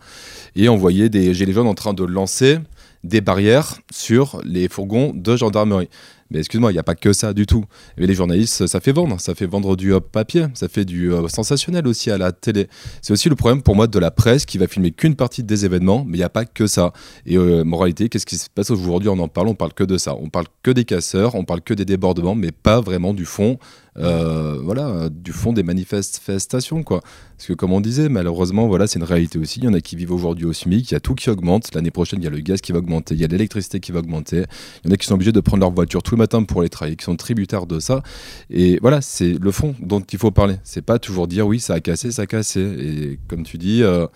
et 0.56 0.70
on 0.70 0.78
voyait 0.78 1.10
des 1.10 1.34
gilets 1.34 1.52
jaunes 1.52 1.68
en 1.68 1.74
train 1.74 1.94
de 1.94 2.06
lancer 2.06 2.60
des 3.04 3.20
barrières 3.20 3.80
sur 3.92 4.40
les 4.46 4.70
fourgons 4.70 5.12
de 5.14 5.36
gendarmerie. 5.36 5.90
Mais 6.32 6.40
excuse-moi, 6.40 6.72
il 6.72 6.76
n'y 6.76 6.80
a 6.80 6.84
pas 6.84 6.96
que 6.96 7.14
ça 7.14 7.34
du 7.34 7.46
tout. 7.46 7.66
Mais 7.98 8.08
les 8.08 8.14
journalistes, 8.14 8.66
ça 8.68 8.80
fait 8.80 8.94
vendre. 8.94 9.20
Ça 9.20 9.36
fait 9.36 9.46
vendre 9.46 9.76
du 9.76 9.94
papier. 10.12 10.46
Ça 10.54 10.70
fait 10.70 10.86
du 10.86 11.12
euh, 11.12 11.28
sensationnel 11.28 11.88
aussi 11.88 12.10
à 12.10 12.18
la 12.18 12.32
télé. 12.32 12.68
C'est 13.02 13.12
aussi 13.14 13.30
le 13.30 13.36
problème 13.36 13.62
pour 13.62 13.76
moi 13.76 13.88
de 13.88 14.00
la 14.00 14.12
presse 14.12 14.46
qui 14.46 14.58
va 14.58 14.68
filmer 14.68 14.92
qu'une 14.92 15.16
partie 15.16 15.44
des 15.44 15.66
événements, 15.66 16.06
mais 16.08 16.18
il 16.18 16.22
n'y 16.22 16.26
a 16.26 16.30
pas 16.30 16.46
que 16.46 16.68
ça. 16.68 16.94
Et 17.26 17.38
euh, 17.38 17.64
moralité, 17.64 18.10
qu'est-ce 18.10 18.26
qui 18.26 18.38
se 18.38 18.50
passe 18.50 18.72
aujourd'hui? 18.72 19.10
On 19.10 19.20
en 19.20 19.28
parle, 19.28 19.50
on 19.50 19.56
parle 19.56 19.74
que 19.74 19.84
de 19.84 19.98
ça. 19.98 20.16
On 20.16 20.30
parle 20.30 20.46
que 20.64 20.72
des 20.72 20.86
casseurs, 20.86 21.36
on 21.36 21.44
parle 21.44 21.62
que 21.62 21.74
des 21.74 21.86
débordements, 21.86 22.36
mais 22.36 22.52
pas 22.52 22.80
vraiment 22.80 23.14
du 23.14 23.26
fond. 23.26 23.58
Euh, 23.98 24.58
voilà, 24.62 25.10
du 25.10 25.34
fond 25.34 25.52
des 25.52 25.64
manifestations, 25.64 26.84
quoi. 26.84 27.02
Parce 27.38 27.48
que 27.48 27.54
comme 27.54 27.74
on 27.74 27.82
disait, 27.82 28.08
malheureusement, 28.08 28.68
voilà, 28.68 28.88
c'est 28.88 29.00
une 29.00 29.06
réalité 29.06 29.38
aussi. 29.40 29.60
Il 29.60 29.66
y 29.66 29.68
en 29.68 29.74
a 29.74 29.82
qui 29.82 29.96
vivent 29.96 30.14
aujourd'hui 30.14 30.46
au 30.46 30.54
SMIC, 30.54 30.92
il 30.92 30.94
y 30.94 30.98
a 30.98 31.00
tout 31.00 31.16
qui 31.16 31.30
augmente. 31.30 31.74
L'année 31.76 31.92
prochaine, 31.92 32.22
il 32.22 32.24
y 32.24 32.28
a 32.28 32.30
le 32.30 32.40
gaz 32.40 32.62
qui 32.62 32.72
va 32.72 32.80
augmenter, 32.80 33.16
il 33.16 33.22
y 33.22 33.24
a 33.24 33.28
l'électricité 33.28 33.80
qui 33.80 33.92
va 33.92 34.00
augmenter. 34.00 34.44
Il 34.84 34.88
y 34.88 34.92
en 34.92 34.94
a 34.94 34.98
qui 34.98 35.08
sont 35.08 35.16
obligés 35.16 35.32
de 35.32 35.40
prendre 35.40 35.62
leur 35.62 35.72
voiture 35.72 36.04
tout 36.04 36.16
le 36.16 36.20
matin 36.20 36.44
pour 36.44 36.62
aller 36.62 36.70
travailler, 36.70 36.96
qui 36.96 37.04
sont 37.04 37.16
tributaires 37.16 37.66
de 37.66 37.80
ça. 37.80 38.04
Et 38.50 38.78
voilà, 38.82 39.02
c'est 39.02 39.34
le 39.34 39.52
fond 39.52 39.76
dont 39.82 40.02
il 40.02 40.20
faut 40.20 40.32
parler. 40.32 40.56
C'est 40.64 40.84
pas 40.84 41.00
toujours 41.00 41.28
dire 41.28 41.48
oui, 41.48 41.60
ça 41.60 41.74
a 41.74 41.80
cassé, 41.80 42.12
ça 42.12 42.22
a 42.24 42.28
cassé. 42.28 42.62
Et 42.62 43.20
comme 43.28 43.44
tu 43.44 43.58
dis, 43.58 43.84
euh, 43.84 44.08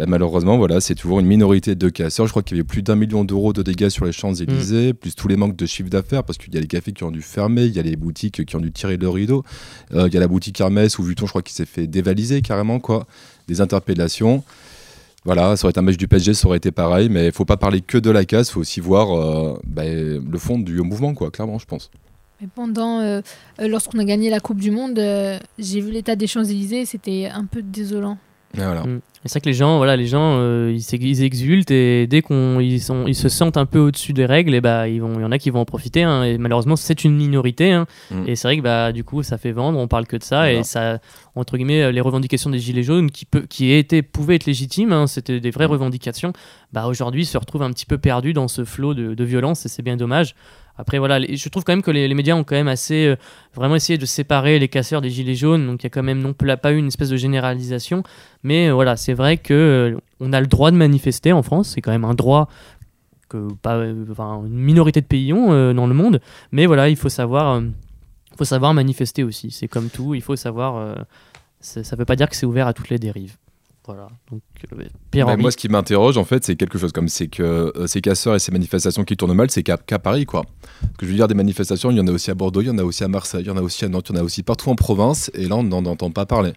bah, 0.00 0.06
malheureusement, 0.08 0.56
voilà, 0.56 0.80
c'est 0.80 0.94
toujours 0.94 1.20
une 1.20 1.26
minorité 1.26 1.74
de 1.74 1.88
casseurs. 1.90 2.24
Je 2.24 2.32
crois 2.32 2.42
qu'il 2.42 2.56
y 2.56 2.60
avait 2.60 2.66
plus 2.66 2.80
d'un 2.80 2.96
million 2.96 3.22
d'euros 3.22 3.52
de 3.52 3.62
dégâts 3.62 3.90
sur 3.90 4.06
les 4.06 4.12
Champs-Élysées, 4.12 4.94
plus 4.94 5.14
tous 5.14 5.28
les 5.28 5.36
manques 5.36 5.56
de 5.56 5.66
chiffre 5.66 5.90
d'affaires, 5.90 6.24
parce 6.24 6.38
qu'il 6.38 6.54
y 6.54 6.56
a 6.56 6.60
les 6.60 6.66
cafés 6.66 6.94
qui 6.94 7.04
ont 7.04 7.10
dû 7.10 7.20
fermer, 7.20 7.66
il 7.66 7.76
y 7.76 7.78
a 7.78 7.82
les 7.82 7.96
boutiques 7.96 8.46
qui 8.46 8.56
ont 8.56 8.60
dû 8.60 8.72
tirer 8.72 8.96
le 8.96 9.10
rideau. 9.10 9.44
Euh, 9.92 10.08
il 10.08 10.14
y 10.14 10.16
a 10.16 10.20
la 10.20 10.26
boutique 10.26 10.58
Hermès 10.58 10.98
où 10.98 11.02
Vuitton, 11.02 11.26
je 11.26 11.32
crois 11.32 11.42
qu'il 11.42 11.54
s'est 11.54 11.66
fait 11.66 11.86
dévaliser 11.86 12.40
carrément, 12.40 12.80
quoi. 12.80 13.06
Des 13.46 13.60
interpellations. 13.60 14.42
Voilà, 15.26 15.54
ça 15.56 15.66
aurait 15.66 15.72
été 15.72 15.80
un 15.80 15.82
match 15.82 15.98
du 15.98 16.08
PSG, 16.08 16.32
ça 16.32 16.46
aurait 16.46 16.56
été 16.56 16.70
pareil, 16.70 17.10
mais 17.10 17.26
il 17.26 17.32
faut 17.32 17.44
pas 17.44 17.58
parler 17.58 17.82
que 17.82 17.98
de 17.98 18.10
la 18.10 18.24
casse, 18.24 18.48
il 18.48 18.52
faut 18.52 18.60
aussi 18.60 18.80
voir 18.80 19.14
euh, 19.14 19.60
bah, 19.66 19.84
le 19.84 20.38
fond 20.38 20.58
du 20.58 20.80
mouvement, 20.80 21.12
quoi, 21.12 21.30
clairement, 21.30 21.58
je 21.58 21.66
pense. 21.66 21.90
Mais 22.40 22.48
pendant, 22.54 23.00
euh, 23.00 23.20
lorsqu'on 23.58 23.98
a 23.98 24.04
gagné 24.04 24.30
la 24.30 24.40
Coupe 24.40 24.60
du 24.60 24.70
Monde, 24.70 24.98
j'ai 25.58 25.80
vu 25.82 25.90
l'état 25.90 26.16
des 26.16 26.26
Champs-Élysées, 26.26 26.86
c'était 26.86 27.28
un 27.30 27.44
peu 27.44 27.60
désolant. 27.60 28.16
Et 28.54 28.62
voilà. 28.62 28.82
Mm. 28.82 29.00
C'est 29.26 29.32
vrai 29.34 29.40
que 29.42 29.46
les 29.50 29.54
gens, 29.54 29.76
voilà, 29.76 29.96
les 29.96 30.06
gens, 30.06 30.36
euh, 30.38 30.74
ils, 30.74 31.22
exultent 31.22 31.70
et 31.70 32.06
dès 32.06 32.22
qu'on, 32.22 32.58
ils 32.58 32.80
sont, 32.80 33.04
ils 33.06 33.14
se 33.14 33.28
sentent 33.28 33.58
un 33.58 33.66
peu 33.66 33.78
au-dessus 33.78 34.14
des 34.14 34.24
règles, 34.24 34.54
et 34.54 34.62
bah, 34.62 34.88
ils 34.88 35.02
vont, 35.02 35.12
il 35.18 35.20
y 35.20 35.24
en 35.26 35.30
a 35.30 35.36
qui 35.38 35.50
vont 35.50 35.60
en 35.60 35.66
profiter. 35.66 36.04
hein, 36.04 36.22
et 36.24 36.38
malheureusement, 36.38 36.74
c'est 36.74 37.04
une 37.04 37.14
minorité. 37.16 37.70
hein, 37.72 37.86
Mm. 38.10 38.24
Et 38.26 38.34
c'est 38.34 38.48
vrai 38.48 38.56
que 38.56 38.62
bah, 38.62 38.92
du 38.92 39.04
coup, 39.04 39.22
ça 39.22 39.36
fait 39.36 39.52
vendre. 39.52 39.78
On 39.78 39.88
parle 39.88 40.06
que 40.06 40.16
de 40.16 40.22
ça 40.22 40.38
Voilà. 40.38 40.52
et 40.54 40.62
ça, 40.62 41.00
entre 41.34 41.58
guillemets, 41.58 41.82
euh, 41.82 41.92
les 41.92 42.00
revendications 42.00 42.48
des 42.48 42.58
gilets 42.58 42.82
jaunes 42.82 43.10
qui 43.10 43.26
peut, 43.26 43.44
qui 43.48 43.72
étaient, 43.72 44.00
pouvaient 44.02 44.36
être 44.36 44.46
légitimes. 44.46 44.92
hein, 44.92 45.06
C'était 45.06 45.38
des 45.38 45.50
vraies 45.50 45.66
revendications. 45.66 46.32
Bah, 46.72 46.86
aujourd'hui, 46.86 47.26
se 47.26 47.36
retrouvent 47.36 47.62
un 47.62 47.70
petit 47.72 47.86
peu 47.86 47.98
perdus 47.98 48.32
dans 48.32 48.48
ce 48.48 48.64
flot 48.64 48.94
de, 48.94 49.12
de 49.14 49.24
violence 49.24 49.66
et 49.66 49.68
c'est 49.68 49.82
bien 49.82 49.98
dommage. 49.98 50.34
Après, 50.80 50.98
voilà, 50.98 51.20
je 51.20 51.48
trouve 51.50 51.62
quand 51.62 51.72
même 51.72 51.82
que 51.82 51.90
les, 51.90 52.12
médias 52.14 52.34
ont 52.34 52.42
quand 52.42 52.54
même 52.54 52.68
assez 52.68 53.06
euh, 53.06 53.16
vraiment 53.54 53.76
essayé 53.76 53.98
de 53.98 54.06
séparer 54.06 54.58
les 54.58 54.68
casseurs 54.68 55.02
des 55.02 55.10
gilets 55.10 55.34
jaunes. 55.34 55.66
Donc, 55.66 55.82
il 55.82 55.84
y 55.84 55.86
a 55.88 55.90
quand 55.90 56.02
même 56.02 56.20
non 56.20 56.32
pas 56.32 56.72
eu 56.72 56.78
une 56.78 56.86
espèce 56.86 57.10
de 57.10 57.18
généralisation. 57.18 58.02
Mais 58.42 58.68
euh, 58.68 58.72
voilà, 58.72 58.96
c'est 58.96 59.12
vrai 59.12 59.36
que 59.36 60.00
euh, 60.22 60.32
a 60.32 60.40
le 60.40 60.46
droit 60.46 60.70
de 60.70 60.76
manifester 60.76 61.32
en 61.32 61.42
France. 61.42 61.72
C'est 61.74 61.82
quand 61.82 61.90
même 61.90 62.06
un 62.06 62.14
droit 62.14 62.48
que 63.28 63.48
pas, 63.60 63.74
une 63.84 64.48
minorité 64.48 65.02
de 65.02 65.06
pays 65.06 65.32
ont 65.32 65.74
dans 65.74 65.86
le 65.86 65.94
monde. 65.94 66.20
Mais 66.50 66.66
voilà, 66.66 66.88
il 66.88 66.96
faut 66.96 67.10
savoir, 67.10 67.62
faut 68.36 68.44
savoir 68.44 68.74
manifester 68.74 69.22
aussi. 69.22 69.50
C'est 69.50 69.68
comme 69.68 69.88
tout. 69.88 70.14
Il 70.14 70.22
faut 70.22 70.34
savoir. 70.34 70.96
ça 71.60 71.94
veut 71.94 72.04
pas 72.04 72.16
dire 72.16 72.28
que 72.28 72.34
c'est 72.34 72.46
ouvert 72.46 72.66
à 72.66 72.72
toutes 72.72 72.88
les 72.88 72.98
dérives. 72.98 73.36
Voilà. 73.86 74.08
Donc, 74.30 74.42
euh, 74.72 74.84
Henry. 75.24 75.36
moi, 75.42 75.50
ce 75.50 75.56
qui 75.56 75.68
m'interroge, 75.68 76.16
en 76.18 76.24
fait, 76.24 76.44
c'est 76.44 76.54
quelque 76.54 76.78
chose 76.78 76.92
comme 76.92 77.08
c'est 77.08 77.28
que 77.28 77.42
euh, 77.42 77.86
ces 77.86 78.00
casseurs 78.00 78.34
et 78.34 78.38
ces 78.38 78.52
manifestations 78.52 79.04
qui 79.04 79.16
tournent 79.16 79.32
mal, 79.34 79.50
c'est 79.50 79.62
qu'à 79.62 79.76
Paris, 79.98 80.26
quoi. 80.26 80.44
Que 80.98 81.06
je 81.06 81.10
veux 81.10 81.16
dire, 81.16 81.26
des 81.28 81.34
manifestations, 81.34 81.90
il 81.90 81.96
y 81.96 82.00
en 82.00 82.06
a 82.06 82.12
aussi 82.12 82.30
à 82.30 82.34
Bordeaux, 82.34 82.60
il 82.60 82.66
y 82.66 82.70
en 82.70 82.78
a 82.78 82.82
aussi 82.84 83.02
à 83.04 83.08
Marseille, 83.08 83.42
il 83.42 83.46
y 83.48 83.50
en 83.50 83.56
a 83.56 83.62
aussi 83.62 83.84
à 83.84 83.88
Nantes, 83.88 84.08
il 84.10 84.14
y 84.16 84.18
en 84.18 84.20
a 84.20 84.24
aussi 84.24 84.42
partout 84.42 84.68
en 84.70 84.74
province, 84.76 85.30
et 85.34 85.46
là, 85.48 85.56
on 85.56 85.62
n'en 85.62 85.84
entend 85.86 86.10
pas 86.10 86.26
parler. 86.26 86.52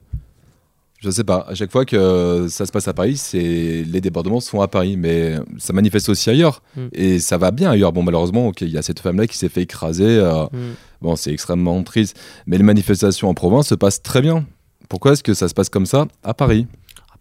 Je 1.00 1.10
sais 1.10 1.24
pas, 1.26 1.46
à 1.50 1.54
chaque 1.56 1.72
fois 1.72 1.84
que 1.84 1.98
euh, 1.98 2.48
ça 2.48 2.66
se 2.66 2.72
passe 2.72 2.88
à 2.88 2.94
Paris, 2.94 3.18
c'est 3.18 3.84
les 3.86 4.00
débordements 4.00 4.40
sont 4.40 4.62
à 4.62 4.70
Paris, 4.70 4.96
mais 4.96 5.36
ça 5.58 5.74
manifeste 5.74 6.08
aussi 6.10 6.30
ailleurs, 6.30 6.62
Mm. 6.78 6.82
et 6.94 7.20
ça 7.20 7.38
va 7.38 7.52
bien 7.52 7.72
ailleurs. 7.72 7.92
Bon, 7.92 8.04
malheureusement, 8.04 8.48
ok, 8.48 8.62
il 8.62 8.70
y 8.70 8.78
a 8.78 8.82
cette 8.82 9.00
femme-là 9.00 9.28
qui 9.28 9.38
s'est 9.38 9.50
fait 9.50 9.64
écraser. 9.64 10.06
euh, 10.06 10.44
Mm. 10.46 10.58
Bon, 11.02 11.16
c'est 11.18 11.32
extrêmement 11.34 11.82
triste, 11.84 12.18
mais 12.48 12.58
les 12.58 12.64
manifestations 12.64 13.28
en 13.30 13.34
province 13.34 13.68
se 13.68 13.76
passent 13.76 14.02
très 14.02 14.22
bien. 14.22 14.46
Pourquoi 14.88 15.14
est-ce 15.14 15.24
que 15.24 15.34
ça 15.34 15.48
se 15.50 15.54
passe 15.54 15.70
comme 15.70 15.86
ça 15.86 16.08
à 16.24 16.34
Paris? 16.34 16.68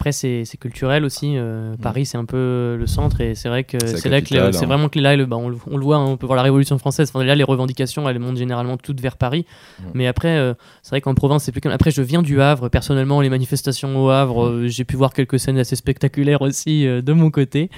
Après, 0.02 0.10
c'est 0.10 0.44
culturel 0.58 1.04
aussi. 1.04 1.34
euh, 1.36 1.76
Paris, 1.80 2.06
c'est 2.06 2.18
un 2.18 2.24
peu 2.24 2.74
le 2.76 2.88
centre 2.88 3.20
et 3.20 3.36
c'est 3.36 3.48
vrai 3.48 3.62
que 3.62 3.78
C'est 3.86 4.08
là 4.08 4.20
que 4.20 4.26
c'est 4.50 4.64
hein. 4.64 4.66
vraiment 4.66 4.88
que 4.88 4.98
là, 4.98 5.14
le- 5.14 5.26
bah, 5.26 5.36
on, 5.36 5.48
le- 5.48 5.56
on 5.70 5.76
le 5.76 5.84
voit, 5.84 5.94
hein, 5.98 6.04
on 6.06 6.16
peut 6.16 6.26
voir 6.26 6.36
la 6.36 6.42
Révolution 6.42 6.76
française. 6.76 7.08
Enfin, 7.14 7.24
là, 7.24 7.36
les 7.36 7.44
revendications, 7.44 8.08
elles 8.08 8.18
montent 8.18 8.36
généralement 8.36 8.76
toutes 8.76 9.00
vers 9.00 9.16
Paris. 9.16 9.46
Mais 9.94 10.08
après, 10.08 10.36
euh, 10.38 10.54
c'est 10.82 10.90
vrai 10.90 11.00
qu'en 11.00 11.14
province, 11.14 11.44
c'est 11.44 11.52
plus 11.52 11.60
comme. 11.60 11.70
Après, 11.70 11.92
je 11.92 12.02
viens 12.02 12.20
du 12.22 12.40
Havre. 12.40 12.68
Personnellement, 12.68 13.20
les 13.20 13.30
manifestations 13.30 13.96
au 14.04 14.08
Havre, 14.10 14.44
euh, 14.46 14.66
j'ai 14.66 14.82
pu 14.84 14.96
voir 14.96 15.12
quelques 15.12 15.38
scènes 15.38 15.56
assez 15.58 15.76
spectaculaires 15.76 16.42
aussi 16.42 16.84
de 16.84 17.12
mon 17.12 17.30
côté. 17.30 17.70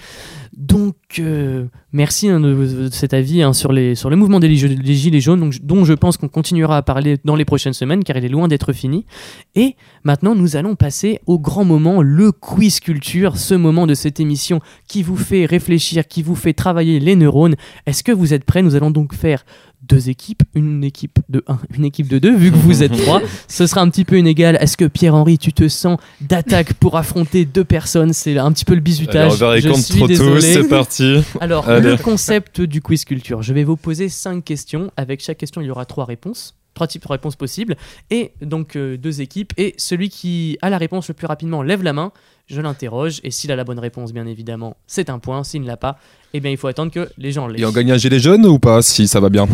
Donc, 0.57 0.95
euh, 1.19 1.65
merci 1.93 2.29
hein, 2.29 2.41
de, 2.41 2.89
cet 2.91 3.15
avis 3.15 3.43
hein, 3.43 3.53
sur, 3.53 3.73
les, 3.73 3.95
sur 3.95 4.11
le 4.11 4.17
mouvement 4.17 4.41
des, 4.41 4.55
Gilets- 4.55 5.21
jaunes, 5.21 5.51
dont 5.63 5.85
je 5.85 5.93
pense 5.93 6.17
qu'on 6.17 6.29
continuera 6.29 6.77
à 6.79 6.83
parler 6.83 7.19
dans 7.25 7.37
les 7.37 7.45
prochaines 7.45 7.73
semaines, 7.73 8.05
car 8.05 8.17
il 8.17 8.25
est 8.25 8.29
loin 8.29 8.49
d'être 8.49 8.73
fini. 8.73 9.07
Et 9.55 9.77
maintenant, 10.03 10.35
nous 10.35 10.57
allons 10.57 10.75
passer 10.77 11.21
au 11.27 11.39
grand 11.39 11.65
moment, 11.65 12.03
le 12.03 12.33
quiz 12.33 12.81
culture, 12.81 13.37
ce 13.37 13.55
moment 13.55 13.87
de 13.87 13.95
cette 13.95 14.21
émission 14.21 14.61
qui 14.89 15.03
vous 15.03 15.17
fait 15.17 15.47
réfléchir, 15.47 16.07
qui 16.09 16.23
vous 16.23 16.35
fait 16.37 16.53
travailler 16.53 17.01
les 17.01 17.17
neurones. 17.17 17.57
Est-ce 17.87 18.03
que 18.03 18.13
vous 18.13 18.35
êtes 18.35 18.45
prêts? 18.45 18.63
Nous 18.63 18.75
allons 18.75 18.91
donc 18.91 19.15
faire 19.15 19.45
deux 19.89 20.09
équipes, 20.09 20.43
une 20.55 20.85
équipe 20.85 21.19
de 21.29 21.43
1, 21.47 21.59
une 21.77 21.85
équipe 21.85 22.09
de 22.09 22.19
2, 22.19 22.37
vu 22.37 22.51
que 22.51 22.57
vous 22.57 22.83
êtes 22.83 22.97
trois. 22.97 23.21
Ce 23.49 23.67
sera 23.67 23.81
un 23.81 23.89
petit 23.89 24.05
peu 24.05 24.19
inégal. 24.19 24.57
Est-ce 24.61 24.77
que 24.77 24.85
Pierre-Henri, 24.85 25.39
tu 25.39 25.53
te 25.53 25.69
sens 25.69 25.99
d'attaque 26.21 26.75
pour 26.75 26.97
affronter 26.97 27.45
deux 27.45 27.65
personnes? 27.65 28.13
C'est 28.13 28.39
un 28.39 28.53
petit 28.53 28.65
peu 28.65 28.75
le 28.75 28.81
bizutage. 28.81 29.43
Allez, 29.43 29.71
on 29.71 30.07
désolé. 30.07 30.41
c'est 30.41 30.69
parti. 30.69 31.23
Alors, 31.41 31.69
Allez. 31.69 31.91
le 31.91 31.97
concept 31.97 32.61
du 32.61 32.81
quiz 32.81 33.05
culture. 33.05 33.43
Je 33.43 33.53
vais 33.53 33.65
vous 33.65 33.77
poser 33.77 34.09
cinq 34.09 34.45
questions. 34.45 34.91
Avec 34.97 35.23
chaque 35.23 35.39
question, 35.39 35.61
il 35.61 35.67
y 35.67 35.71
aura 35.71 35.85
trois 35.85 36.05
réponses. 36.05 36.55
Trois 36.75 36.87
types 36.87 37.03
de 37.03 37.09
réponses 37.09 37.37
possibles. 37.37 37.77
Et 38.11 38.33
donc, 38.41 38.77
euh, 38.77 38.97
deux 38.97 39.21
équipes. 39.21 39.53
Et 39.57 39.75
celui 39.79 40.09
qui 40.09 40.59
a 40.63 40.71
la 40.71 40.79
réponse 40.79 41.09
le 41.09 41.15
plus 41.15 41.27
rapidement 41.27 41.63
lève 41.63 41.83
la 41.83 41.93
main. 41.93 42.13
Je 42.47 42.61
l'interroge. 42.61 43.21
Et 43.25 43.31
s'il 43.31 43.53
a 43.53 43.57
la 43.57 43.65
bonne 43.65 43.79
réponse, 43.79 44.13
bien 44.13 44.27
évidemment, 44.27 44.77
c'est 44.87 45.09
un 45.09 45.19
point. 45.19 45.45
S'il 45.45 45.63
ne 45.63 45.67
l'a 45.67 45.77
pas, 45.77 45.99
eh 46.35 46.41
bien, 46.41 46.51
il 46.51 46.57
faut 46.57 46.67
attendre 46.67 46.93
que 46.93 47.09
les 47.17 47.33
gens 47.33 47.47
l'aient. 47.47 47.61
Et 47.61 47.65
on 47.65 47.73
gagne 47.73 47.93
un 47.93 47.97
gilet 47.97 48.19
jaune 48.19 48.45
ou 48.47 48.59
pas 48.59 48.83
Si 48.83 49.09
ça 49.09 49.21
va 49.21 49.31
bien. 49.31 49.49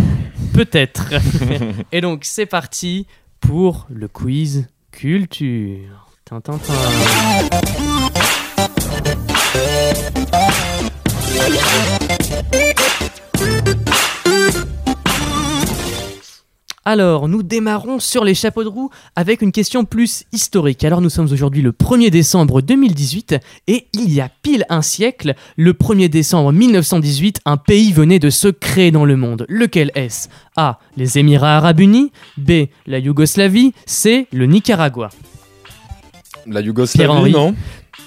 Peut-être. 0.55 1.05
et 1.93 2.01
donc, 2.01 2.25
c'est 2.25 2.47
parti 2.47 3.07
pour 3.39 3.87
le 3.91 4.09
quiz 4.09 4.66
culture. 4.91 6.09
Tintintin. 6.25 6.75
Alors, 16.93 17.28
nous 17.28 17.45
démarrons 17.45 18.01
sur 18.01 18.24
les 18.24 18.34
chapeaux 18.34 18.64
de 18.64 18.68
roue 18.68 18.91
avec 19.14 19.43
une 19.43 19.53
question 19.53 19.84
plus 19.84 20.24
historique. 20.32 20.82
Alors, 20.82 21.01
nous 21.01 21.09
sommes 21.09 21.30
aujourd'hui 21.30 21.62
le 21.62 21.70
1er 21.70 22.11
décembre 22.11 22.62
2018 22.62 23.36
et 23.68 23.86
il 23.93 24.12
y 24.12 24.20
a 24.20 24.28
pile 24.43 24.64
un 24.70 24.82
siècle, 24.82 25.36
le 25.57 25.72
1er 25.72 26.09
décembre 26.09 26.51
1918, 26.51 27.43
un 27.45 27.59
pays 27.59 27.93
venait 27.93 28.18
de 28.18 28.28
se 28.28 28.49
créer 28.49 28.91
dans 28.91 29.05
le 29.05 29.14
monde. 29.14 29.47
Lequel 29.49 29.93
est-ce? 29.95 30.28
A. 30.57 30.80
Les 30.97 31.16
Émirats 31.16 31.59
Arabes 31.59 31.78
Unis 31.78 32.11
B. 32.36 32.64
La 32.88 32.99
Yougoslavie 32.99 33.72
C. 33.86 34.26
Le 34.32 34.47
Nicaragua 34.47 35.11
La. 36.45 36.61
Yougoslavie, 36.61 37.30
non 37.30 37.55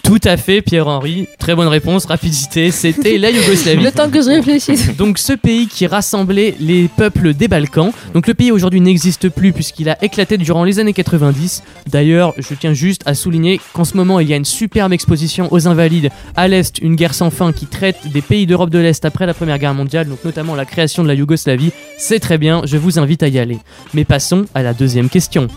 Tout 0.04 0.20
à 0.26 0.36
fait, 0.36 0.62
Pierre-Henri. 0.62 1.30
Très 1.40 1.56
bonne 1.56 1.70
réponse, 1.70 2.06
rapidité. 2.06 2.72
C'était 2.72 3.18
la 3.18 3.32
Yougoslavie. 3.32 3.82
Le 3.82 3.92
temps 3.92 4.10
que 4.10 4.22
je 4.22 4.28
réfléchisse. 4.28 4.94
Donc 4.98 5.18
ce 5.18 5.32
pays 5.32 5.68
qui 5.68 5.88
rassemblait 5.88 6.56
les 6.60 6.90
peuples 6.90 7.34
des 7.34 7.48
Balkans. 7.48 7.94
Donc 8.14 8.28
le 8.28 8.34
pays 8.34 8.52
aujourd'hui 8.52 8.82
n'existe 8.82 9.30
plus 9.30 9.54
puisqu'il 9.54 9.88
a 9.88 9.98
éclaté 10.04 10.38
durant 10.38 10.66
les 10.66 10.80
années 10.80 10.92
90. 10.92 11.64
D'ailleurs, 11.88 12.34
je 12.38 12.54
tiens 12.54 12.74
juste 12.74 13.04
à 13.06 13.14
souligner 13.14 13.62
qu'en 13.72 13.86
ce 13.86 13.96
moment 13.96 14.20
il 14.20 14.28
y 14.28 14.34
a 14.34 14.36
une 14.36 14.44
superbe 14.44 14.92
exposition 14.92 15.48
aux 15.54 15.70
Invalides 15.70 16.10
à 16.36 16.50
l'Est, 16.50 16.80
une 16.80 16.96
guerre 16.96 17.14
sans 17.14 17.30
fin 17.30 17.54
qui 17.54 17.66
traite 17.66 18.06
des 18.12 18.22
pays 18.22 18.46
d'Europe 18.46 18.72
de 18.72 18.80
l'Est 18.80 19.06
après 19.06 19.26
la 19.26 19.34
Première 19.34 19.58
Guerre 19.58 19.74
mondiale, 19.74 20.10
donc 20.10 20.26
notamment 20.26 20.56
la 20.56 20.66
création 20.66 21.04
de 21.04 21.08
la 21.08 21.14
Yougoslavie. 21.14 21.72
C'est 21.98 22.20
très 22.20 22.38
bien, 22.38 22.62
je 22.66 22.76
vous 22.76 23.00
invite 23.00 23.24
à 23.24 23.30
y 23.30 23.40
aller. 23.40 23.58
Mais 23.94 24.04
passons 24.04 24.46
à 24.54 24.64
la 24.64 24.74
deuxième 24.74 25.08
question. 25.08 25.48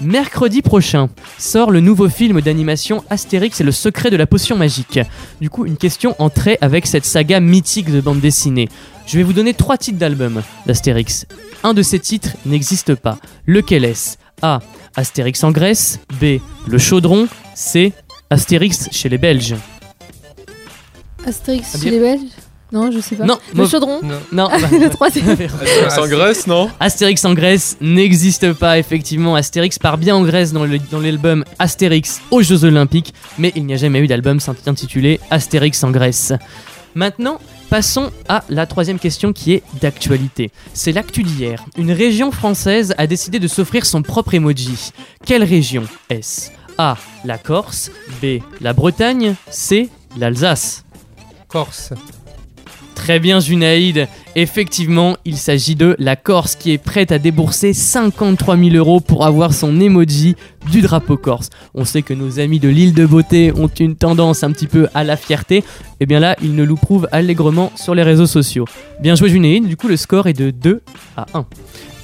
Mercredi 0.00 0.62
prochain 0.62 1.08
sort 1.38 1.72
le 1.72 1.80
nouveau 1.80 2.08
film 2.08 2.40
d'animation 2.40 3.02
Astérix 3.10 3.60
et 3.60 3.64
le 3.64 3.72
secret 3.72 4.10
de 4.10 4.16
la 4.16 4.26
potion 4.26 4.56
magique. 4.56 5.00
Du 5.40 5.50
coup, 5.50 5.66
une 5.66 5.76
question 5.76 6.14
en 6.20 6.30
trait 6.30 6.56
avec 6.60 6.86
cette 6.86 7.04
saga 7.04 7.40
mythique 7.40 7.90
de 7.90 8.00
bande 8.00 8.20
dessinée. 8.20 8.68
Je 9.06 9.16
vais 9.16 9.24
vous 9.24 9.32
donner 9.32 9.54
trois 9.54 9.76
titres 9.76 9.98
d'albums 9.98 10.42
d'Astérix. 10.66 11.26
Un 11.64 11.74
de 11.74 11.82
ces 11.82 11.98
titres 11.98 12.30
n'existe 12.46 12.94
pas. 12.94 13.18
Lequel 13.46 13.84
est-ce? 13.84 14.16
A. 14.40 14.60
Astérix 14.94 15.42
en 15.42 15.50
Grèce. 15.50 15.98
B. 16.20 16.38
Le 16.68 16.78
Chaudron. 16.78 17.26
C. 17.54 17.92
Astérix 18.30 18.88
chez 18.92 19.08
les 19.08 19.18
Belges. 19.18 19.56
Astérix 21.26 21.72
Ah, 21.74 21.78
chez 21.82 21.90
les 21.90 21.98
Belges? 21.98 22.30
Non, 22.70 22.90
je 22.90 23.00
sais 23.00 23.16
pas. 23.16 23.24
Non, 23.24 23.38
le 23.54 23.66
chaudron 23.66 24.00
Non, 24.02 24.18
non. 24.30 24.48
le 24.72 24.90
troisième. 24.90 25.30
Astérix 25.30 25.98
en 25.98 26.06
Grèce, 26.06 26.46
non 26.46 26.70
Astérix 26.80 27.24
en 27.24 27.34
Grèce 27.34 27.76
n'existe 27.80 28.52
pas, 28.52 28.78
effectivement. 28.78 29.34
Astérix 29.34 29.78
part 29.78 29.96
bien 29.96 30.16
en 30.16 30.22
Grèce 30.22 30.52
dans 30.52 30.64
l'album 31.00 31.44
Astérix 31.58 32.20
aux 32.30 32.42
Jeux 32.42 32.64
Olympiques, 32.64 33.14
mais 33.38 33.52
il 33.56 33.64
n'y 33.64 33.74
a 33.74 33.78
jamais 33.78 34.00
eu 34.00 34.06
d'album 34.06 34.38
intitulé 34.66 35.18
Astérix 35.30 35.82
en 35.82 35.90
Grèce. 35.90 36.32
Maintenant, 36.94 37.38
passons 37.70 38.10
à 38.28 38.44
la 38.48 38.66
troisième 38.66 38.98
question 38.98 39.32
qui 39.32 39.52
est 39.52 39.62
d'actualité. 39.80 40.50
C'est 40.74 40.92
l'actu 40.92 41.22
d'hier. 41.22 41.64
Une 41.76 41.92
région 41.92 42.32
française 42.32 42.94
a 42.98 43.06
décidé 43.06 43.38
de 43.38 43.48
s'offrir 43.48 43.86
son 43.86 44.02
propre 44.02 44.34
emoji. 44.34 44.90
Quelle 45.24 45.44
région 45.44 45.84
est-ce? 46.10 46.50
A. 46.76 46.96
La 47.24 47.38
Corse. 47.38 47.90
B. 48.22 48.40
La 48.60 48.72
Bretagne. 48.72 49.34
C. 49.50 49.88
L'Alsace. 50.18 50.84
Corse. 51.48 51.92
Très 52.98 53.20
bien 53.20 53.38
Junaïd, 53.38 54.08
effectivement 54.34 55.16
il 55.24 55.38
s'agit 55.38 55.76
de 55.76 55.94
la 56.00 56.16
Corse 56.16 56.56
qui 56.56 56.72
est 56.72 56.78
prête 56.78 57.12
à 57.12 57.18
débourser 57.18 57.72
53 57.72 58.58
000 58.58 58.70
euros 58.70 59.00
pour 59.00 59.24
avoir 59.24 59.54
son 59.54 59.80
emoji 59.80 60.34
du 60.70 60.82
drapeau 60.82 61.16
corse. 61.16 61.48
On 61.74 61.86
sait 61.86 62.02
que 62.02 62.12
nos 62.12 62.40
amis 62.40 62.58
de 62.58 62.68
l'île 62.68 62.92
de 62.92 63.06
beauté 63.06 63.52
ont 63.56 63.68
une 63.68 63.94
tendance 63.94 64.42
un 64.42 64.50
petit 64.50 64.66
peu 64.66 64.88
à 64.94 65.04
la 65.04 65.16
fierté, 65.16 65.64
et 66.00 66.06
bien 66.06 66.18
là 66.18 66.36
ils 66.42 66.54
ne 66.54 66.66
nous 66.66 66.76
prouvent 66.76 67.08
allègrement 67.10 67.72
sur 67.76 67.94
les 67.94 68.02
réseaux 68.02 68.26
sociaux. 68.26 68.66
Bien 69.00 69.14
joué 69.14 69.30
Junaïd, 69.30 69.66
du 69.66 69.76
coup 69.76 69.88
le 69.88 69.96
score 69.96 70.26
est 70.26 70.34
de 70.34 70.50
2 70.50 70.82
à 71.16 71.26
1. 71.32 71.46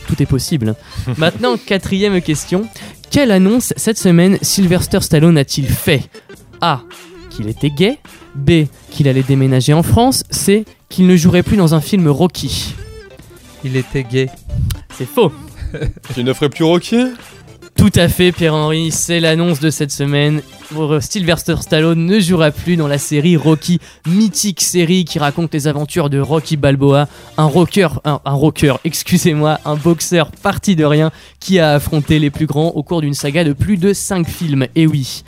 Tout 0.07 0.22
est 0.22 0.26
possible. 0.26 0.74
Maintenant, 1.18 1.57
quatrième 1.57 2.22
question. 2.22 2.66
Quelle 3.11 3.32
annonce 3.32 3.74
cette 3.76 3.99
semaine 3.99 4.38
Sylvester 4.42 5.01
Stallone 5.01 5.36
a-t-il 5.36 5.66
fait? 5.66 6.09
A. 6.61 6.82
Qu'il 7.30 7.49
était 7.49 7.70
gay. 7.70 7.99
B. 8.36 8.66
Qu'il 8.90 9.09
allait 9.09 9.22
déménager 9.22 9.72
en 9.72 9.82
France. 9.82 10.24
C. 10.30 10.64
Qu'il 10.95 11.09
ne 11.09 11.16
jouerait 11.16 11.42
plus 11.42 11.57
dans 11.57 11.74
un 11.74 11.80
film 11.80 12.07
Rocky. 12.07 12.72
Il 13.64 13.76
était 13.76 14.05
gay. 14.05 14.30
C'est 14.97 15.09
faux. 15.09 15.32
Tu 16.14 16.22
ne 16.22 16.32
ferais 16.32 16.49
plus 16.49 16.62
Rocky? 16.62 17.07
Tout 17.76 17.90
à 17.97 18.07
fait, 18.07 18.30
Pierre-Henri. 18.30 18.92
C'est 18.92 19.18
l'annonce 19.18 19.59
de 19.59 19.70
cette 19.70 19.90
semaine. 19.90 20.40
Euh, 20.76 21.01
Sylvester 21.01 21.57
Stallone 21.61 22.07
ne 22.07 22.20
jouera 22.20 22.53
plus 22.53 22.76
dans 22.76 22.86
la 22.86 22.99
série 22.99 23.36
Rocky, 23.36 23.80
mythique 24.07 24.61
série 24.61 25.05
qui 25.05 25.18
raconte 25.18 25.53
les 25.53 25.66
aventures 25.66 26.11
de 26.11 26.20
Rocky 26.20 26.57
Balboa, 26.57 27.09
un 27.38 27.47
rocker, 27.47 27.88
un, 28.05 28.20
un 28.24 28.34
rocker, 28.34 28.78
excusez-moi, 28.84 29.59
un 29.64 29.74
boxeur 29.74 30.30
parti 30.30 30.76
de 30.76 30.84
rien 30.84 31.11
qui 31.40 31.59
a 31.59 31.72
affronté 31.72 32.20
les 32.20 32.30
plus 32.30 32.47
grands 32.47 32.68
au 32.68 32.84
cours 32.84 33.01
d'une 33.01 33.14
saga 33.14 33.42
de 33.42 33.53
plus 33.53 33.78
de 33.78 33.92
5 33.92 34.28
films. 34.28 34.68
Et 34.76 34.86
oui. 34.86 35.24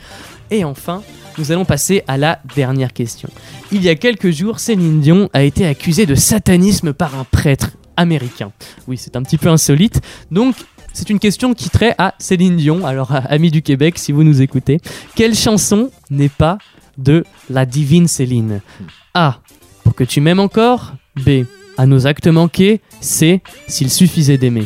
Et 0.49 0.63
enfin, 0.63 1.03
nous 1.37 1.51
allons 1.51 1.65
passer 1.65 2.03
à 2.07 2.17
la 2.17 2.39
dernière 2.55 2.93
question. 2.93 3.29
Il 3.71 3.83
y 3.83 3.89
a 3.89 3.95
quelques 3.95 4.31
jours, 4.31 4.59
Céline 4.59 4.99
Dion 5.01 5.29
a 5.33 5.43
été 5.43 5.65
accusée 5.65 6.05
de 6.05 6.15
satanisme 6.15 6.93
par 6.93 7.17
un 7.19 7.23
prêtre 7.23 7.71
américain. 7.95 8.51
Oui, 8.87 8.97
c'est 8.97 9.15
un 9.15 9.23
petit 9.23 9.37
peu 9.37 9.49
insolite. 9.49 10.01
Donc, 10.31 10.55
c'est 10.93 11.09
une 11.09 11.19
question 11.19 11.53
qui 11.53 11.69
trait 11.69 11.93
à 11.97 12.15
Céline 12.19 12.57
Dion. 12.57 12.85
Alors, 12.85 13.11
à- 13.11 13.17
amis 13.19 13.51
du 13.51 13.61
Québec, 13.61 13.97
si 13.97 14.11
vous 14.11 14.23
nous 14.23 14.41
écoutez, 14.41 14.79
quelle 15.15 15.35
chanson 15.35 15.91
n'est 16.09 16.29
pas 16.29 16.57
de 16.97 17.23
la 17.49 17.65
divine 17.65 18.07
Céline? 18.07 18.61
A. 19.13 19.39
Pour 19.83 19.93
que 19.95 20.03
tu 20.03 20.21
m'aimes 20.21 20.39
encore. 20.39 20.93
B. 21.23 21.43
À 21.77 21.85
nos 21.85 22.07
actes 22.07 22.27
manqués. 22.27 22.81
C. 23.01 23.41
S'il 23.67 23.91
suffisait 23.91 24.37
d'aimer. 24.37 24.65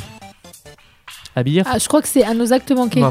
Abir 1.36 1.63
Ah, 1.65 1.77
je 1.79 1.88
crois 1.88 2.01
que 2.01 2.07
c'est 2.07 2.23
à 2.23 2.34
nos 2.34 2.51
actes 2.51 2.71
manqués. 2.71 3.01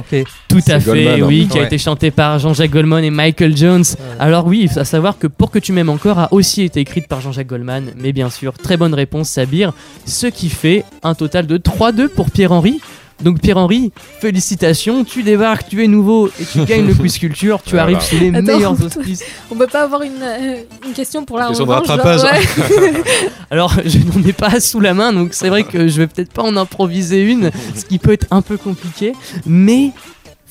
Tout 0.48 0.58
à 0.68 0.78
fait, 0.78 0.84
Goldman, 0.84 1.22
hein. 1.22 1.26
oui, 1.26 1.48
qui 1.50 1.56
a 1.56 1.62
Ouais. 1.62 1.66
été 1.66 1.78
chanté 1.78 2.10
par 2.10 2.38
Jean-Jacques 2.38 2.70
Goldman 2.70 3.02
et 3.02 3.10
Michael 3.10 3.56
Jones. 3.56 3.84
Alors 4.18 4.46
oui, 4.46 4.60
il 4.62 4.68
faut 4.68 4.84
savoir 4.84 5.18
que 5.18 5.26
Pour 5.26 5.50
que 5.50 5.58
tu 5.58 5.72
m'aimes 5.72 5.88
encore 5.88 6.18
a 6.18 6.32
aussi 6.32 6.62
été 6.62 6.80
écrite 6.80 7.08
par 7.08 7.20
Jean-Jacques 7.22 7.46
Goldman, 7.46 7.92
mais 7.96 8.12
bien 8.12 8.28
sûr, 8.28 8.52
très 8.52 8.76
bonne 8.76 8.92
réponse 8.94 9.28
Sabir, 9.30 9.72
ce 10.04 10.26
qui 10.26 10.50
fait 10.50 10.84
un 11.02 11.14
total 11.14 11.46
de 11.46 11.56
3-2 11.56 12.08
pour 12.08 12.30
Pierre-Henri. 12.30 12.80
Donc 13.22 13.40
Pierre-Henri, 13.40 13.92
félicitations, 14.20 15.04
tu 15.04 15.22
débarques, 15.22 15.68
tu 15.68 15.84
es 15.84 15.86
nouveau 15.88 16.28
et 16.28 16.44
tu 16.50 16.64
gagnes 16.64 16.86
le 16.86 16.94
quiz 16.94 17.18
culture, 17.18 17.60
tu 17.62 17.70
Voilà. 17.74 17.82
arrives 17.84 18.00
sous 18.00 18.16
les 18.18 18.28
Attends, 18.30 18.42
meilleurs 18.42 18.84
auspices. 18.84 19.22
On 19.50 19.56
peut 19.56 19.66
pas 19.66 19.82
avoir 19.82 20.02
une, 20.02 20.12
euh, 20.22 20.56
une 20.86 20.92
question 20.92 21.24
pour 21.24 21.38
la 21.38 21.48
Question 21.48 21.66
de 21.66 21.70
revanche, 21.70 21.86
genre, 21.88 21.96
rattrapage. 21.98 22.32
ouais. 22.80 23.02
Alors, 23.50 23.74
je 23.84 23.98
n'en 23.98 24.26
ai 24.26 24.32
pas 24.32 24.60
sous 24.60 24.80
la 24.80 24.94
main, 24.94 25.12
donc 25.12 25.34
c'est 25.34 25.48
vrai 25.48 25.64
que 25.64 25.88
je 25.88 25.98
vais 25.98 26.06
peut-être 26.06 26.32
pas 26.32 26.42
en 26.42 26.56
improviser 26.56 27.22
une, 27.22 27.50
ce 27.74 27.84
qui 27.84 27.98
peut 27.98 28.12
être 28.12 28.26
un 28.30 28.42
peu 28.42 28.56
compliqué, 28.56 29.12
mais 29.46 29.90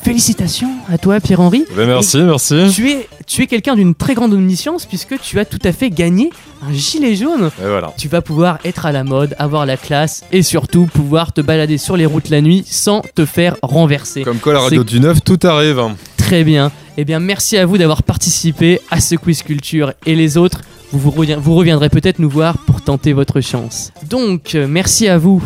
félicitations 0.01 0.71
à 0.89 0.97
toi 0.97 1.19
Pierre-Henri. 1.19 1.65
Ben, 1.75 1.87
merci, 1.87 2.17
Et 2.17 2.23
merci. 2.23 2.71
Tu 2.73 2.89
es, 2.89 3.07
tu 3.27 3.41
es 3.43 3.47
quelqu'un 3.47 3.75
d'une 3.75 3.95
très 3.95 4.13
grande 4.15 4.33
omniscience 4.33 4.85
puisque 4.85 5.19
tu 5.21 5.39
as 5.39 5.45
tout 5.45 5.59
à 5.63 5.71
fait 5.71 5.89
gagné 5.89 6.31
un 6.67 6.73
gilet 6.73 7.15
jaune. 7.15 7.51
Et 7.61 7.67
voilà. 7.67 7.93
Tu 7.97 8.07
vas 8.07 8.21
pouvoir 8.21 8.59
être 8.65 8.85
à 8.85 8.91
la 8.91 9.03
mode, 9.03 9.35
avoir 9.39 9.65
la 9.65 9.77
classe 9.77 10.23
et 10.31 10.41
surtout 10.41 10.85
pouvoir 10.85 11.33
te 11.33 11.41
balader 11.41 11.77
sur 11.77 11.97
les 11.97 12.05
routes 12.05 12.29
la 12.29 12.41
nuit 12.41 12.63
sans 12.67 13.01
te 13.15 13.25
faire 13.25 13.55
renverser. 13.61 14.23
Comme 14.23 14.39
quoi, 14.39 14.53
la 14.53 14.61
radio 14.61 14.83
du 14.83 14.99
9, 14.99 15.23
tout 15.23 15.39
arrive. 15.43 15.81
Très 16.17 16.43
bien. 16.43 16.71
Eh 16.97 17.05
bien, 17.05 17.19
merci 17.19 17.57
à 17.57 17.65
vous 17.65 17.77
d'avoir 17.77 18.03
participé 18.03 18.81
à 18.91 18.99
ce 18.99 19.15
quiz 19.15 19.43
culture 19.43 19.93
et 20.05 20.15
les 20.15 20.37
autres. 20.37 20.61
Vous, 20.91 20.99
vous 20.99 21.55
reviendrez 21.55 21.89
peut-être 21.89 22.19
nous 22.19 22.29
voir 22.29 22.57
pour 22.57 22.81
tenter 22.81 23.13
votre 23.13 23.41
chance. 23.41 23.91
Donc, 24.09 24.55
euh, 24.55 24.67
merci 24.67 25.07
à 25.07 25.17
vous 25.17 25.41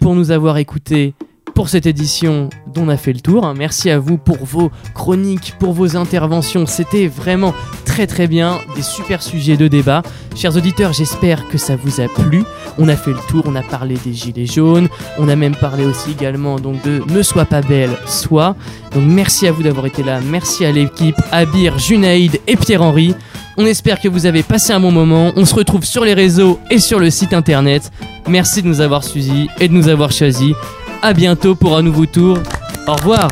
pour 0.00 0.14
nous 0.14 0.30
avoir 0.30 0.58
écoutés 0.58 1.14
pour 1.58 1.68
cette 1.68 1.86
édition 1.86 2.50
dont 2.72 2.84
on 2.84 2.88
a 2.88 2.96
fait 2.96 3.12
le 3.12 3.18
tour. 3.18 3.52
Merci 3.52 3.90
à 3.90 3.98
vous 3.98 4.16
pour 4.16 4.36
vos 4.44 4.70
chroniques, 4.94 5.56
pour 5.58 5.72
vos 5.72 5.96
interventions. 5.96 6.66
C'était 6.66 7.08
vraiment 7.08 7.52
très 7.84 8.06
très 8.06 8.28
bien, 8.28 8.60
des 8.76 8.82
super 8.82 9.24
sujets 9.24 9.56
de 9.56 9.66
débat. 9.66 10.04
Chers 10.36 10.56
auditeurs, 10.56 10.92
j'espère 10.92 11.48
que 11.48 11.58
ça 11.58 11.74
vous 11.74 12.00
a 12.00 12.06
plu. 12.06 12.44
On 12.78 12.88
a 12.88 12.94
fait 12.94 13.10
le 13.10 13.18
tour, 13.28 13.42
on 13.48 13.56
a 13.56 13.62
parlé 13.62 13.96
des 14.04 14.14
gilets 14.14 14.46
jaunes, 14.46 14.86
on 15.18 15.28
a 15.28 15.34
même 15.34 15.56
parlé 15.56 15.84
aussi 15.84 16.12
également 16.12 16.60
donc 16.60 16.80
de 16.84 17.02
Ne 17.08 17.22
sois 17.24 17.44
pas 17.44 17.60
belle, 17.60 17.90
sois. 18.06 18.54
Donc 18.94 19.02
merci 19.04 19.48
à 19.48 19.50
vous 19.50 19.64
d'avoir 19.64 19.86
été 19.86 20.04
là, 20.04 20.20
merci 20.20 20.64
à 20.64 20.70
l'équipe, 20.70 21.16
Abir, 21.32 21.76
Junaïd 21.80 22.38
et 22.46 22.54
Pierre-Henri. 22.54 23.16
On 23.56 23.66
espère 23.66 24.00
que 24.00 24.06
vous 24.06 24.26
avez 24.26 24.44
passé 24.44 24.72
un 24.72 24.78
bon 24.78 24.92
moment. 24.92 25.32
On 25.34 25.44
se 25.44 25.56
retrouve 25.56 25.84
sur 25.84 26.04
les 26.04 26.14
réseaux 26.14 26.60
et 26.70 26.78
sur 26.78 27.00
le 27.00 27.10
site 27.10 27.32
internet. 27.32 27.90
Merci 28.28 28.62
de 28.62 28.68
nous 28.68 28.80
avoir 28.80 29.02
suivis 29.02 29.48
et 29.58 29.66
de 29.66 29.72
nous 29.72 29.88
avoir 29.88 30.12
choisis. 30.12 30.54
À 31.00 31.12
bientôt 31.12 31.54
pour 31.54 31.76
un 31.76 31.82
nouveau 31.82 32.06
tour. 32.06 32.38
Au 32.86 32.94
revoir. 32.94 33.30